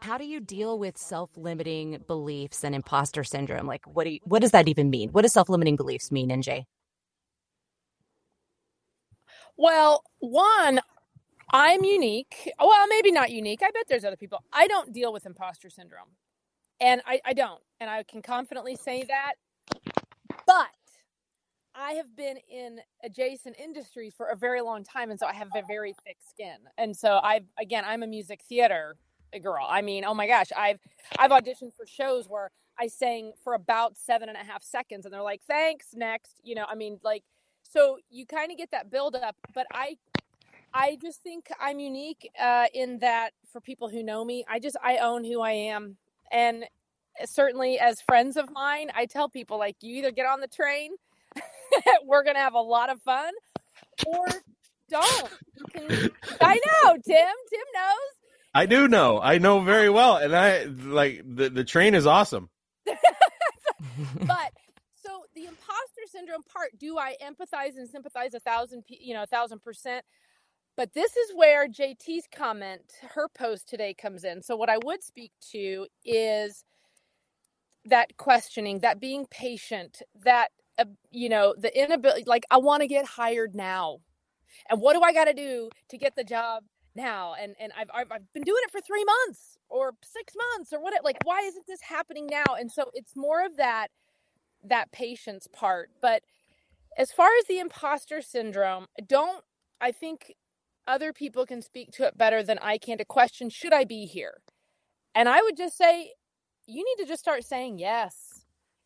How 0.00 0.18
do 0.18 0.24
you 0.24 0.40
deal 0.40 0.78
with 0.78 0.96
self-limiting 0.96 2.04
beliefs 2.06 2.64
and 2.64 2.74
imposter 2.74 3.24
syndrome? 3.24 3.66
Like 3.66 3.84
what 3.86 4.04
do 4.04 4.10
you, 4.10 4.20
what 4.24 4.42
does 4.42 4.52
that 4.52 4.68
even 4.68 4.90
mean? 4.90 5.10
What 5.10 5.22
does 5.22 5.32
self-limiting 5.32 5.76
beliefs 5.76 6.12
mean, 6.12 6.30
NJ? 6.30 6.64
Well, 9.56 10.04
one, 10.20 10.80
I'm 11.52 11.82
unique. 11.84 12.52
Well, 12.60 12.86
maybe 12.88 13.10
not 13.10 13.30
unique. 13.32 13.60
I 13.62 13.70
bet 13.72 13.84
there's 13.88 14.04
other 14.04 14.16
people. 14.16 14.42
I 14.52 14.68
don't 14.68 14.92
deal 14.92 15.12
with 15.12 15.26
imposter 15.26 15.70
syndrome. 15.70 16.10
And 16.80 17.02
I, 17.06 17.20
I 17.24 17.32
don't. 17.32 17.60
And 17.80 17.90
I 17.90 18.04
can 18.04 18.22
confidently 18.22 18.76
say 18.76 19.04
that. 19.08 19.34
But 20.46 20.68
I 21.74 21.92
have 21.92 22.14
been 22.16 22.38
in 22.48 22.80
adjacent 23.04 23.56
industries 23.58 24.14
for 24.16 24.26
a 24.26 24.36
very 24.36 24.60
long 24.60 24.84
time, 24.84 25.10
and 25.10 25.18
so 25.18 25.26
I 25.26 25.32
have 25.32 25.48
a 25.54 25.62
very 25.66 25.94
thick 26.04 26.18
skin. 26.28 26.56
And 26.76 26.96
so 26.96 27.20
I, 27.22 27.40
again, 27.60 27.84
I'm 27.86 28.02
a 28.02 28.06
music 28.06 28.42
theater 28.48 28.96
girl. 29.42 29.66
I 29.68 29.82
mean, 29.82 30.04
oh 30.04 30.14
my 30.14 30.26
gosh, 30.26 30.48
I've 30.56 30.80
I've 31.18 31.30
auditioned 31.30 31.74
for 31.76 31.86
shows 31.86 32.26
where 32.28 32.50
I 32.78 32.86
sang 32.88 33.32
for 33.44 33.54
about 33.54 33.96
seven 33.96 34.28
and 34.28 34.38
a 34.38 34.44
half 34.44 34.62
seconds, 34.62 35.04
and 35.04 35.12
they're 35.12 35.22
like, 35.22 35.42
"Thanks, 35.46 35.88
next." 35.94 36.40
You 36.42 36.54
know, 36.54 36.66
I 36.68 36.74
mean, 36.74 36.98
like, 37.02 37.24
so 37.62 37.98
you 38.10 38.26
kind 38.26 38.50
of 38.50 38.58
get 38.58 38.70
that 38.72 38.90
build 38.90 39.16
up. 39.16 39.36
But 39.54 39.66
I, 39.72 39.96
I 40.74 40.98
just 41.02 41.22
think 41.22 41.48
I'm 41.60 41.80
unique 41.80 42.30
uh, 42.40 42.66
in 42.74 42.98
that 43.00 43.32
for 43.52 43.60
people 43.60 43.88
who 43.88 44.02
know 44.02 44.24
me, 44.24 44.44
I 44.48 44.58
just 44.60 44.76
I 44.82 44.98
own 44.98 45.24
who 45.24 45.40
I 45.40 45.52
am, 45.52 45.96
and 46.32 46.64
certainly 47.24 47.78
as 47.78 48.00
friends 48.02 48.36
of 48.36 48.50
mine, 48.52 48.90
I 48.94 49.06
tell 49.06 49.28
people 49.28 49.58
like, 49.58 49.76
you 49.80 49.96
either 49.96 50.12
get 50.12 50.26
on 50.26 50.40
the 50.40 50.48
train 50.48 50.92
we're 52.04 52.24
gonna 52.24 52.38
have 52.38 52.54
a 52.54 52.60
lot 52.60 52.90
of 52.90 53.00
fun, 53.02 53.32
or 54.06 54.26
don't. 54.88 55.30
Can, 55.72 56.10
I 56.40 56.54
know, 56.56 56.92
Tim. 56.94 57.34
Tim 57.50 57.66
knows. 57.74 58.17
I 58.54 58.66
do 58.66 58.88
know. 58.88 59.20
I 59.20 59.38
know 59.38 59.60
very 59.60 59.90
well, 59.90 60.16
and 60.16 60.34
I 60.34 60.64
like 60.64 61.22
the 61.24 61.50
the 61.50 61.64
train 61.64 61.94
is 61.94 62.06
awesome. 62.06 62.48
but 62.84 64.52
so 64.94 65.22
the 65.34 65.44
imposter 65.44 66.02
syndrome 66.06 66.42
part, 66.42 66.70
do 66.78 66.98
I 66.98 67.16
empathize 67.22 67.76
and 67.76 67.88
sympathize 67.88 68.34
a 68.34 68.40
thousand, 68.40 68.84
you 68.88 69.14
know, 69.14 69.22
a 69.22 69.26
thousand 69.26 69.62
percent? 69.62 70.04
But 70.76 70.92
this 70.92 71.16
is 71.16 71.32
where 71.34 71.68
JT's 71.68 72.28
comment, 72.32 72.82
her 73.14 73.28
post 73.28 73.68
today 73.68 73.94
comes 73.94 74.22
in. 74.22 74.42
So 74.42 74.54
what 74.56 74.70
I 74.70 74.78
would 74.84 75.02
speak 75.02 75.32
to 75.50 75.86
is 76.04 76.64
that 77.84 78.16
questioning, 78.16 78.80
that 78.80 79.00
being 79.00 79.26
patient, 79.30 80.02
that 80.24 80.50
uh, 80.78 80.84
you 81.10 81.28
know, 81.28 81.54
the 81.58 81.76
inability, 81.76 82.24
like, 82.26 82.44
I 82.50 82.58
want 82.58 82.82
to 82.82 82.86
get 82.86 83.04
hired 83.04 83.54
now. 83.54 83.98
And 84.70 84.80
what 84.80 84.94
do 84.94 85.02
I 85.02 85.12
got 85.12 85.24
to 85.24 85.34
do 85.34 85.70
to 85.90 85.98
get 85.98 86.14
the 86.14 86.24
job 86.24 86.62
now? 86.98 87.34
And 87.40 87.54
and 87.58 87.72
I've, 87.78 87.90
I've, 87.94 88.12
I've 88.12 88.32
been 88.34 88.42
doing 88.42 88.60
it 88.64 88.70
for 88.70 88.82
three 88.82 89.04
months 89.04 89.56
or 89.70 89.94
six 90.02 90.34
months 90.52 90.72
or 90.72 90.80
what? 90.80 90.92
It, 90.92 91.04
like, 91.04 91.16
why 91.24 91.40
isn't 91.40 91.66
this 91.66 91.80
happening 91.80 92.28
now? 92.30 92.54
And 92.58 92.70
so 92.70 92.90
it's 92.92 93.16
more 93.16 93.44
of 93.44 93.56
that 93.56 93.88
that 94.64 94.92
patience 94.92 95.48
part. 95.52 95.90
But 96.02 96.22
as 96.98 97.12
far 97.12 97.30
as 97.40 97.46
the 97.46 97.60
imposter 97.60 98.20
syndrome, 98.20 98.86
don't 99.06 99.44
I 99.80 99.92
think 99.92 100.34
other 100.86 101.12
people 101.12 101.46
can 101.46 101.62
speak 101.62 101.92
to 101.92 102.06
it 102.06 102.18
better 102.18 102.42
than 102.42 102.58
I 102.58 102.78
can 102.78 102.98
to 102.98 103.04
question 103.06 103.48
should 103.50 103.72
I 103.72 103.84
be 103.84 104.04
here? 104.04 104.42
And 105.14 105.28
I 105.28 105.40
would 105.42 105.56
just 105.56 105.78
say 105.78 106.12
you 106.66 106.84
need 106.84 107.02
to 107.02 107.08
just 107.08 107.22
start 107.22 107.44
saying 107.44 107.78
yes 107.78 108.38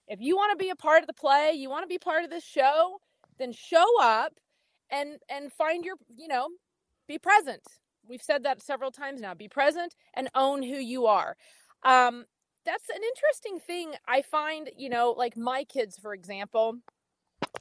if 0.09 0.21
you 0.21 0.37
want 0.37 0.53
to 0.53 0.63
be 0.63 0.71
a 0.71 0.77
part 0.77 1.01
of 1.01 1.07
the 1.07 1.15
play, 1.15 1.53
you 1.55 1.71
want 1.71 1.85
to 1.85 1.89
be 1.89 1.99
part 1.99 2.25
of 2.25 2.31
this 2.31 2.45
show, 2.45 3.01
then 3.39 3.53
show 3.53 3.87
up 4.01 4.35
and 4.91 5.19
and 5.31 5.53
find 5.53 5.85
your, 5.85 5.97
you 6.15 6.29
know, 6.29 6.49
be 7.09 7.19
present. 7.19 7.63
We've 8.09 8.23
said 8.23 8.45
that 8.45 8.63
several 8.63 8.91
times 8.91 9.21
now. 9.21 9.35
Be 9.35 9.49
present 9.49 9.95
and 10.15 10.29
own 10.35 10.63
who 10.63 10.77
you 10.77 11.07
are. 11.07 11.37
Um, 11.83 12.25
that's 12.65 12.89
an 12.89 13.01
interesting 13.03 13.59
thing. 13.67 13.93
I 14.07 14.23
find, 14.23 14.71
you 14.77 14.89
know, 14.89 15.15
like 15.17 15.37
my 15.37 15.65
kids, 15.65 15.99
for 15.99 16.15
example, 16.15 16.79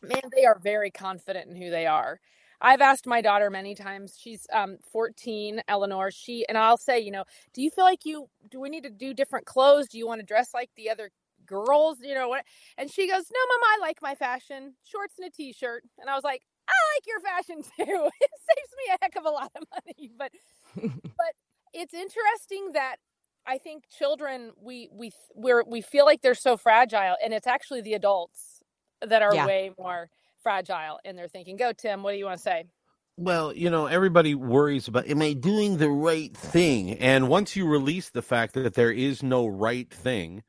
man, 0.03 0.21
they 0.35 0.45
are 0.45 0.59
very 0.59 0.91
confident 0.91 1.49
in 1.49 1.55
who 1.55 1.69
they 1.69 1.85
are. 1.85 2.19
I've 2.63 2.81
asked 2.81 3.07
my 3.07 3.21
daughter 3.21 3.49
many 3.49 3.73
times. 3.73 4.15
She's 4.19 4.45
um, 4.53 4.77
14, 4.91 5.61
Eleanor. 5.67 6.11
She 6.11 6.45
and 6.47 6.57
I'll 6.57 6.77
say, 6.77 6.99
you 6.99 7.11
know, 7.11 7.23
do 7.53 7.61
you 7.63 7.71
feel 7.71 7.85
like 7.85 8.05
you 8.05 8.27
do 8.49 8.59
we 8.59 8.69
need 8.69 8.83
to 8.83 8.91
do 8.91 9.13
different 9.13 9.47
clothes? 9.47 9.87
Do 9.89 9.97
you 9.97 10.05
want 10.05 10.19
to 10.19 10.25
dress 10.25 10.53
like 10.53 10.69
the 10.75 10.89
other 10.91 11.09
girls, 11.45 11.97
you 12.01 12.13
know 12.13 12.29
what? 12.29 12.45
And 12.77 12.91
she 12.91 13.07
goes, 13.07 13.23
No, 13.31 13.39
mom, 13.47 13.61
I 13.63 13.77
like 13.81 13.97
my 14.01 14.15
fashion, 14.15 14.75
shorts 14.83 15.15
and 15.17 15.27
a 15.27 15.31
t 15.31 15.53
shirt. 15.53 15.83
And 15.99 16.09
I 16.09 16.15
was 16.15 16.23
like, 16.23 16.43
I 16.68 16.74
like 16.95 17.07
your 17.07 17.20
fashion 17.20 17.64
too. 17.78 18.09
It 18.22 18.32
saves 18.49 18.74
me 18.78 18.93
a 18.93 18.97
heck 19.01 19.16
of 19.16 19.26
a 19.26 19.30
lot 19.30 19.51
of 19.55 19.64
money. 19.72 20.12
But 20.18 20.32
but 20.76 21.34
it's 21.74 21.93
interesting 21.93 22.72
that 22.74 22.97
I 23.45 23.57
think 23.57 23.86
children 23.89 24.51
we 24.62 24.89
we 24.91 25.12
we 25.36 25.53
we 25.66 25.82
feel 25.82 26.05
like 26.05 26.22
they're 26.22 26.36
so 26.36 26.57
fragile, 26.57 27.16
and 27.24 27.34
it's 27.34 27.47
actually 27.47 27.82
the 27.82 27.93
adults 27.93 28.62
that 29.01 29.22
are 29.22 29.34
yeah. 29.34 29.45
way 29.45 29.72
more 29.80 30.09
fragile 30.43 30.99
in 31.03 31.16
their 31.16 31.28
thinking. 31.28 31.57
Go, 31.57 31.72
Tim. 31.74 32.03
What 32.03 32.12
do 32.12 32.18
you 32.18 32.26
want 32.26 32.38
to 32.38 32.43
say? 32.43 32.66
Well, 33.18 33.53
you 33.53 33.70
know, 33.70 33.88
everybody 33.88 34.36
worries 34.36 34.88
about 34.88 35.07
am 35.07 35.22
I 35.22 35.34
doing 35.34 35.78
the 35.78 35.89
right 35.89 36.36
thing? 36.36 36.93
And 36.93 37.28
once 37.28 37.55
you 37.55 37.68
release 37.68 38.09
the 38.09 38.22
fact 38.22 38.53
that 38.53 38.74
there 38.74 38.91
is 38.91 39.22
no 39.22 39.47
right 39.47 39.89
thing, 39.91 40.43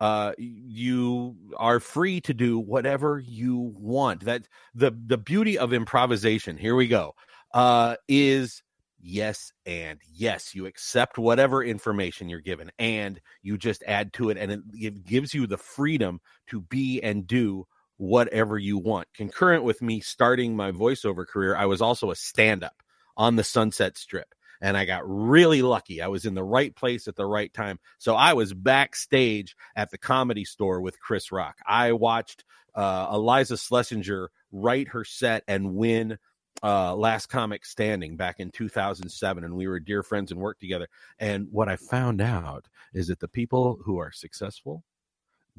uh 0.00 0.32
you 0.38 1.36
are 1.56 1.80
free 1.80 2.20
to 2.22 2.34
do 2.34 2.58
whatever 2.58 3.18
you 3.18 3.74
want. 3.78 4.24
That 4.24 4.48
the 4.74 4.92
the 5.06 5.18
beauty 5.18 5.58
of 5.58 5.72
improvisation 5.72 6.56
here 6.56 6.76
we 6.76 6.86
go 6.88 7.14
uh 7.54 7.96
is 8.08 8.62
yes 9.00 9.52
and 9.64 9.98
yes. 10.12 10.54
You 10.54 10.66
accept 10.66 11.18
whatever 11.18 11.62
information 11.62 12.28
you're 12.28 12.40
given 12.40 12.70
and 12.78 13.20
you 13.42 13.56
just 13.56 13.82
add 13.86 14.12
to 14.14 14.30
it 14.30 14.36
and 14.36 14.52
it, 14.52 14.60
it 14.74 15.04
gives 15.04 15.32
you 15.34 15.46
the 15.46 15.58
freedom 15.58 16.20
to 16.48 16.60
be 16.60 17.00
and 17.02 17.26
do 17.26 17.66
whatever 17.98 18.58
you 18.58 18.76
want. 18.76 19.08
Concurrent 19.14 19.64
with 19.64 19.80
me 19.80 20.00
starting 20.00 20.54
my 20.56 20.72
voiceover 20.72 21.26
career 21.26 21.56
i 21.56 21.64
was 21.66 21.80
also 21.80 22.10
a 22.10 22.16
stand-up 22.16 22.82
on 23.16 23.36
the 23.36 23.44
sunset 23.44 23.96
strip 23.96 24.34
and 24.60 24.76
I 24.76 24.84
got 24.84 25.02
really 25.06 25.62
lucky. 25.62 26.02
I 26.02 26.08
was 26.08 26.24
in 26.24 26.34
the 26.34 26.44
right 26.44 26.74
place 26.74 27.08
at 27.08 27.16
the 27.16 27.26
right 27.26 27.52
time. 27.52 27.78
So 27.98 28.14
I 28.14 28.34
was 28.34 28.52
backstage 28.52 29.56
at 29.74 29.90
the 29.90 29.98
comedy 29.98 30.44
store 30.44 30.80
with 30.80 31.00
Chris 31.00 31.32
Rock. 31.32 31.56
I 31.66 31.92
watched 31.92 32.44
uh, 32.74 33.08
Iliza 33.12 33.54
Shlesinger 33.54 34.28
write 34.52 34.88
her 34.88 35.04
set 35.04 35.42
and 35.48 35.74
win 35.74 36.18
uh, 36.62 36.94
Last 36.94 37.26
Comic 37.26 37.64
Standing 37.64 38.16
back 38.16 38.36
in 38.38 38.50
2007, 38.50 39.44
and 39.44 39.54
we 39.54 39.66
were 39.66 39.80
dear 39.80 40.02
friends 40.02 40.30
and 40.30 40.40
worked 40.40 40.60
together. 40.60 40.88
And 41.18 41.48
what 41.50 41.68
I 41.68 41.76
found 41.76 42.20
out 42.20 42.66
is 42.94 43.08
that 43.08 43.20
the 43.20 43.28
people 43.28 43.78
who 43.84 43.98
are 43.98 44.12
successful 44.12 44.82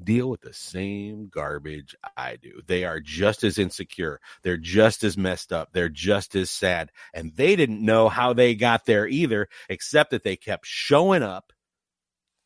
deal 0.04 0.30
with 0.30 0.42
the 0.42 0.54
same 0.54 1.30
garbage 1.30 1.96
I 2.16 2.36
do. 2.36 2.62
They 2.66 2.84
are 2.86 3.00
just 3.00 3.44
as 3.44 3.58
insecure. 3.58 4.20
They're 4.44 4.58
just 4.58 5.04
as 5.04 5.18
messed 5.18 5.52
up. 5.52 5.70
They're 5.74 5.90
just 5.90 6.36
as 6.36 6.50
sad. 6.50 6.92
And 7.14 7.36
they 7.36 7.56
didn't 7.56 7.84
know 7.84 8.10
how 8.10 8.34
they 8.34 8.56
got 8.56 8.86
there 8.86 9.08
either, 9.08 9.48
except 9.70 10.12
that 10.12 10.24
they 10.24 10.36
kept 10.36 10.66
showing 10.66 11.24
up 11.24 11.52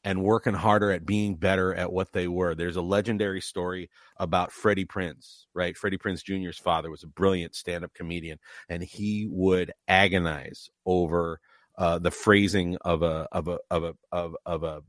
and 0.04 0.24
working 0.24 0.54
harder 0.54 0.92
at 0.92 1.06
being 1.06 1.36
better 1.36 1.74
at 1.76 1.92
what 1.92 2.12
they 2.12 2.28
were. 2.28 2.56
There's 2.56 2.76
a 2.76 2.82
legendary 2.82 3.42
story 3.42 3.90
about 4.18 4.52
Freddie 4.52 4.86
Prinze, 4.86 5.46
right? 5.54 5.78
Freddie 5.78 5.98
Prinze 5.98 6.24
Jr.'s 6.24 6.58
father 6.58 6.90
was 6.90 7.04
a 7.04 7.08
brilliant 7.08 7.56
stand 7.56 7.84
up 7.84 7.94
comedian, 7.94 8.40
and 8.68 8.82
he 8.82 9.28
would 9.30 9.72
agonize 9.88 10.70
over 10.86 11.40
uh, 11.78 12.00
the 12.00 12.12
phrasing 12.12 12.78
of 12.82 13.04
a 13.04 13.28
of 13.32 13.48
a 13.48 13.60
of 13.70 13.84
a 13.84 13.94
of, 14.12 14.36
of 14.46 14.64
a 14.64 14.82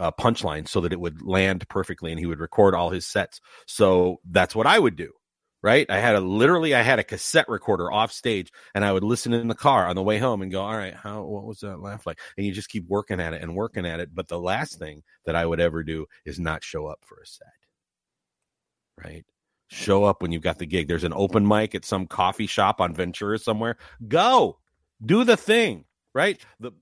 uh, 0.00 0.10
punchline 0.12 0.68
so 0.68 0.80
that 0.80 0.92
it 0.92 1.00
would 1.00 1.22
land 1.22 1.68
perfectly 1.68 2.10
and 2.10 2.18
he 2.18 2.26
would 2.26 2.40
record 2.40 2.74
all 2.74 2.90
his 2.90 3.06
sets. 3.06 3.40
So 3.66 4.20
that's 4.28 4.54
what 4.54 4.66
I 4.66 4.78
would 4.78 4.96
do. 4.96 5.12
Right. 5.62 5.88
I 5.88 6.00
had 6.00 6.16
a 6.16 6.20
literally, 6.20 6.74
I 6.74 6.82
had 6.82 6.98
a 6.98 7.04
cassette 7.04 7.48
recorder 7.48 7.92
off 7.92 8.10
stage 8.10 8.50
and 8.74 8.84
I 8.84 8.92
would 8.92 9.04
listen 9.04 9.32
in 9.32 9.46
the 9.46 9.54
car 9.54 9.86
on 9.86 9.94
the 9.94 10.02
way 10.02 10.18
home 10.18 10.42
and 10.42 10.50
go, 10.50 10.60
all 10.60 10.76
right, 10.76 10.92
how, 10.94 11.22
what 11.22 11.44
was 11.44 11.60
that 11.60 11.80
laugh 11.80 12.04
like? 12.04 12.18
And 12.36 12.44
you 12.44 12.52
just 12.52 12.68
keep 12.68 12.88
working 12.88 13.20
at 13.20 13.32
it 13.32 13.42
and 13.42 13.54
working 13.54 13.86
at 13.86 14.00
it. 14.00 14.12
But 14.12 14.26
the 14.26 14.40
last 14.40 14.80
thing 14.80 15.04
that 15.24 15.36
I 15.36 15.46
would 15.46 15.60
ever 15.60 15.84
do 15.84 16.06
is 16.24 16.40
not 16.40 16.64
show 16.64 16.88
up 16.88 16.98
for 17.04 17.20
a 17.22 17.26
set. 17.26 17.46
Right. 19.04 19.24
Show 19.68 20.02
up 20.02 20.20
when 20.20 20.32
you've 20.32 20.42
got 20.42 20.58
the 20.58 20.66
gig. 20.66 20.88
There's 20.88 21.04
an 21.04 21.14
open 21.14 21.46
mic 21.46 21.76
at 21.76 21.84
some 21.84 22.08
coffee 22.08 22.48
shop 22.48 22.80
on 22.80 22.92
Ventura 22.92 23.38
somewhere. 23.38 23.76
Go 24.08 24.58
do 25.04 25.22
the 25.22 25.36
thing. 25.36 25.84
Right. 26.12 26.40
The, 26.58 26.72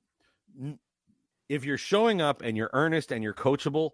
if 1.50 1.64
you're 1.64 1.76
showing 1.76 2.22
up 2.22 2.42
and 2.42 2.56
you're 2.56 2.70
earnest 2.72 3.10
and 3.10 3.24
you're 3.24 3.34
coachable, 3.34 3.90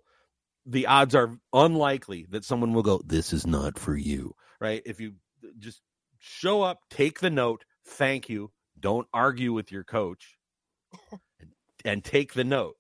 the 0.67 0.87
odds 0.87 1.15
are 1.15 1.39
unlikely 1.55 2.27
that 2.29 2.45
someone 2.45 2.75
will 2.75 2.83
go, 2.83 3.01
This 3.05 3.33
is 3.33 3.47
not 3.47 3.79
for 3.79 3.97
you. 3.97 4.35
Right. 4.61 4.83
If 4.85 5.01
you 5.01 5.15
just 5.59 5.81
show 6.19 6.63
up, 6.63 6.81
take 6.91 7.21
the 7.21 7.31
note, 7.31 7.65
thank 7.87 8.29
you, 8.29 8.53
don't 8.79 9.09
argue 9.13 9.55
with 9.55 9.73
your 9.73 9.85
coach, 9.85 10.37
and, 11.41 11.51
and 11.85 12.05
take 12.05 12.35
the 12.35 12.45
note. 12.45 12.77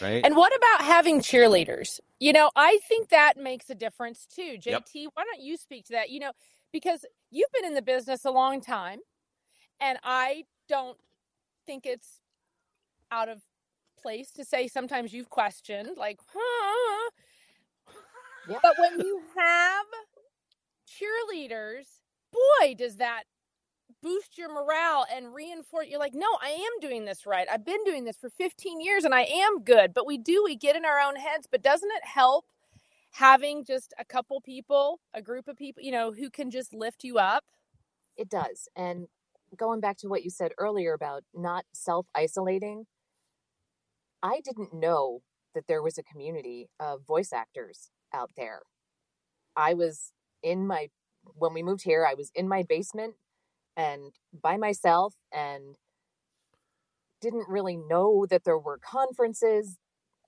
Right. 0.00 0.24
And 0.24 0.36
what 0.36 0.54
about 0.56 0.86
having 0.86 1.20
cheerleaders? 1.20 1.98
You 2.20 2.32
know, 2.32 2.50
I 2.54 2.78
think 2.88 3.08
that 3.08 3.36
makes 3.36 3.68
a 3.68 3.74
difference 3.74 4.26
too. 4.26 4.56
JT, 4.58 4.64
yep. 4.64 5.10
why 5.14 5.24
don't 5.24 5.42
you 5.42 5.56
speak 5.56 5.86
to 5.86 5.94
that? 5.94 6.08
You 6.08 6.20
know, 6.20 6.32
because 6.72 7.04
you've 7.30 7.50
been 7.52 7.64
in 7.64 7.74
the 7.74 7.82
business 7.82 8.24
a 8.24 8.30
long 8.30 8.60
time, 8.60 9.00
and 9.80 9.98
I 10.04 10.44
don't 10.68 10.96
think 11.66 11.84
it's 11.84 12.20
out 13.10 13.28
of 13.28 13.42
place 14.02 14.30
to 14.32 14.44
say 14.44 14.68
sometimes 14.68 15.12
you've 15.12 15.30
questioned, 15.30 15.96
like, 15.96 16.20
huh? 16.34 17.10
Yeah. 18.48 18.58
But 18.62 18.74
when 18.78 19.00
you 19.00 19.22
have 19.36 19.86
cheerleaders, 20.88 21.86
boy, 22.32 22.74
does 22.74 22.96
that 22.96 23.24
boost 24.02 24.36
your 24.36 24.52
morale 24.52 25.06
and 25.14 25.32
reinforce 25.32 25.86
you're 25.88 25.98
like 25.98 26.14
no 26.14 26.26
i 26.42 26.48
am 26.48 26.80
doing 26.80 27.04
this 27.04 27.24
right 27.24 27.46
i've 27.52 27.64
been 27.64 27.82
doing 27.84 28.04
this 28.04 28.16
for 28.16 28.28
15 28.30 28.80
years 28.80 29.04
and 29.04 29.14
i 29.14 29.22
am 29.22 29.62
good 29.62 29.94
but 29.94 30.06
we 30.06 30.18
do 30.18 30.42
we 30.44 30.56
get 30.56 30.74
in 30.74 30.84
our 30.84 30.98
own 30.98 31.14
heads 31.14 31.46
but 31.48 31.62
doesn't 31.62 31.90
it 31.90 32.04
help 32.04 32.46
having 33.12 33.64
just 33.64 33.94
a 33.98 34.04
couple 34.04 34.40
people 34.40 34.98
a 35.14 35.22
group 35.22 35.46
of 35.46 35.56
people 35.56 35.82
you 35.82 35.92
know 35.92 36.12
who 36.12 36.30
can 36.30 36.50
just 36.50 36.74
lift 36.74 37.04
you 37.04 37.18
up 37.18 37.44
it 38.16 38.28
does 38.28 38.68
and 38.74 39.06
going 39.56 39.80
back 39.80 39.96
to 39.98 40.08
what 40.08 40.24
you 40.24 40.30
said 40.30 40.52
earlier 40.58 40.94
about 40.94 41.22
not 41.34 41.64
self 41.72 42.06
isolating 42.14 42.86
I 44.22 44.40
didn't 44.44 44.72
know 44.72 45.22
that 45.54 45.66
there 45.66 45.82
was 45.82 45.98
a 45.98 46.02
community 46.02 46.68
of 46.80 47.06
voice 47.06 47.32
actors 47.32 47.90
out 48.14 48.30
there. 48.36 48.60
I 49.56 49.74
was 49.74 50.12
in 50.42 50.66
my, 50.66 50.88
when 51.24 51.52
we 51.52 51.62
moved 51.62 51.82
here, 51.84 52.06
I 52.06 52.14
was 52.14 52.30
in 52.34 52.48
my 52.48 52.62
basement 52.68 53.14
and 53.76 54.12
by 54.32 54.56
myself 54.56 55.14
and 55.32 55.76
didn't 57.20 57.48
really 57.48 57.76
know 57.76 58.26
that 58.28 58.44
there 58.44 58.58
were 58.58 58.78
conferences. 58.78 59.78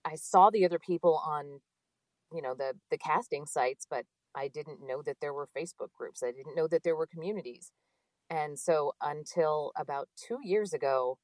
I 0.04 0.16
saw 0.16 0.50
the 0.50 0.64
other 0.64 0.78
people 0.78 1.20
on, 1.26 1.60
you 2.32 2.42
know, 2.42 2.54
the 2.54 2.74
the 2.90 2.98
casting 2.98 3.46
sites, 3.46 3.86
but 3.88 4.04
I 4.34 4.48
didn't 4.48 4.86
know 4.86 5.02
that 5.02 5.16
there 5.20 5.32
were 5.32 5.48
Facebook 5.56 5.92
groups. 5.96 6.22
I 6.22 6.32
didn't 6.32 6.56
know 6.56 6.68
that 6.68 6.82
there 6.82 6.96
were 6.96 7.06
communities. 7.06 7.72
And 8.30 8.58
so 8.58 8.92
until 9.02 9.72
about 9.76 10.08
2 10.16 10.38
years 10.42 10.72
ago, 10.72 11.18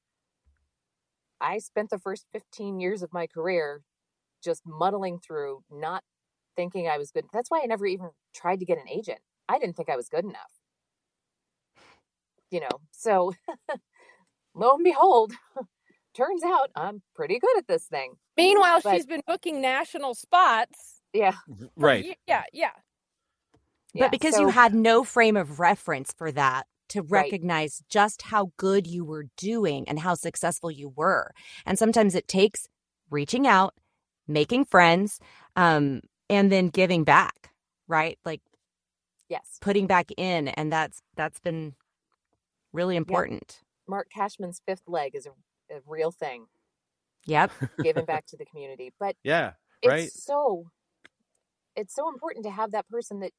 I 1.41 1.59
spent 1.59 1.91
the 1.91 1.99
first 1.99 2.27
15 2.33 2.81
years 2.81 3.03
of 3.03 3.13
my 3.13 3.27
career 3.27 3.83
just 4.43 4.63
muddling 4.67 5.19
through, 5.19 5.63
not 5.71 6.03
thinking 6.57 6.89
I 6.89 6.99
was 6.99 7.11
good. 7.11 7.25
That's 7.33 7.51
why 7.51 7.61
I 7.63 7.67
never 7.67 7.87
even 7.87 8.11
tried 8.35 8.61
to 8.61 8.65
get 8.65 8.79
an 8.79 8.89
agent. 8.89 9.19
I 9.49 9.59
didn't 9.59 9.77
think 9.77 9.89
I 9.89 9.97
was 9.97 10.09
good 10.09 10.25
enough. 10.25 10.53
You 12.51 12.61
know, 12.61 12.81
so 12.91 13.33
lo 14.55 14.75
and 14.75 14.85
behold, 14.85 15.33
turns 16.15 16.43
out 16.43 16.71
I'm 16.75 17.03
pretty 17.15 17.39
good 17.39 17.59
at 17.59 17.69
this 17.69 17.87
thing. 17.87 18.15
Meanwhile, 18.37 18.81
but, 18.83 18.95
she's 18.95 19.07
been 19.07 19.23
booking 19.27 19.61
national 19.61 20.15
spots. 20.15 21.01
Yeah. 21.13 21.35
Right. 21.77 22.17
Yeah, 22.27 22.43
yeah. 22.53 22.71
But 23.93 24.01
yeah, 24.01 24.09
because 24.09 24.35
so, 24.35 24.43
you 24.43 24.49
had 24.49 24.75
no 24.75 25.05
frame 25.05 25.37
of 25.37 25.59
reference 25.59 26.13
for 26.13 26.31
that, 26.33 26.67
to 26.91 27.03
recognize 27.03 27.81
right. 27.83 27.89
just 27.89 28.23
how 28.23 28.53
good 28.57 28.87
you 28.87 29.05
were 29.05 29.27
doing 29.37 29.89
and 29.89 29.99
how 29.99 30.15
successful 30.15 30.71
you 30.71 30.93
were. 30.95 31.33
And 31.67 31.79
sometimes 31.79 32.15
it 32.15 32.29
takes 32.29 32.69
reaching 33.11 33.47
out, 33.47 33.75
making 34.29 34.67
friends, 34.67 35.19
um, 35.57 36.03
and 36.29 36.53
then 36.53 36.69
giving 36.69 37.05
back, 37.05 37.51
right? 37.89 38.19
Like 38.25 38.41
yes, 39.29 39.59
putting 39.61 39.87
back 39.87 40.11
in. 40.17 40.49
And 40.49 40.73
that's 40.73 41.03
that's 41.17 41.41
been 41.41 41.75
really 42.73 42.97
important. 42.97 43.61
Marc 43.89 44.09
Cashman's 44.11 44.61
fifth 44.67 44.85
leg 44.87 45.15
is 45.15 45.27
a, 45.27 45.31
a 45.75 45.81
real 45.87 46.11
thing. 46.11 46.47
Yep. 47.27 47.53
giving 47.83 48.05
back 48.07 48.27
to 48.27 48.37
the 48.37 48.45
community. 48.45 48.93
But 48.99 49.17
yeah, 49.23 49.53
right. 49.85 50.05
It's 50.05 50.25
so 50.25 50.67
it's 51.77 51.95
so 51.95 52.09
important 52.09 52.45
to 52.45 52.51
have 52.51 52.73
that 52.73 52.89
person 52.89 53.21
that 53.21 53.33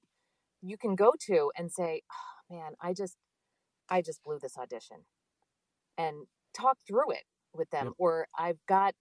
you 0.62 0.78
can 0.78 0.95
go 0.95 1.14
to 1.28 1.52
and 1.58 1.72
say, 1.72 2.02
oh, 2.12 2.56
man, 2.56 2.74
I 2.82 2.93
just 2.93 3.16
I 3.92 4.02
just 4.02 4.24
blew 4.24 4.39
this 4.42 4.58
audition 4.58 4.98
and 5.98 6.26
talk 6.56 6.78
through 6.88 7.12
it 7.12 7.24
with 7.54 7.70
them. 7.70 7.88
Yep. 7.88 7.94
Or 8.00 8.28
I've 8.38 8.60
got 8.68 8.96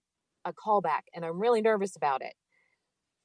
a 0.45 0.53
callback 0.53 1.03
and 1.15 1.25
I'm 1.25 1.39
really 1.39 1.61
nervous 1.61 1.95
about 1.95 2.21
it. 2.21 2.33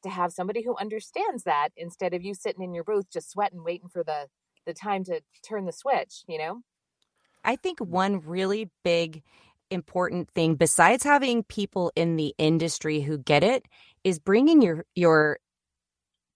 To 0.05 0.11
have 0.11 0.33
somebody 0.33 0.62
who 0.62 0.77
understands 0.77 1.43
that 1.45 1.71
instead 1.77 2.14
of 2.14 2.23
you 2.23 2.33
sitting 2.35 2.62
in 2.62 2.73
your 2.75 2.85
booth 2.85 3.11
just 3.11 3.31
sweating, 3.31 3.64
waiting 3.64 3.89
for 3.89 4.05
the 4.05 4.29
the 4.67 4.75
time 4.75 5.05
to 5.05 5.21
turn 5.49 5.64
the 5.64 5.73
switch, 5.73 6.25
you 6.29 6.39
know? 6.39 6.61
I 7.45 7.57
think 7.57 7.79
one 7.81 8.21
really 8.21 8.71
big 8.85 9.23
important 9.71 10.29
thing 10.31 10.55
besides 10.55 11.03
having 11.03 11.43
people 11.45 11.93
in 11.97 12.17
the 12.17 12.35
industry 12.39 13.01
who 13.01 13.19
get 13.19 13.43
it 13.43 13.67
is 14.05 14.19
bringing 14.21 14.62
your 14.62 14.85
your 14.95 15.39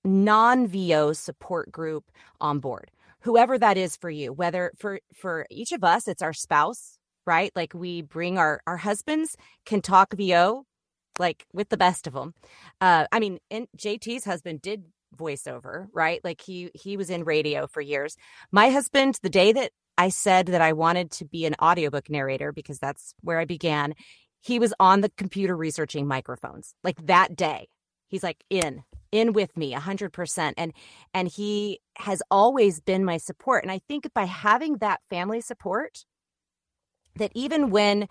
non-VO 0.05 1.13
support 1.13 1.71
group 1.71 2.11
on 2.41 2.59
board 2.59 2.91
whoever 3.23 3.59
that 3.59 3.77
is 3.77 3.97
for 3.97 4.11
you 4.11 4.33
whether 4.33 4.73
for 4.79 5.01
for 5.15 5.47
each 5.51 5.73
of 5.73 5.85
us 5.85 6.09
it's 6.09 6.23
our 6.23 6.33
spouse 6.33 6.99
right? 7.27 7.53
Like 7.55 7.75
we 7.75 8.03
bring 8.03 8.39
our 8.39 8.61
our 8.67 8.79
husbands 8.79 9.37
can 9.65 9.81
talk 9.83 10.15
vo 10.15 10.65
like 11.19 11.47
with 11.53 11.69
the 11.69 11.77
best 11.77 12.07
of 12.07 12.15
them 12.15 12.35
uh 12.81 13.07
i 13.13 13.21
mean 13.21 13.39
and 13.51 13.67
jt's 13.77 14.25
husband 14.25 14.63
did 14.63 14.85
voiceover 15.17 15.87
right? 15.93 16.21
Like 16.25 16.41
he 16.41 16.71
he 16.75 16.97
was 16.97 17.11
in 17.11 17.25
radio 17.25 17.67
for 17.67 17.81
years. 17.81 18.17
My 18.53 18.71
husband 18.71 19.19
the 19.23 19.31
day 19.31 19.53
that 19.53 19.73
i 19.99 20.09
said 20.09 20.47
that 20.47 20.61
i 20.61 20.73
wanted 20.73 21.11
to 21.11 21.25
be 21.25 21.47
an 21.47 21.55
audiobook 21.63 22.09
narrator 22.09 22.53
because 22.53 22.79
that's 22.79 23.15
where 23.23 23.39
i 23.39 23.45
began 23.45 23.95
he 24.41 24.59
was 24.59 24.73
on 24.81 25.01
the 25.03 25.11
computer 25.17 25.57
researching 25.57 26.07
microphones 26.07 26.75
like 26.83 26.97
that 27.07 27.37
day. 27.37 27.69
He's 28.09 28.23
like 28.23 28.43
in 28.49 28.83
in 29.13 29.33
with 29.33 29.57
me 29.57 29.75
100% 29.75 30.55
and 30.57 30.73
and 31.13 31.29
he 31.29 31.81
has 31.97 32.23
always 32.31 32.81
been 32.81 33.05
my 33.05 33.17
support 33.17 33.65
and 33.65 33.73
i 33.73 33.81
think 33.89 34.09
by 34.15 34.25
having 34.25 34.77
that 34.77 35.01
family 35.11 35.41
support 35.41 36.05
that 37.17 37.33
even 37.35 37.71
when 37.71 38.09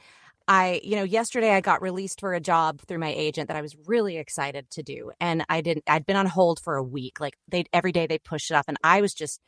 I, 0.47 0.81
you 0.83 0.95
know, 0.95 1.03
yesterday 1.03 1.51
I 1.51 1.61
got 1.61 1.79
released 1.79 2.19
for 2.19 2.33
a 2.33 2.39
job 2.39 2.81
through 2.81 2.97
my 2.97 3.13
agent 3.15 3.49
that 3.49 3.57
I 3.57 3.61
was 3.61 3.75
really 3.85 4.17
excited 4.17 4.67
to 4.71 4.81
do. 4.81 5.11
And 5.21 5.45
I 5.47 5.61
didn't, 5.61 5.83
I'd 5.87 6.07
been 6.07 6.15
on 6.15 6.25
hold 6.25 6.59
for 6.59 6.75
a 6.75 6.81
week. 6.81 7.19
Like 7.19 7.35
they, 7.47 7.65
every 7.71 7.91
day 7.91 8.07
they 8.07 8.17
push 8.17 8.49
it 8.49 8.55
off 8.55 8.65
And 8.67 8.77
I 8.83 8.99
was 9.01 9.13
just, 9.13 9.39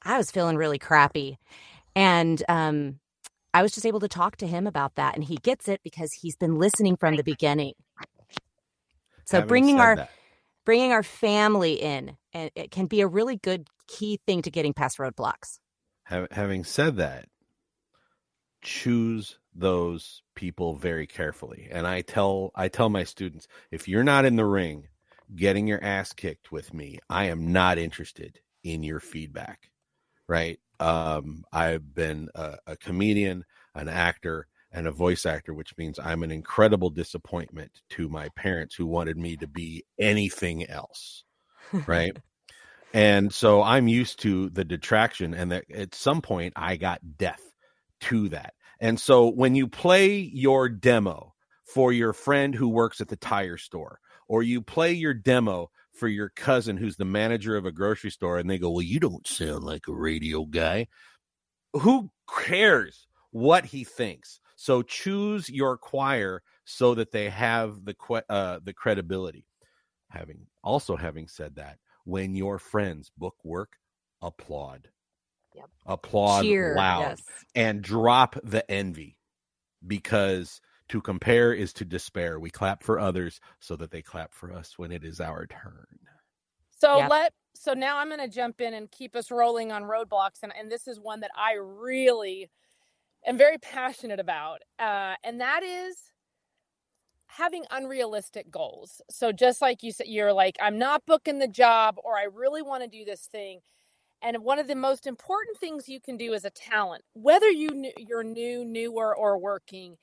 I 0.00 0.16
was 0.16 0.30
feeling 0.30 0.56
really 0.56 0.78
crappy. 0.78 1.38
And, 1.96 2.40
um, 2.48 3.00
I 3.52 3.62
was 3.62 3.72
just 3.72 3.84
able 3.84 3.98
to 3.98 4.06
talk 4.06 4.36
to 4.36 4.46
him 4.46 4.68
about 4.68 4.94
that. 4.94 5.16
And 5.16 5.24
he 5.24 5.36
gets 5.36 5.66
it 5.66 5.80
because 5.82 6.12
he's 6.12 6.36
been 6.36 6.56
listening 6.56 6.96
from 6.96 7.16
the 7.16 7.24
beginning. 7.24 7.72
So 9.24 9.42
bringing 9.42 9.80
our, 9.80 9.96
that 9.96 10.10
bringing 10.68 10.92
our 10.92 11.02
family 11.02 11.72
in 11.72 12.14
and 12.34 12.50
it 12.54 12.70
can 12.70 12.84
be 12.84 13.00
a 13.00 13.06
really 13.06 13.36
good 13.36 13.66
key 13.86 14.20
thing 14.26 14.42
to 14.42 14.50
getting 14.50 14.74
past 14.74 14.98
roadblocks 14.98 15.58
having 16.30 16.64
said 16.64 16.96
that, 16.96 17.26
choose 18.62 19.38
those 19.54 20.22
people 20.34 20.76
very 20.76 21.06
carefully. 21.06 21.68
And 21.70 21.86
I 21.86 22.02
tell 22.02 22.50
I 22.54 22.68
tell 22.68 22.88
my 22.88 23.04
students, 23.04 23.46
if 23.70 23.88
you're 23.88 24.04
not 24.04 24.24
in 24.24 24.36
the 24.36 24.44
ring 24.44 24.88
getting 25.34 25.66
your 25.66 25.82
ass 25.82 26.12
kicked 26.12 26.50
with 26.50 26.72
me, 26.72 26.98
I 27.10 27.24
am 27.24 27.52
not 27.52 27.78
interested 27.78 28.40
in 28.64 28.82
your 28.82 29.00
feedback. 29.00 29.70
Right? 30.26 30.58
Um, 30.80 31.44
I've 31.52 31.94
been 31.94 32.28
a, 32.34 32.56
a 32.66 32.76
comedian, 32.76 33.44
an 33.74 33.88
actor, 33.88 34.46
and 34.72 34.86
a 34.86 34.92
voice 34.92 35.24
actor, 35.24 35.54
which 35.54 35.76
means 35.78 35.98
I'm 35.98 36.22
an 36.22 36.30
incredible 36.30 36.90
disappointment 36.90 37.70
to 37.90 38.08
my 38.08 38.28
parents 38.36 38.74
who 38.74 38.86
wanted 38.86 39.16
me 39.16 39.36
to 39.36 39.46
be 39.46 39.84
anything 39.98 40.68
else. 40.68 41.24
Right. 41.86 42.16
and 42.92 43.32
so 43.32 43.62
I'm 43.62 43.88
used 43.88 44.20
to 44.22 44.50
the 44.50 44.64
detraction, 44.64 45.34
and 45.34 45.52
that 45.52 45.64
at 45.74 45.94
some 45.94 46.20
point 46.20 46.52
I 46.56 46.76
got 46.76 47.00
death 47.16 47.42
to 48.02 48.28
that. 48.30 48.54
And 48.80 49.00
so 49.00 49.28
when 49.28 49.54
you 49.54 49.68
play 49.68 50.18
your 50.18 50.68
demo 50.68 51.34
for 51.64 51.92
your 51.92 52.12
friend 52.12 52.54
who 52.54 52.68
works 52.68 53.00
at 53.00 53.08
the 53.08 53.16
tire 53.16 53.56
store, 53.58 54.00
or 54.28 54.42
you 54.42 54.62
play 54.62 54.92
your 54.92 55.14
demo 55.14 55.70
for 55.94 56.08
your 56.08 56.28
cousin 56.28 56.76
who's 56.76 56.96
the 56.96 57.04
manager 57.04 57.56
of 57.56 57.66
a 57.66 57.72
grocery 57.72 58.10
store, 58.10 58.38
and 58.38 58.48
they 58.48 58.58
go, 58.58 58.70
Well, 58.70 58.82
you 58.82 59.00
don't 59.00 59.26
sound 59.26 59.64
like 59.64 59.88
a 59.88 59.92
radio 59.92 60.44
guy. 60.44 60.86
Who 61.74 62.10
cares 62.44 63.06
what 63.30 63.66
he 63.66 63.84
thinks? 63.84 64.40
So 64.60 64.82
choose 64.82 65.48
your 65.48 65.78
choir 65.78 66.42
so 66.64 66.96
that 66.96 67.12
they 67.12 67.30
have 67.30 67.84
the 67.84 67.94
uh, 68.28 68.58
the 68.64 68.72
credibility. 68.72 69.46
Having 70.10 70.48
also 70.64 70.96
having 70.96 71.28
said 71.28 71.54
that, 71.54 71.78
when 72.04 72.34
your 72.34 72.58
friends 72.58 73.12
book 73.16 73.36
work, 73.44 73.74
applaud. 74.20 74.88
Yep. 75.54 75.66
Applaud 75.86 76.42
Cheer, 76.42 76.74
loud 76.76 77.00
yes. 77.02 77.22
and 77.54 77.82
drop 77.82 78.36
the 78.42 78.68
envy 78.68 79.16
because 79.86 80.60
to 80.88 81.00
compare 81.00 81.52
is 81.52 81.72
to 81.74 81.84
despair. 81.84 82.40
We 82.40 82.50
clap 82.50 82.82
for 82.82 82.98
others 82.98 83.40
so 83.60 83.76
that 83.76 83.92
they 83.92 84.02
clap 84.02 84.34
for 84.34 84.52
us 84.52 84.76
when 84.76 84.90
it 84.90 85.04
is 85.04 85.20
our 85.20 85.46
turn. 85.46 85.86
So 86.70 86.98
yep. 86.98 87.10
let 87.10 87.32
so 87.54 87.74
now 87.74 87.98
I'm 87.98 88.08
going 88.08 88.18
to 88.18 88.28
jump 88.28 88.60
in 88.60 88.74
and 88.74 88.90
keep 88.90 89.14
us 89.14 89.30
rolling 89.30 89.70
on 89.70 89.84
roadblocks 89.84 90.42
and 90.42 90.52
and 90.58 90.68
this 90.68 90.88
is 90.88 90.98
one 90.98 91.20
that 91.20 91.30
I 91.36 91.52
really 91.60 92.50
am 93.28 93.38
very 93.38 93.58
passionate 93.58 94.20
about. 94.20 94.60
Uh, 94.78 95.14
and 95.24 95.40
that 95.40 95.62
is 95.62 95.96
having 97.26 97.64
unrealistic 97.70 98.50
goals. 98.50 99.00
So 99.10 99.32
just 99.32 99.60
like 99.62 99.82
you 99.82 99.92
said 99.92 100.06
you're 100.08 100.32
like 100.32 100.56
I'm 100.60 100.78
not 100.78 101.06
booking 101.06 101.38
the 101.38 101.48
job 101.48 101.96
or 102.02 102.16
I 102.16 102.24
really 102.24 102.62
want 102.62 102.82
to 102.82 102.88
do 102.88 103.04
this 103.04 103.26
thing 103.26 103.60
and 104.22 104.38
one 104.38 104.58
of 104.58 104.66
the 104.66 104.74
most 104.74 105.06
important 105.06 105.58
things 105.58 105.88
you 105.88 106.00
can 106.00 106.16
do 106.16 106.34
as 106.34 106.44
a 106.44 106.50
talent, 106.50 107.04
whether 107.14 107.48
you 107.48 107.92
you're 107.96 108.24
new, 108.24 108.64
newer, 108.64 109.16
or 109.16 109.38
working, 109.38 109.96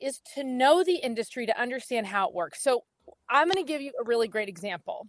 is 0.00 0.20
to 0.34 0.42
know 0.42 0.82
the 0.82 0.96
industry 0.96 1.46
to 1.46 1.60
understand 1.60 2.06
how 2.08 2.28
it 2.28 2.34
works. 2.34 2.62
So 2.62 2.82
I'm 3.30 3.48
going 3.48 3.64
to 3.64 3.70
give 3.70 3.80
you 3.80 3.92
a 4.00 4.04
really 4.04 4.28
great 4.28 4.48
example. 4.48 5.06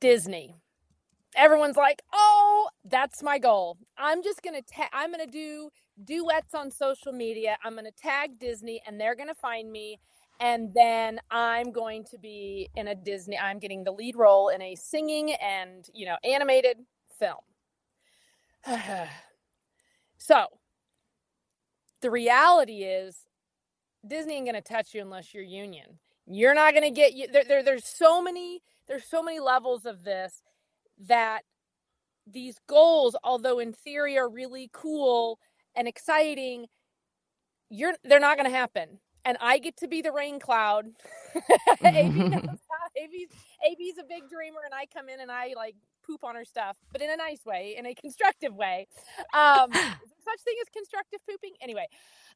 Disney. 0.00 0.56
Everyone's 1.36 1.76
like, 1.76 2.02
"Oh, 2.12 2.68
that's 2.84 3.22
my 3.22 3.38
goal. 3.38 3.78
I'm 3.96 4.22
just 4.22 4.42
going 4.42 4.60
to 4.60 4.62
ta- 4.62 4.90
I'm 4.92 5.10
going 5.12 5.24
to 5.24 5.30
do 5.30 5.70
duets 6.04 6.54
on 6.54 6.70
social 6.70 7.12
media. 7.12 7.56
I'm 7.64 7.72
going 7.72 7.86
to 7.86 7.90
tag 7.90 8.38
Disney 8.38 8.82
and 8.86 9.00
they're 9.00 9.14
going 9.14 9.28
to 9.28 9.34
find 9.34 9.70
me 9.70 10.00
and 10.40 10.74
then 10.74 11.20
I'm 11.30 11.72
going 11.72 12.04
to 12.10 12.18
be 12.18 12.68
in 12.74 12.88
a 12.88 12.94
Disney. 12.94 13.38
I'm 13.38 13.58
getting 13.58 13.84
the 13.84 13.92
lead 13.92 14.16
role 14.16 14.48
in 14.48 14.60
a 14.60 14.74
singing 14.74 15.32
and 15.34 15.86
you 15.94 16.06
know 16.06 16.16
animated 16.24 16.78
film. 17.18 17.38
so 20.18 20.46
the 22.02 22.10
reality 22.10 22.82
is 22.82 23.16
Disney 24.06 24.34
ain't 24.34 24.46
going 24.46 24.54
to 24.54 24.60
touch 24.60 24.92
you 24.92 25.00
unless 25.00 25.32
you're 25.32 25.42
union. 25.42 25.98
You're 26.26 26.54
not 26.54 26.72
going 26.74 26.84
to 26.84 26.90
get 26.90 27.14
you 27.14 27.28
there, 27.28 27.44
there. 27.44 27.62
There's 27.62 27.86
so 27.86 28.20
many. 28.20 28.62
There's 28.86 29.04
so 29.04 29.22
many 29.22 29.40
levels 29.40 29.86
of 29.86 30.04
this 30.04 30.42
that 30.98 31.42
these 32.26 32.56
goals, 32.66 33.16
although 33.22 33.58
in 33.58 33.72
theory 33.72 34.16
are 34.18 34.28
really 34.28 34.70
cool 34.72 35.38
and 35.74 35.86
exciting, 35.88 36.66
you're 37.70 37.94
they're 38.04 38.20
not 38.20 38.36
going 38.36 38.50
to 38.50 38.56
happen 38.56 39.00
and 39.24 39.36
I 39.40 39.58
get 39.58 39.76
to 39.78 39.88
be 39.88 40.02
the 40.02 40.12
rain 40.12 40.38
cloud. 40.38 40.86
AB 41.84 42.30
AB's, 42.96 43.32
AB's 43.66 43.98
a 43.98 44.04
big 44.08 44.28
dreamer, 44.28 44.60
and 44.64 44.74
I 44.74 44.86
come 44.86 45.08
in 45.08 45.20
and 45.20 45.30
I 45.30 45.54
like 45.56 45.74
poop 46.06 46.22
on 46.22 46.36
her 46.36 46.44
stuff, 46.44 46.76
but 46.92 47.00
in 47.00 47.10
a 47.10 47.16
nice 47.16 47.44
way, 47.44 47.74
in 47.76 47.86
a 47.86 47.94
constructive 47.94 48.54
way. 48.54 48.86
Um, 49.32 49.72
such 49.72 50.40
thing 50.44 50.54
as 50.60 50.68
constructive 50.72 51.20
pooping? 51.28 51.54
Anyway, 51.60 51.86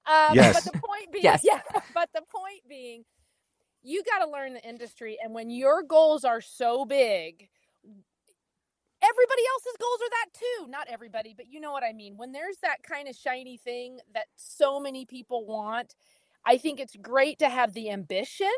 um, 0.06 0.34
yes. 0.34 0.54
but 0.54 0.72
the 0.72 0.78
point 0.78 1.12
being, 1.12 1.24
yes. 1.24 1.42
yeah, 1.44 1.60
but 1.94 2.08
the 2.14 2.22
point 2.22 2.62
being, 2.68 3.04
you 3.82 4.02
got 4.04 4.24
to 4.24 4.30
learn 4.30 4.54
the 4.54 4.68
industry, 4.68 5.18
and 5.22 5.32
when 5.34 5.50
your 5.50 5.82
goals 5.82 6.24
are 6.24 6.40
so 6.40 6.84
big, 6.84 7.48
everybody 9.02 9.42
else's 9.52 9.76
goals 9.80 10.00
are 10.02 10.10
that 10.10 10.38
too. 10.38 10.70
Not 10.70 10.88
everybody, 10.88 11.34
but 11.36 11.46
you 11.48 11.60
know 11.60 11.72
what 11.72 11.84
I 11.84 11.92
mean. 11.92 12.16
When 12.16 12.32
there's 12.32 12.58
that 12.62 12.82
kind 12.82 13.08
of 13.08 13.16
shiny 13.16 13.56
thing 13.56 13.98
that 14.14 14.26
so 14.36 14.80
many 14.80 15.06
people 15.06 15.46
want 15.46 15.94
I 16.46 16.56
think 16.58 16.80
it's 16.80 16.96
great 16.96 17.38
to 17.40 17.48
have 17.48 17.74
the 17.74 17.90
ambition. 17.90 18.52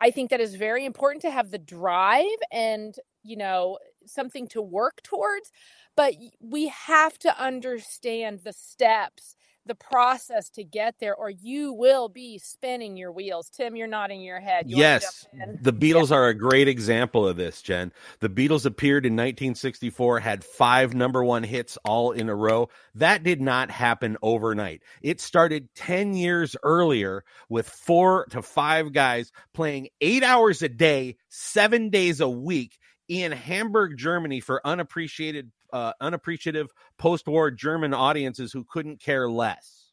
I 0.00 0.10
think 0.10 0.30
that 0.30 0.40
is 0.40 0.54
very 0.54 0.84
important 0.84 1.22
to 1.22 1.30
have 1.30 1.50
the 1.50 1.58
drive 1.58 2.26
and, 2.52 2.94
you 3.22 3.36
know, 3.36 3.78
something 4.06 4.48
to 4.48 4.62
work 4.62 5.02
towards. 5.02 5.50
But 5.96 6.14
we 6.40 6.68
have 6.68 7.18
to 7.20 7.38
understand 7.40 8.40
the 8.44 8.52
steps 8.52 9.36
the 9.66 9.74
process 9.74 10.50
to 10.50 10.64
get 10.64 10.96
there 10.98 11.14
or 11.14 11.30
you 11.30 11.72
will 11.72 12.08
be 12.08 12.38
spinning 12.38 12.96
your 12.96 13.12
wheels. 13.12 13.48
Tim 13.50 13.76
you're 13.76 13.86
nodding 13.86 14.20
your 14.20 14.40
head. 14.40 14.70
You 14.70 14.78
yes. 14.78 15.26
the 15.60 15.72
beatles 15.72 16.10
yeah. 16.10 16.16
are 16.16 16.28
a 16.28 16.34
great 16.34 16.68
example 16.68 17.26
of 17.26 17.36
this 17.36 17.62
jen. 17.62 17.92
The 18.20 18.28
beatles 18.28 18.66
appeared 18.66 19.06
in 19.06 19.12
1964 19.12 20.20
had 20.20 20.44
five 20.44 20.94
number 20.94 21.22
one 21.24 21.42
hits 21.42 21.78
all 21.84 22.12
in 22.12 22.28
a 22.28 22.34
row. 22.34 22.68
That 22.94 23.22
did 23.22 23.40
not 23.40 23.70
happen 23.70 24.16
overnight. 24.22 24.82
It 25.02 25.20
started 25.20 25.68
10 25.74 26.14
years 26.14 26.56
earlier 26.62 27.24
with 27.48 27.68
four 27.68 28.26
to 28.30 28.42
five 28.42 28.92
guys 28.92 29.32
playing 29.54 29.88
eight 30.00 30.22
hours 30.22 30.62
a 30.62 30.68
day 30.68 31.16
seven 31.28 31.90
days 31.90 32.20
a 32.20 32.28
week 32.28 32.78
in 33.08 33.32
Hamburg, 33.32 33.96
Germany, 33.98 34.40
for 34.40 34.66
unappreciated 34.66 35.50
uh, 35.72 35.92
unappreciative 36.00 36.70
post-war 36.98 37.50
German 37.50 37.94
audiences 37.94 38.52
who 38.52 38.64
couldn't 38.64 39.00
care 39.00 39.28
less. 39.28 39.90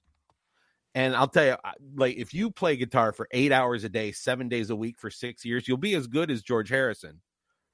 And 0.96 1.16
I'll 1.16 1.28
tell 1.28 1.46
you, 1.46 1.56
like 1.96 2.18
if 2.18 2.34
you 2.34 2.52
play 2.52 2.76
guitar 2.76 3.12
for 3.12 3.28
eight 3.32 3.52
hours 3.52 3.84
a 3.84 3.90
day, 3.90 4.12
seven 4.12 4.50
days 4.50 4.70
a 4.70 4.76
week 4.76 4.98
for 5.00 5.10
six 5.10 5.46
years, 5.46 5.68
you'll 5.68 5.78
be 5.78 5.94
as 5.94 6.08
good 6.08 6.32
as 6.32 6.42
George 6.42 6.70
Harrison, 6.70 7.22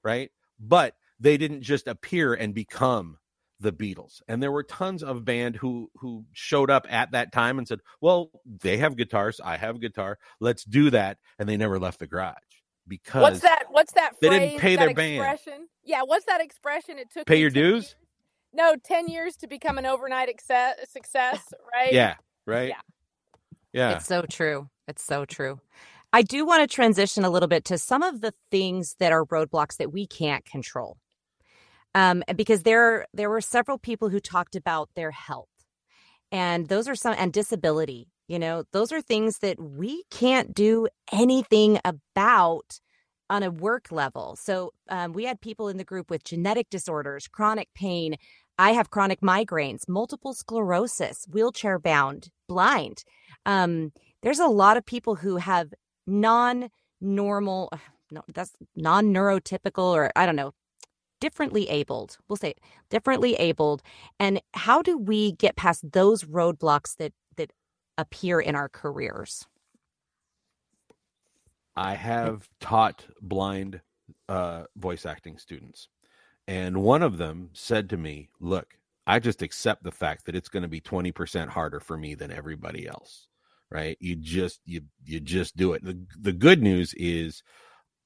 right? 0.03 0.32
But 0.60 0.95
they 1.20 1.38
didn't 1.38 1.62
just 1.62 1.88
appear 1.88 2.34
and 2.34 2.53
become 2.53 3.18
the 3.62 3.72
Beatles. 3.72 4.22
And 4.28 4.43
there 4.43 4.51
were 4.51 4.64
tons 4.64 5.01
of 5.01 5.24
band 5.24 5.56
who 5.56 5.89
who 5.95 6.26
showed 6.34 6.70
up 6.70 6.86
at 6.89 7.12
that 7.12 7.32
time 7.32 7.58
and 7.58 7.68
said, 7.68 7.80
"Well, 8.01 8.32
they 8.45 8.78
have 8.78 8.97
guitars, 8.97 9.39
I 9.43 9.56
have 9.58 9.80
guitar. 9.80 10.20
Let's 10.41 10.66
do 10.66 10.89
that." 10.89 11.18
And 11.39 11.47
they 11.47 11.56
never 11.56 11.80
left 11.80 11.99
the 11.99 12.08
garage 12.08 12.36
because 12.88 13.22
what's 13.22 13.40
that? 13.42 13.64
What's 13.70 13.94
that? 13.94 14.20
Phrase, 14.20 14.32
they 14.32 14.40
didn't 14.40 14.60
pay 14.60 14.76
their 14.76 14.94
band. 14.94 15.38
Yeah, 15.84 16.02
what's 16.06 16.26
that 16.26 16.42
expression? 16.42 16.98
It 16.98 17.12
took 17.12 17.26
pay 17.28 17.40
your 17.40 17.50
dues. 17.50 17.84
Years? 17.84 17.96
No, 18.54 18.76
ten 18.84 19.08
years 19.08 19.36
to 19.38 19.48
become 19.48 19.78
an 19.78 19.86
overnight 19.86 20.30
success, 20.40 21.54
right? 21.74 21.94
Yeah, 21.94 22.16
right. 22.46 22.70
Yeah, 22.70 22.82
yeah. 23.74 23.96
It's 23.98 24.06
so 24.06 24.24
true. 24.24 24.70
It's 24.88 25.04
so 25.04 25.26
true. 25.26 25.60
I 26.14 26.22
do 26.22 26.46
want 26.46 26.62
to 26.62 26.74
transition 26.74 27.26
a 27.26 27.30
little 27.30 27.50
bit 27.50 27.66
to 27.66 27.78
some 27.78 28.02
of 28.02 28.22
the 28.22 28.34
things 28.50 28.96
that 29.00 29.12
are 29.12 29.26
roadblocks 29.26 29.78
that 29.78 29.92
we 29.92 30.08
can't 30.08 30.46
control. 30.46 30.98
Um, 31.94 32.24
because 32.36 32.64
there 32.64 33.06
there 33.14 33.30
were 33.30 33.42
several 33.42 33.78
people 33.78 34.10
who 34.10 34.20
talked 34.20 34.56
about 34.56 34.90
their 34.96 35.12
health, 35.12 35.50
and 36.32 36.68
those 36.68 36.88
are 36.88 36.96
some 36.96 37.16
and 37.18 37.34
disability 37.34 38.10
you 38.28 38.39
know, 38.39 38.63
those 38.71 38.91
are 38.91 39.01
things 39.01 39.39
that 39.39 39.59
we 39.59 40.03
can't 40.09 40.53
do 40.53 40.88
anything 41.11 41.80
about 41.86 42.80
on 43.30 43.43
a 43.43 43.51
work 43.51 43.91
level. 43.91 44.36
So 44.36 44.71
um, 44.89 45.13
we 45.13 45.26
had 45.26 45.41
people 45.41 45.67
in 45.67 45.78
the 45.78 45.84
group 45.84 46.09
with 46.09 46.23
genetic 46.23 46.69
disorders, 46.69 47.28
chronic 47.28 47.69
pain. 47.73 48.15
I 48.57 48.71
have 48.71 48.89
chronic 48.89 49.21
migraines, 49.21 49.88
multiple 49.88 50.34
sclerosis, 50.34 51.26
wheelchair 51.30 51.80
bound, 51.80 52.30
blind. 52.47 53.03
Um, 53.45 53.91
there's 54.21 54.39
a 54.39 54.47
lot 54.47 54.78
of 54.78 54.86
people 54.86 55.15
who 55.15 55.38
have 55.38 55.73
non 56.07 56.69
normal, 57.01 57.71
no, 58.11 58.23
that's 58.34 58.53
non 58.76 59.13
neurotypical, 59.13 59.93
or 59.93 60.11
I 60.15 60.26
don't 60.26 60.36
know, 60.36 60.53
differently 61.19 61.67
abled. 61.69 62.17
We'll 62.28 62.38
say 62.38 62.53
differently 62.89 63.34
abled. 63.36 63.82
And 64.19 64.41
how 64.53 64.82
do 64.82 64.97
we 64.97 65.34
get 65.34 65.55
past 65.55 65.91
those 65.91 66.23
roadblocks 66.23 66.95
that 66.97 67.13
appear 67.98 68.39
in 68.39 68.56
our 68.56 68.70
careers? 68.70 69.46
I 71.76 71.96
have 71.96 72.48
taught 72.60 73.06
blind 73.22 73.82
uh, 74.30 74.64
voice 74.78 75.06
acting 75.06 75.38
students, 75.38 75.89
and 76.48 76.78
one 76.78 77.04
of 77.04 77.18
them 77.18 77.50
said 77.54 77.89
to 77.89 77.98
me, 77.98 78.30
"Look, 78.39 78.78
I 79.06 79.20
just 79.20 79.41
accept 79.41 79.84
the 79.84 79.91
fact 79.91 80.26
that 80.26 80.36
it's 80.36 80.50
going 80.50 80.64
to 80.64 80.70
be 80.70 80.80
20% 80.80 81.50
harder 81.50 81.80
for 81.80 81.98
me 81.98 82.16
than 82.16 82.32
everybody 82.32 82.88
else." 82.88 83.28
Right? 83.70 83.98
You 84.00 84.16
just 84.16 84.62
you 84.66 84.82
you 85.04 85.20
just 85.20 85.58
do 85.58 85.74
it. 85.74 85.84
The 85.84 86.00
the 86.18 86.34
good 86.34 86.62
news 86.62 86.93
is 86.93 87.43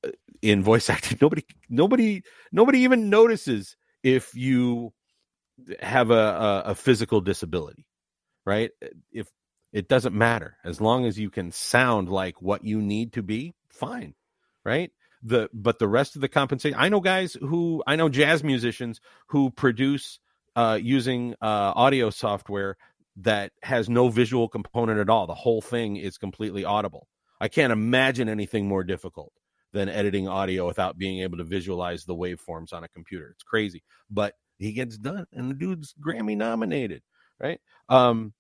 uh, 0.04 0.10
in 0.42 0.64
voice 0.64 0.90
acting 0.90 1.18
nobody 1.22 1.44
nobody 1.70 2.22
nobody 2.52 2.80
even 2.80 3.10
notices 3.10 3.76
if 4.04 4.34
you 4.34 4.94
have 5.82 6.10
a, 6.10 6.14
a, 6.14 6.62
a 6.68 6.76
physical 6.76 7.20
disability 7.20 7.86
right 8.46 8.72
if 9.12 9.28
it 9.72 9.88
doesn't 9.88 10.16
matter. 10.16 10.58
As 10.64 10.82
long 10.82 11.06
as 11.06 11.20
you 11.20 11.30
can 11.30 11.52
sound 11.52 12.10
like 12.10 12.42
what 12.42 12.64
you 12.64 12.82
need 12.82 13.14
to 13.14 13.24
be 13.24 13.56
fine 13.70 14.16
right? 14.66 14.92
The 15.24 15.50
but 15.54 15.80
the 15.80 15.88
rest 15.88 16.16
of 16.16 16.22
the 16.22 16.30
compensation 16.30 16.78
i 16.80 16.88
know 16.88 17.02
guys 17.02 17.34
who 17.34 17.84
i 17.86 17.98
know 17.98 18.08
jazz 18.08 18.42
musicians 18.42 19.02
who 19.28 19.52
produce 19.52 20.18
uh 20.56 20.80
using 20.82 21.34
uh 21.42 21.74
audio 21.76 22.10
software 22.10 22.78
that 23.18 23.52
has 23.64 23.90
no 23.90 24.08
visual 24.08 24.48
component 24.48 24.98
at 24.98 25.10
all. 25.10 25.28
The 25.28 25.34
whole 25.36 25.62
thing 25.62 25.98
is 25.98 26.18
completely 26.18 26.64
audible. 26.64 27.10
I 27.42 27.50
can't 27.50 27.74
imagine 27.74 28.30
anything 28.30 28.66
more 28.66 28.86
difficult 28.86 29.34
than 29.74 29.90
editing 29.90 30.30
audio 30.30 30.66
without 30.66 30.98
being 30.98 31.20
able 31.20 31.38
to 31.40 31.44
visualize 31.44 32.06
the 32.06 32.16
waveforms 32.16 32.72
on 32.72 32.86
a 32.86 32.88
computer. 32.88 33.30
It's 33.34 33.44
crazy. 33.44 33.84
But 34.10 34.36
he 34.58 34.72
gets 34.72 34.98
done 34.98 35.26
and 35.34 35.50
the 35.50 35.56
dude's 35.56 35.94
grammy 36.02 36.38
nominated 36.38 37.02
right? 37.42 37.60
Um 37.90 38.34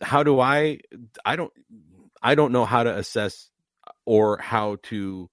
how 0.00 0.22
do 0.22 0.40
i 0.40 0.78
i 1.24 1.36
don't 1.36 1.52
i 2.22 2.34
don't 2.34 2.52
know 2.52 2.64
how 2.64 2.82
to 2.82 2.96
assess 2.96 3.50
or 4.04 4.38
how 4.38 4.76
to 4.82 5.28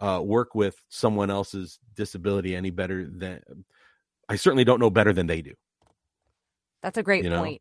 uh, 0.00 0.20
work 0.22 0.54
with 0.54 0.76
someone 0.88 1.30
else's 1.30 1.78
disability 1.94 2.54
any 2.56 2.70
better 2.70 3.06
than 3.06 3.40
i 4.28 4.36
certainly 4.36 4.64
don't 4.64 4.80
know 4.80 4.90
better 4.90 5.12
than 5.12 5.26
they 5.26 5.42
do 5.42 5.52
that's 6.82 6.98
a 6.98 7.02
great 7.02 7.24
you 7.24 7.30
know? 7.30 7.40
point 7.40 7.60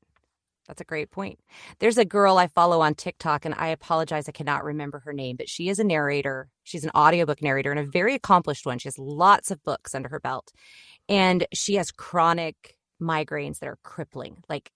that's 0.70 0.82
a 0.82 0.86
great 0.86 1.10
point. 1.10 1.40
There's 1.80 1.98
a 1.98 2.06
girl 2.06 2.38
I 2.38 2.46
follow 2.46 2.82
on 2.82 2.94
TikTok, 2.94 3.44
and 3.44 3.56
I 3.56 3.70
apologize, 3.70 4.30
I 4.30 4.32
cannot 4.32 4.64
remember 4.64 5.00
her 5.00 5.14
name, 5.14 5.36
but 5.36 5.50
she 5.50 5.68
is 5.68 5.80
a 5.80 5.84
narrator. 5.84 6.48
She's 6.64 6.84
an 6.84 6.92
audiobook 6.96 7.42
narrator 7.42 7.72
and 7.72 7.80
a 7.80 7.92
very 7.92 8.14
accomplished 8.14 8.68
one. 8.68 8.78
She 8.78 8.88
has 8.88 9.00
lots 9.00 9.50
of 9.50 9.64
books 9.64 9.96
under 9.96 10.10
her 10.10 10.20
belt. 10.20 10.52
And 11.10 11.48
she 11.56 11.74
has 11.76 11.90
chronic 11.90 12.78
migraines 13.02 13.60
that 13.60 13.68
are 13.68 13.80
crippling, 13.84 14.44
like 14.48 14.70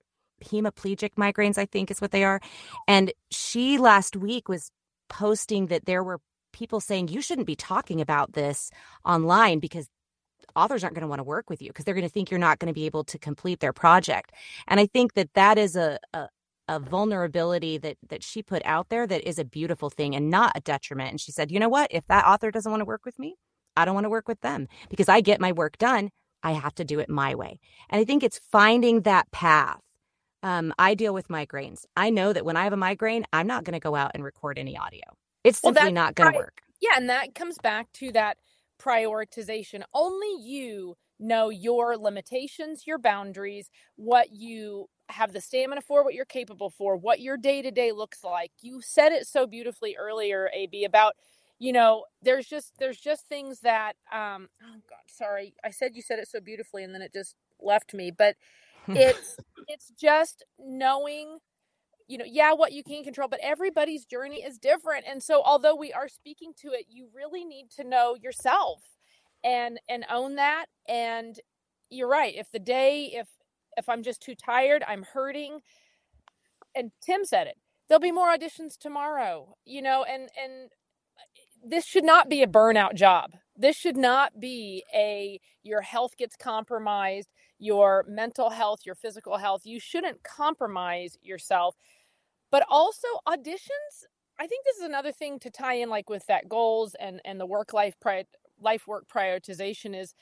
hemiplegic 0.44 1.12
migraines, 1.18 1.58
I 1.58 1.66
think 1.66 1.91
is 1.91 2.02
what 2.02 2.12
they 2.12 2.24
are. 2.24 2.39
And 2.88 3.12
she 3.32 3.78
last 3.78 4.16
week 4.16 4.50
was 4.50 4.72
posting 5.10 5.68
that 5.68 5.86
there 5.86 6.04
were 6.04 6.20
people 6.54 6.80
saying 6.80 7.08
you 7.08 7.22
shouldn't 7.22 7.48
be 7.48 7.56
talking 7.56 8.00
about 8.02 8.34
this 8.34 8.72
online 9.06 9.60
because 9.60 9.88
authors 10.56 10.84
aren't 10.84 10.96
going 10.96 11.02
to 11.02 11.08
want 11.08 11.20
to 11.20 11.24
work 11.24 11.50
with 11.50 11.62
you 11.62 11.70
because 11.70 11.86
they're 11.86 11.96
going 11.96 12.08
to 12.08 12.10
think 12.10 12.30
you're 12.30 12.39
not 12.39 12.60
going 12.60 12.68
to 12.68 12.74
be 12.74 12.86
able 12.86 13.04
to 13.04 13.18
complete 13.18 13.60
their 13.60 13.74
project. 13.74 14.32
And 14.68 14.80
I 14.80 14.86
think 14.86 15.14
that 15.14 15.34
that 15.34 15.58
is 15.58 15.76
a, 15.76 16.00
a 16.14 16.28
a 16.70 16.80
vulnerability 16.80 17.78
that 17.78 17.98
that 18.10 18.24
she 18.24 18.41
put 18.41 18.62
out 18.66 18.89
there 18.89 19.06
that 19.06 19.28
is 19.28 19.38
a 19.38 19.46
beautiful 19.46 19.89
thing 19.89 20.16
and 20.16 20.30
not 20.30 20.54
a 20.56 20.62
detriment. 20.62 21.12
And 21.12 21.22
she 21.22 21.32
said, 21.32 21.52
"You 21.52 21.60
know 21.60 21.70
what? 21.70 21.89
If 21.91 22.08
that 22.08 22.26
author 22.26 22.52
doesn't 22.52 22.72
want 22.72 22.82
to 22.82 22.86
work 22.86 23.06
with 23.06 23.20
me, 23.20 23.36
I 23.76 23.86
don't 23.86 23.96
want 23.96 24.06
to 24.06 24.10
work 24.10 24.28
with 24.28 24.41
them 24.41 24.68
because 24.89 25.10
I 25.10 25.22
get 25.22 25.41
my 25.41 25.52
work 25.52 25.78
done. 25.78 26.10
I 26.41 26.54
have 26.54 26.74
to 26.76 26.86
do 26.86 27.00
it 27.00 27.10
my 27.10 27.36
way." 27.36 27.60
And 27.89 28.00
I 28.00 28.06
think 28.06 28.24
it's 28.24 28.39
finding 28.52 29.02
that 29.02 29.30
path. 29.32 29.82
Um, 30.44 30.74
I 30.78 30.94
deal 30.94 31.14
with 31.14 31.30
migraines. 31.30 31.86
I 31.96 32.10
know 32.10 32.34
that 32.34 32.46
when 32.46 32.58
I 32.58 32.66
have 32.66 32.74
a 32.74 32.78
migraine, 32.78 33.26
I'm 33.32 33.48
not 33.48 33.64
going 33.64 33.74
to 33.74 33.80
go 33.80 33.96
out 33.96 34.12
and 34.14 34.24
record 34.24 34.60
any 34.60 34.78
audio. 34.78 35.02
It's 35.44 35.60
simply 35.60 35.84
well, 35.84 35.91
not 35.91 36.16
going 36.16 36.34
to 36.34 36.38
work. 36.38 36.62
Yeah, 36.82 36.98
and 36.98 37.10
that 37.10 37.34
comes 37.34 37.58
back 37.58 37.91
to 37.94 38.12
that 38.12 38.38
prioritization. 38.80 39.84
Only 39.94 40.36
you 40.41 40.96
know 41.20 41.50
your 41.50 41.98
limitations, 41.98 42.86
your 42.86 42.98
boundaries, 42.98 43.70
what 43.96 44.32
you 44.32 44.88
have 45.10 45.32
the 45.32 45.41
stamina 45.41 45.82
for, 45.82 46.04
what 46.04 46.14
you're 46.14 46.26
capable 46.26 46.70
for, 46.70 46.98
what 46.98 47.22
your 47.22 47.38
day 47.38 47.62
to 47.62 47.72
day 47.72 47.91
looks 47.91 48.24
like. 48.24 48.52
You 48.62 48.82
said 48.82 49.12
it 49.12 49.28
so 49.28 49.48
beautifully 49.48 49.96
earlier, 49.98 50.50
AB, 50.54 50.84
about 50.84 51.14
you 51.60 51.72
know 51.72 52.06
there's 52.22 52.48
just 52.48 52.74
there's 52.80 53.00
just 53.00 53.28
things 53.28 53.62
that 53.62 53.94
um 54.12 54.50
oh 54.62 54.82
god 54.89 55.00
sorry 55.08 55.54
i 55.64 55.70
said 55.70 55.91
you 55.94 56.02
said 56.02 56.20
it 56.20 56.28
so 56.28 56.41
beautifully 56.41 56.84
and 56.84 56.94
then 56.94 57.02
it 57.02 57.14
just 57.14 57.36
left 57.62 57.94
me 57.94 58.12
but 58.12 58.36
it's 58.88 59.38
it's 59.67 59.91
just 59.99 60.43
knowing 60.59 61.39
you 62.07 62.17
know, 62.17 62.25
yeah, 62.27 62.53
what 62.53 62.73
you 62.73 62.84
can 62.84 63.03
control, 63.03 63.27
but 63.27 63.39
everybody's 63.41 64.05
journey 64.05 64.43
is 64.43 64.57
different. 64.57 65.05
And 65.09 65.23
so 65.23 65.41
although 65.43 65.75
we 65.75 65.93
are 65.93 66.07
speaking 66.07 66.53
to 66.61 66.67
it, 66.69 66.86
you 66.89 67.07
really 67.15 67.45
need 67.45 67.69
to 67.77 67.84
know 67.84 68.15
yourself 68.21 68.81
and 69.43 69.79
and 69.89 70.05
own 70.11 70.36
that. 70.36 70.65
And 70.88 71.39
you're 71.89 72.09
right. 72.09 72.34
If 72.36 72.51
the 72.51 72.59
day 72.59 73.11
if 73.13 73.27
if 73.77 73.89
I'm 73.89 74.03
just 74.03 74.21
too 74.21 74.36
tired, 74.36 74.84
I'm 74.88 75.03
hurting. 75.03 75.59
And 76.75 76.91
Tim 77.01 77.25
said 77.25 77.47
it. 77.47 77.55
There'll 77.88 78.01
be 78.01 78.11
more 78.11 78.36
auditions 78.36 78.77
tomorrow, 78.77 79.55
you 79.65 79.81
know, 79.81 80.03
and 80.03 80.29
and 80.41 80.69
uh, 81.17 81.67
this 81.67 81.86
should 81.86 82.03
not 82.05 82.29
be 82.29 82.43
a 82.43 82.47
burnout 82.47 82.95
job. 82.95 83.31
This 83.55 83.75
should 83.75 83.97
not 83.97 84.39
be 84.39 84.84
a 84.93 85.39
your 85.63 85.81
health 85.81 86.17
gets 86.17 86.36
compromised, 86.36 87.29
your 87.64 88.05
mental 88.07 88.49
health, 88.49 88.82
your 88.86 88.95
physical 88.95 89.38
health. 89.38 89.61
You 89.66 89.80
shouldn't 89.80 90.22
compromise 90.24 91.18
yourself. 91.22 91.76
But 92.51 92.66
also 92.70 93.07
auditions, 93.28 94.05
I 94.39 94.47
think 94.47 94.66
this 94.66 94.78
is 94.78 94.84
another 94.84 95.11
thing 95.11 95.39
to 95.39 95.49
tie 95.49 95.76
in 95.76 95.89
like 95.89 96.09
with 96.09 96.26
that 96.28 96.49
goals 96.49 96.95
and 96.99 97.22
and 97.26 97.39
the 97.39 97.45
work 97.45 97.74
life 97.74 97.95
pri- 98.01 98.26
life 98.59 98.86
work 98.88 99.05
prioritization 99.14 99.99
is 99.99 100.14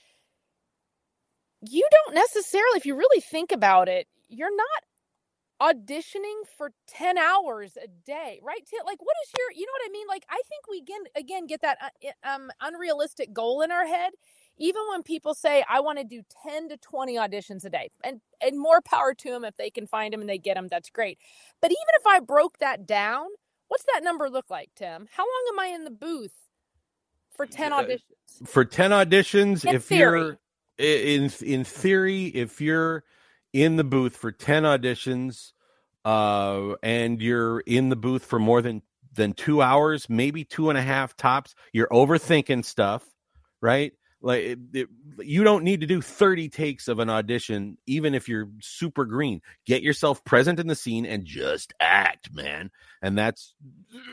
you 1.62 1.88
don't 1.92 2.16
necessarily 2.16 2.78
if 2.78 2.86
you 2.86 2.96
really 2.96 3.22
think 3.22 3.52
about 3.52 3.90
it, 3.90 4.08
you're 4.30 4.56
not 4.56 4.84
auditioning 5.62 6.42
for 6.58 6.72
10 6.88 7.20
hours 7.20 7.78
a 7.78 7.88
day 8.04 8.40
right 8.44 8.62
like 8.84 9.00
what 9.00 9.16
is 9.24 9.32
your 9.38 9.52
you 9.54 9.64
know 9.64 9.72
what 9.74 9.88
i 9.88 9.92
mean 9.92 10.08
like 10.08 10.26
i 10.28 10.42
think 10.50 10.68
we 10.68 10.80
again 10.80 11.04
again 11.16 11.46
get 11.46 11.62
that 11.62 11.78
uh, 11.80 12.28
um 12.28 12.50
unrealistic 12.62 13.32
goal 13.32 13.62
in 13.62 13.72
our 13.72 13.86
head 13.86 14.10
even 14.58 14.82
when 14.90 15.04
people 15.04 15.34
say 15.34 15.64
i 15.70 15.80
want 15.80 15.98
to 15.98 16.04
do 16.04 16.22
10 16.44 16.70
to 16.70 16.78
20 16.78 17.16
auditions 17.16 17.66
a 17.66 17.70
day 17.70 17.90
and 18.04 18.22
and 18.42 18.60
more 18.60 18.82
power 18.82 19.14
to 19.14 19.30
them 19.30 19.44
if 19.44 19.56
they 19.58 19.70
can 19.70 19.88
find 19.88 20.14
them 20.14 20.22
and 20.22 20.30
they 20.30 20.38
get 20.38 20.56
them 20.56 20.68
that's 20.70 20.90
great. 20.90 21.20
But 21.62 21.72
even 21.72 21.94
if 22.00 22.08
i 22.08 22.20
broke 22.20 22.58
that 22.60 22.86
down 22.86 23.28
what's 23.68 23.86
that 23.94 24.04
number 24.04 24.30
look 24.30 24.50
like 24.50 24.70
tim? 24.76 25.08
How 25.12 25.24
long 25.24 25.54
am 25.54 25.60
i 25.60 25.68
in 25.68 25.84
the 25.84 25.92
booth 25.92 26.34
for 27.36 27.46
10 27.46 27.72
auditions? 27.72 28.48
for 28.48 28.66
10 28.66 28.92
auditions 28.92 29.66
in 29.66 29.76
if 29.76 29.86
theory. 29.86 30.20
you're 30.20 30.40
in 30.78 31.32
in 31.42 31.64
theory 31.64 32.26
if 32.26 32.62
you're 32.62 33.04
in 33.54 33.76
the 33.76 33.84
booth 33.84 34.16
for 34.16 34.32
10 34.32 34.64
auditions 34.64 35.52
uh, 36.04 36.74
and 36.82 37.22
you're 37.22 37.60
in 37.62 37.90
the 37.90 37.96
booth 37.96 38.26
for 38.26 38.40
more 38.40 38.62
than 38.62 38.82
than 39.14 39.34
two 39.34 39.62
hours 39.62 40.10
maybe 40.10 40.44
two 40.44 40.70
and 40.70 40.78
a 40.78 40.82
half 40.82 41.16
tops 41.18 41.54
you're 41.74 41.90
overthinking 41.90 42.64
stuff 42.64 43.04
right 43.62 43.94
like 44.22 44.44
it, 44.44 44.60
it, 44.74 44.88
you 45.20 45.44
don't 45.44 45.64
need 45.64 45.82
to 45.82 45.88
do 45.88 46.02
30 46.02 46.50
takes 46.50 46.88
of 46.88 47.00
an 47.00 47.10
audition 47.10 47.78
even 47.88 48.14
if 48.14 48.30
you're 48.30 48.50
super 48.62 49.06
green. 49.06 49.42
Get 49.66 49.82
yourself 49.82 50.24
present 50.24 50.60
in 50.60 50.68
the 50.68 50.76
scene 50.76 51.06
and 51.06 51.26
just 51.26 51.74
act 51.80 52.34
man. 52.34 52.72
And 53.02 53.18
that's 53.18 53.56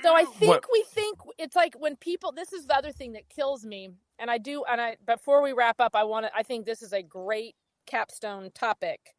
so 0.02 0.14
i 0.14 0.24
think 0.24 0.48
what, 0.48 0.64
we 0.72 0.84
think 0.92 1.18
it's 1.38 1.56
like 1.56 1.74
when 1.78 1.96
people 1.96 2.32
this 2.32 2.52
is 2.52 2.66
the 2.66 2.76
other 2.76 2.92
thing 2.92 3.12
that 3.12 3.28
kills 3.28 3.64
me 3.64 3.90
and 4.18 4.30
i 4.30 4.38
do 4.38 4.64
and 4.64 4.80
i 4.80 4.96
before 5.06 5.42
we 5.42 5.52
wrap 5.52 5.80
up 5.80 5.94
i 5.94 6.04
want 6.04 6.26
to 6.26 6.30
i 6.36 6.42
think 6.42 6.66
this 6.66 6.82
is 6.82 6.92
a 6.92 7.02
great 7.02 7.54
capstone 7.86 8.50
topic 8.54 9.14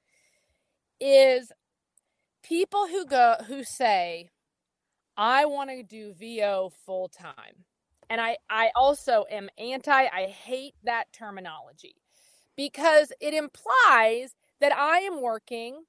is 0.99 1.51
people 2.43 2.87
who 2.87 3.05
go 3.05 3.35
who 3.47 3.63
say 3.63 4.29
i 5.17 5.45
want 5.45 5.69
to 5.69 5.83
do 5.83 6.13
vo 6.13 6.71
full 6.85 7.09
time 7.09 7.65
and 8.09 8.21
i 8.21 8.37
i 8.49 8.69
also 8.75 9.25
am 9.31 9.49
anti 9.57 10.07
i 10.07 10.25
hate 10.27 10.75
that 10.83 11.11
terminology 11.13 11.95
because 12.55 13.11
it 13.21 13.33
implies 13.33 14.35
that 14.59 14.75
i 14.75 14.99
am 14.99 15.21
working 15.21 15.83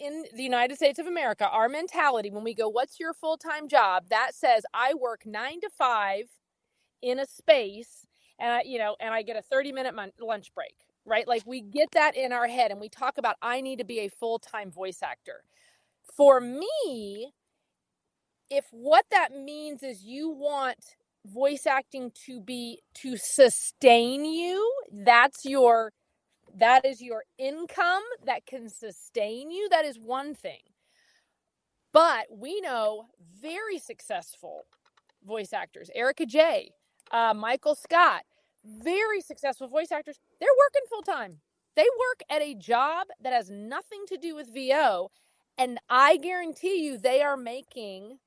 in 0.00 0.24
the 0.34 0.42
united 0.42 0.76
states 0.76 0.98
of 0.98 1.06
america 1.06 1.48
our 1.48 1.68
mentality 1.68 2.30
when 2.30 2.44
we 2.44 2.54
go 2.54 2.68
what's 2.68 2.98
your 2.98 3.12
full-time 3.12 3.68
job 3.68 4.04
that 4.08 4.34
says 4.34 4.64
i 4.74 4.94
work 4.94 5.26
nine 5.26 5.60
to 5.60 5.68
five 5.76 6.24
in 7.02 7.18
a 7.18 7.26
space 7.26 8.06
and 8.38 8.52
i 8.52 8.62
you 8.62 8.78
know 8.78 8.96
and 9.00 9.12
i 9.12 9.22
get 9.22 9.36
a 9.36 9.42
30 9.42 9.72
minute 9.72 9.94
lunch 10.20 10.54
break 10.54 10.74
right? 11.04 11.26
Like 11.26 11.42
we 11.46 11.60
get 11.60 11.90
that 11.92 12.16
in 12.16 12.32
our 12.32 12.46
head 12.46 12.70
and 12.70 12.80
we 12.80 12.88
talk 12.88 13.18
about, 13.18 13.36
I 13.42 13.60
need 13.60 13.78
to 13.78 13.84
be 13.84 14.00
a 14.00 14.08
full 14.08 14.38
time 14.38 14.70
voice 14.70 15.02
actor. 15.02 15.44
For 16.16 16.40
me, 16.40 17.32
if 18.50 18.66
what 18.70 19.06
that 19.10 19.32
means 19.32 19.82
is 19.82 20.04
you 20.04 20.30
want 20.30 20.96
voice 21.26 21.66
acting 21.66 22.12
to 22.26 22.40
be 22.40 22.80
to 22.94 23.16
sustain 23.16 24.24
you, 24.24 24.72
that's 24.92 25.44
your 25.44 25.92
that 26.54 26.84
is 26.84 27.00
your 27.00 27.24
income 27.38 28.02
that 28.26 28.44
can 28.46 28.68
sustain 28.68 29.50
you, 29.50 29.68
that 29.70 29.84
is 29.84 29.98
one 29.98 30.34
thing. 30.34 30.60
But 31.92 32.26
we 32.30 32.60
know 32.60 33.06
very 33.40 33.78
successful 33.78 34.64
voice 35.26 35.52
actors, 35.52 35.90
Erica 35.94 36.26
J, 36.26 36.70
uh, 37.10 37.34
Michael 37.34 37.74
Scott, 37.74 38.22
very 38.64 39.20
successful 39.20 39.68
voice 39.68 39.92
actors, 39.92 40.18
they're 40.40 40.48
working 40.58 40.82
full 40.88 41.02
time. 41.02 41.40
They 41.74 41.82
work 41.82 42.22
at 42.30 42.42
a 42.42 42.54
job 42.54 43.08
that 43.22 43.32
has 43.32 43.50
nothing 43.50 44.04
to 44.08 44.16
do 44.16 44.34
with 44.34 44.52
VO. 44.52 45.10
And 45.58 45.78
I 45.88 46.16
guarantee 46.16 46.84
you, 46.84 46.98
they 46.98 47.22
are 47.22 47.36
making 47.36 48.18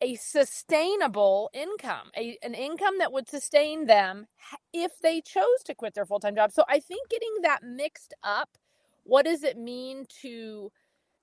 a 0.00 0.14
sustainable 0.16 1.50
income, 1.54 2.10
a, 2.16 2.36
an 2.42 2.54
income 2.54 2.98
that 2.98 3.12
would 3.12 3.28
sustain 3.28 3.86
them 3.86 4.26
if 4.72 4.98
they 5.00 5.20
chose 5.20 5.62
to 5.64 5.74
quit 5.74 5.94
their 5.94 6.06
full 6.06 6.20
time 6.20 6.34
job. 6.34 6.52
So 6.52 6.64
I 6.68 6.80
think 6.80 7.08
getting 7.08 7.34
that 7.42 7.60
mixed 7.62 8.14
up, 8.22 8.50
what 9.04 9.24
does 9.24 9.42
it 9.42 9.56
mean 9.56 10.06
to, 10.22 10.70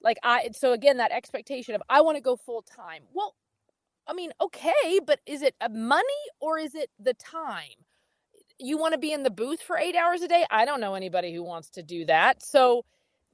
like, 0.01 0.17
I, 0.23 0.49
so 0.53 0.73
again, 0.73 0.97
that 0.97 1.11
expectation 1.11 1.75
of 1.75 1.83
I 1.89 2.01
want 2.01 2.17
to 2.17 2.21
go 2.21 2.35
full 2.35 2.63
time. 2.63 3.03
Well, 3.13 3.35
I 4.07 4.13
mean, 4.13 4.31
okay, 4.41 4.99
but 5.05 5.19
is 5.25 5.41
it 5.41 5.55
money 5.71 6.03
or 6.39 6.57
is 6.57 6.75
it 6.75 6.89
the 6.99 7.13
time? 7.13 7.85
You 8.59 8.77
want 8.77 8.93
to 8.93 8.99
be 8.99 9.13
in 9.13 9.23
the 9.23 9.29
booth 9.29 9.61
for 9.61 9.77
eight 9.77 9.95
hours 9.95 10.21
a 10.21 10.27
day? 10.27 10.45
I 10.51 10.65
don't 10.65 10.81
know 10.81 10.95
anybody 10.95 11.33
who 11.33 11.43
wants 11.43 11.69
to 11.71 11.83
do 11.83 12.05
that. 12.05 12.43
So 12.43 12.85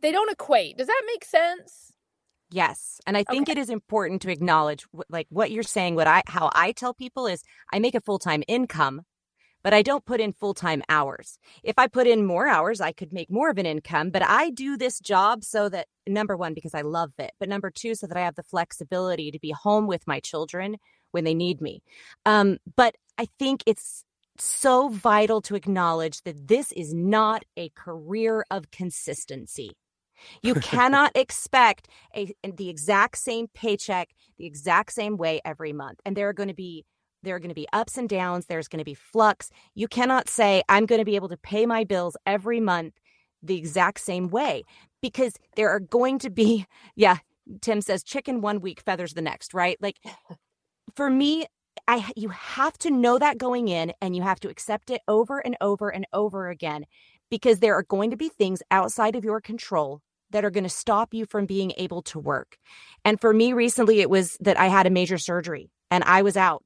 they 0.02 0.12
don't 0.12 0.32
equate. 0.32 0.78
Does 0.78 0.88
that 0.88 1.04
make 1.08 1.26
sense? 1.26 1.89
Yes. 2.52 3.00
And 3.06 3.16
I 3.16 3.24
think 3.24 3.44
okay. 3.44 3.52
it 3.54 3.62
is 3.62 3.70
important 3.70 4.22
to 4.24 4.32
acknowledge 4.32 4.86
like 5.10 5.28
what 5.30 5.52
you're 5.52 5.64
saying, 5.64 5.96
what 5.96 6.08
I 6.08 6.24
how 6.28 6.50
I 6.54 6.72
tell 6.72 6.94
people 6.94 7.28
is 7.28 7.44
I 7.72 7.80
make 7.80 7.96
a 7.96 8.02
full-time 8.02 8.44
income, 8.48 9.04
but 9.62 9.74
I 9.74 9.84
don't 9.84 10.06
put 10.06 10.20
in 10.20 10.34
full-time 10.34 10.82
hours. 10.90 11.38
If 11.64 11.78
I 11.78 11.88
put 11.88 12.08
in 12.08 12.26
more 12.26 12.48
hours, 12.48 12.82
I 12.82 12.92
could 12.92 13.14
make 13.14 13.30
more 13.30 13.52
of 13.52 13.60
an 13.60 13.68
income, 13.68 14.10
but 14.10 14.24
I 14.24 14.50
do 14.50 14.78
this 14.78 15.00
job 15.00 15.44
so 15.44 15.70
that 15.70 15.88
number 16.08 16.36
1 16.36 16.56
because 16.56 16.74
I 16.74 16.82
love 16.82 17.12
it, 17.20 17.32
but 17.40 17.50
number 17.50 17.70
2 17.70 17.94
so 17.94 18.08
that 18.08 18.18
I 18.18 18.22
have 18.22 18.36
the 18.36 18.44
flexibility 18.44 19.30
to 19.30 19.40
be 19.40 19.52
home 19.52 19.86
with 19.86 20.08
my 20.08 20.20
children 20.20 20.78
when 21.12 21.26
they 21.26 21.36
need 21.36 21.62
me. 21.62 21.84
Um, 22.26 22.58
but 22.76 22.96
I 23.18 23.28
think 23.38 23.64
it's 23.68 24.04
so 24.40 24.90
vital 24.90 25.42
to 25.42 25.56
acknowledge 25.56 26.24
that 26.24 26.48
this 26.48 26.72
is 26.72 26.94
not 26.94 27.44
a 27.58 27.70
career 27.76 28.46
of 28.50 28.72
consistency. 28.72 29.76
You 30.42 30.56
cannot 30.56 31.12
expect 31.16 31.88
a, 32.16 32.34
the 32.44 32.70
exact 32.70 33.18
same 33.18 33.48
paycheck 33.54 34.10
the 34.40 34.46
exact 34.46 34.94
same 34.94 35.18
way 35.18 35.42
every 35.46 35.74
month. 35.74 36.00
And 36.06 36.16
there 36.16 36.28
are 36.30 36.34
going 36.34 36.50
to 36.50 36.56
be 36.56 36.86
there 37.22 37.36
are 37.36 37.40
going 37.40 37.50
to 37.50 37.56
be 37.56 37.68
ups 37.74 37.98
and 37.98 38.08
downs, 38.08 38.46
there's 38.46 38.70
going 38.70 38.80
to 38.80 38.86
be 38.86 38.94
flux. 38.94 39.50
You 39.76 39.90
cannot 39.90 40.30
say 40.30 40.64
I'm 40.70 40.86
going 40.86 41.00
to 41.00 41.06
be 41.06 41.18
able 41.18 41.28
to 41.28 41.38
pay 41.38 41.66
my 41.66 41.84
bills 41.84 42.16
every 42.26 42.62
month 42.62 42.94
the 43.44 43.58
exact 43.58 44.00
same 44.00 44.30
way 44.30 44.64
because 45.02 45.34
there 45.58 45.70
are 45.70 45.82
going 45.82 46.18
to 46.20 46.30
be 46.30 46.66
yeah, 46.96 47.18
Tim 47.62 47.82
says 47.82 48.04
chicken 48.04 48.42
one 48.42 48.62
week 48.62 48.82
feathers 48.82 49.14
the 49.14 49.22
next, 49.22 49.54
right? 49.54 49.78
Like 49.82 49.98
for 50.96 51.10
me 51.10 51.46
I 51.88 52.12
you 52.16 52.30
have 52.30 52.78
to 52.80 52.90
know 52.90 53.20
that 53.20 53.38
going 53.38 53.68
in 53.68 53.94
and 54.02 54.16
you 54.16 54.22
have 54.22 54.40
to 54.42 54.50
accept 54.50 54.90
it 54.90 55.02
over 55.08 55.40
and 55.40 55.58
over 55.60 55.90
and 55.90 56.06
over 56.14 56.50
again 56.50 56.86
because 57.30 57.60
there 57.60 57.76
are 57.76 57.84
going 57.84 58.12
to 58.12 58.18
be 58.18 58.30
things 58.30 58.64
outside 58.72 59.16
of 59.16 59.24
your 59.24 59.42
control 59.42 60.02
that 60.32 60.46
are 60.46 60.52
going 60.52 60.64
to 60.64 60.70
stop 60.70 61.14
you 61.14 61.26
from 61.26 61.46
being 61.46 61.74
able 61.78 62.02
to 62.04 62.20
work. 62.20 62.58
And 63.04 63.20
for 63.20 63.34
me 63.34 63.54
recently, 63.54 64.02
it 64.02 64.10
was 64.10 64.38
that 64.40 64.60
I 64.60 64.68
had 64.68 64.86
a 64.86 64.92
major 64.92 65.18
surgery 65.18 65.72
and 65.90 66.04
I 66.04 66.22
was 66.22 66.38
out 66.38 66.64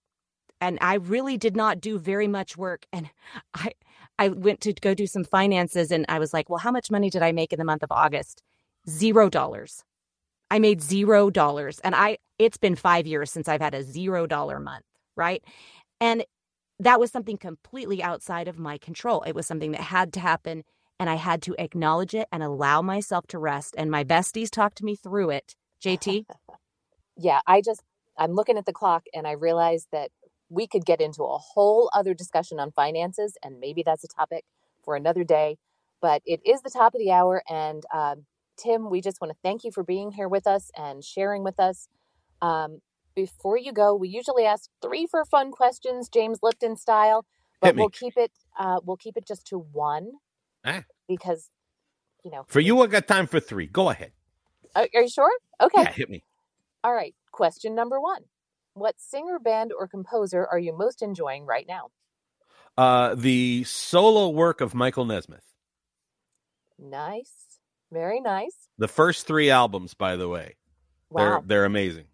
and 0.59 0.77
I 0.81 0.95
really 0.95 1.37
did 1.37 1.55
not 1.55 1.81
do 1.81 1.97
very 1.97 2.27
much 2.27 2.57
work. 2.57 2.85
And 2.91 3.09
I, 3.53 3.71
I 4.17 4.29
went 4.29 4.61
to 4.61 4.73
go 4.73 4.93
do 4.93 5.07
some 5.07 5.23
finances 5.23 5.91
and 5.91 6.05
I 6.09 6.19
was 6.19 6.33
like, 6.33 6.49
well, 6.49 6.59
how 6.59 6.71
much 6.71 6.91
money 6.91 7.09
did 7.09 7.21
I 7.21 7.31
make 7.31 7.53
in 7.53 7.59
the 7.59 7.65
month 7.65 7.83
of 7.83 7.91
August? 7.91 8.41
Zero 8.89 9.29
dollars. 9.29 9.83
I 10.51 10.59
made 10.59 10.81
zero 10.81 11.29
dollars. 11.29 11.79
And 11.79 11.95
I, 11.95 12.17
it's 12.37 12.57
been 12.57 12.75
five 12.75 13.07
years 13.07 13.31
since 13.31 13.47
I've 13.47 13.61
had 13.61 13.73
a 13.73 13.83
zero 13.83 14.27
dollar 14.27 14.59
month. 14.59 14.85
Right. 15.15 15.43
And 15.99 16.25
that 16.79 16.99
was 16.99 17.11
something 17.11 17.37
completely 17.37 18.03
outside 18.03 18.47
of 18.47 18.59
my 18.59 18.77
control. 18.77 19.21
It 19.21 19.35
was 19.35 19.47
something 19.47 19.71
that 19.71 19.81
had 19.81 20.13
to 20.13 20.19
happen 20.19 20.63
and 21.03 21.09
I 21.09 21.15
had 21.15 21.41
to 21.41 21.55
acknowledge 21.59 22.15
it 22.15 22.29
and 22.31 22.41
allow 22.41 22.81
myself 22.81 23.27
to 23.27 23.37
rest. 23.37 23.75
And 23.77 23.91
my 23.91 24.05
besties 24.05 24.49
talked 24.49 24.81
me 24.81 24.95
through 24.95 25.31
it. 25.31 25.53
JT? 25.83 26.23
yeah, 27.17 27.41
I 27.45 27.59
just, 27.59 27.83
I'm 28.17 28.31
looking 28.31 28.57
at 28.57 28.65
the 28.65 28.71
clock 28.71 29.03
and 29.13 29.27
I 29.27 29.33
realized 29.33 29.87
that 29.91 30.11
we 30.47 30.65
could 30.65 30.85
get 30.85 31.01
into 31.01 31.23
a 31.23 31.37
whole 31.37 31.89
other 31.93 32.13
discussion 32.13 32.57
on 32.57 32.71
finances, 32.71 33.35
and 33.43 33.59
maybe 33.59 33.83
that's 33.85 34.05
a 34.05 34.07
topic 34.07 34.45
for 34.85 34.95
another 34.95 35.25
day. 35.25 35.57
But 36.01 36.21
it 36.25 36.39
is 36.45 36.61
the 36.61 36.69
top 36.69 36.95
of 36.95 36.99
the 36.99 37.11
hour. 37.11 37.43
And 37.49 37.83
um, 37.93 38.25
Tim, 38.55 38.89
we 38.89 39.01
just 39.01 39.19
want 39.19 39.33
to 39.33 39.37
thank 39.43 39.65
you 39.65 39.71
for 39.73 39.83
being 39.83 40.09
here 40.13 40.29
with 40.29 40.47
us 40.47 40.71
and 40.77 41.03
sharing 41.03 41.43
with 41.43 41.59
us. 41.59 41.89
Um, 42.41 42.79
before 43.13 43.57
you 43.57 43.73
go, 43.73 43.93
we 43.93 44.07
usually 44.07 44.45
ask 44.45 44.69
three 44.81 45.05
for 45.05 45.25
fun 45.25 45.51
questions, 45.51 46.07
James 46.07 46.39
Lipton 46.41 46.77
style, 46.77 47.25
but 47.59 47.75
we'll 47.75 47.89
keep 47.89 48.13
it 48.15 48.31
uh, 48.57 48.79
we'll 48.85 48.95
keep 48.95 49.17
it 49.17 49.27
just 49.27 49.45
to 49.47 49.57
one. 49.57 50.11
Ah 50.63 50.83
because 51.07 51.49
you 52.23 52.31
know 52.31 52.45
for 52.47 52.59
you 52.59 52.81
i 52.81 52.87
got 52.87 53.07
time 53.07 53.27
for 53.27 53.39
three. 53.39 53.67
Go 53.67 53.89
ahead. 53.89 54.11
Are, 54.75 54.87
are 54.93 55.01
you 55.01 55.09
sure? 55.09 55.31
Okay. 55.61 55.81
Yeah, 55.83 55.91
hit 55.91 56.09
me. 56.09 56.23
All 56.83 56.93
right. 56.93 57.15
Question 57.31 57.75
number 57.75 57.99
one. 57.99 58.23
What 58.73 58.95
singer 58.97 59.39
band 59.39 59.71
or 59.77 59.87
composer 59.87 60.47
are 60.47 60.57
you 60.59 60.75
most 60.75 61.01
enjoying 61.01 61.45
right 61.45 61.65
now? 61.67 61.89
Uh 62.77 63.15
the 63.15 63.63
solo 63.65 64.29
work 64.29 64.61
of 64.61 64.73
michael 64.73 65.05
nesmith. 65.05 65.43
Nice. 66.79 67.59
Very 67.91 68.19
nice. 68.19 68.67
The 68.77 68.87
first 68.87 69.27
three 69.27 69.51
albums 69.51 69.93
by 69.93 70.15
the 70.15 70.27
way. 70.27 70.55
Wow. 71.09 71.21
they're 71.21 71.41
they're 71.45 71.65
amazing. 71.65 72.05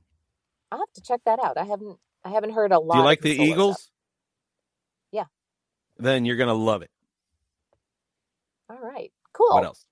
I'll 0.72 0.80
have 0.80 0.94
to 0.96 1.02
check 1.02 1.22
that 1.26 1.40
out. 1.44 1.58
I 1.58 1.64
haven't 1.66 1.98
i 2.26 2.30
haven't 2.30 2.52
heard 2.52 2.72
a 2.72 2.80
lot 2.80 2.96
do 2.96 3.00
you 3.00 3.06
like 3.06 3.22
the 3.22 3.32
eagles 3.32 3.76
stuff. 3.76 3.92
yeah. 5.12 5.24
Then 5.98 6.26
you're 6.26 6.38
gonna 6.38 6.54
love 6.54 6.82
it 6.82 6.92
all 8.70 8.80
right. 8.82 9.12
Cool. 9.34 9.56
What 9.56 9.66
else? 9.66 9.86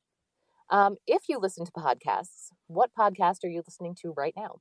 Um, 0.70 0.98
if 1.08 1.24
you 1.30 1.40
listen 1.40 1.66
to 1.66 1.72
podcasts, 1.72 2.50
what 2.68 2.92
podcast 2.98 3.44
are 3.44 3.50
you 3.50 3.64
listening 3.66 3.96
to 4.02 4.14
right 4.16 4.34
now? 4.36 4.58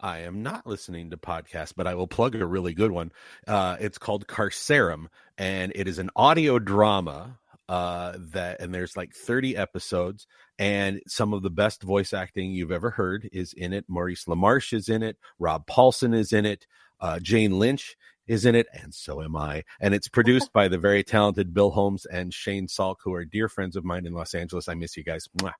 I 0.00 0.20
am 0.20 0.42
not 0.44 0.66
listening 0.66 1.10
to 1.10 1.16
podcasts, 1.16 1.72
but 1.76 1.88
I 1.88 1.94
will 1.94 2.06
plug 2.06 2.36
a 2.36 2.46
really 2.46 2.72
good 2.72 2.92
one. 2.92 3.10
Uh, 3.46 3.76
it's 3.80 3.98
called 3.98 4.28
Carcerum, 4.28 5.06
and 5.36 5.72
it 5.74 5.88
is 5.88 5.98
an 5.98 6.10
audio 6.14 6.60
drama 6.60 7.38
uh, 7.68 8.14
that, 8.32 8.60
and 8.60 8.72
there's 8.72 8.96
like 8.96 9.12
30 9.12 9.56
episodes, 9.56 10.28
and 10.58 11.00
some 11.08 11.34
of 11.34 11.42
the 11.42 11.50
best 11.50 11.82
voice 11.82 12.12
acting 12.12 12.52
you've 12.52 12.70
ever 12.70 12.90
heard 12.90 13.28
is 13.32 13.52
in 13.52 13.72
it. 13.72 13.86
Maurice 13.88 14.24
LaMarche 14.26 14.72
is 14.74 14.88
in 14.88 15.02
it. 15.02 15.16
Rob 15.40 15.66
Paulsen 15.66 16.14
is 16.14 16.32
in 16.32 16.46
it. 16.46 16.66
Uh, 17.00 17.18
Jane 17.18 17.58
Lynch 17.58 17.96
is 18.28 18.44
in 18.44 18.54
it, 18.54 18.68
and 18.72 18.94
so 18.94 19.22
am 19.22 19.36
I. 19.36 19.64
And 19.80 19.94
it's 19.94 20.08
produced 20.08 20.52
by 20.52 20.68
the 20.68 20.78
very 20.78 21.02
talented 21.02 21.54
Bill 21.54 21.70
Holmes 21.70 22.06
and 22.06 22.32
Shane 22.32 22.68
Salk, 22.68 22.96
who 23.02 23.14
are 23.14 23.24
dear 23.24 23.48
friends 23.48 23.74
of 23.74 23.84
mine 23.84 24.06
in 24.06 24.12
Los 24.12 24.34
Angeles. 24.34 24.68
I 24.68 24.74
miss 24.74 24.96
you 24.96 25.02
guys. 25.02 25.26
Mwah. 25.38 25.52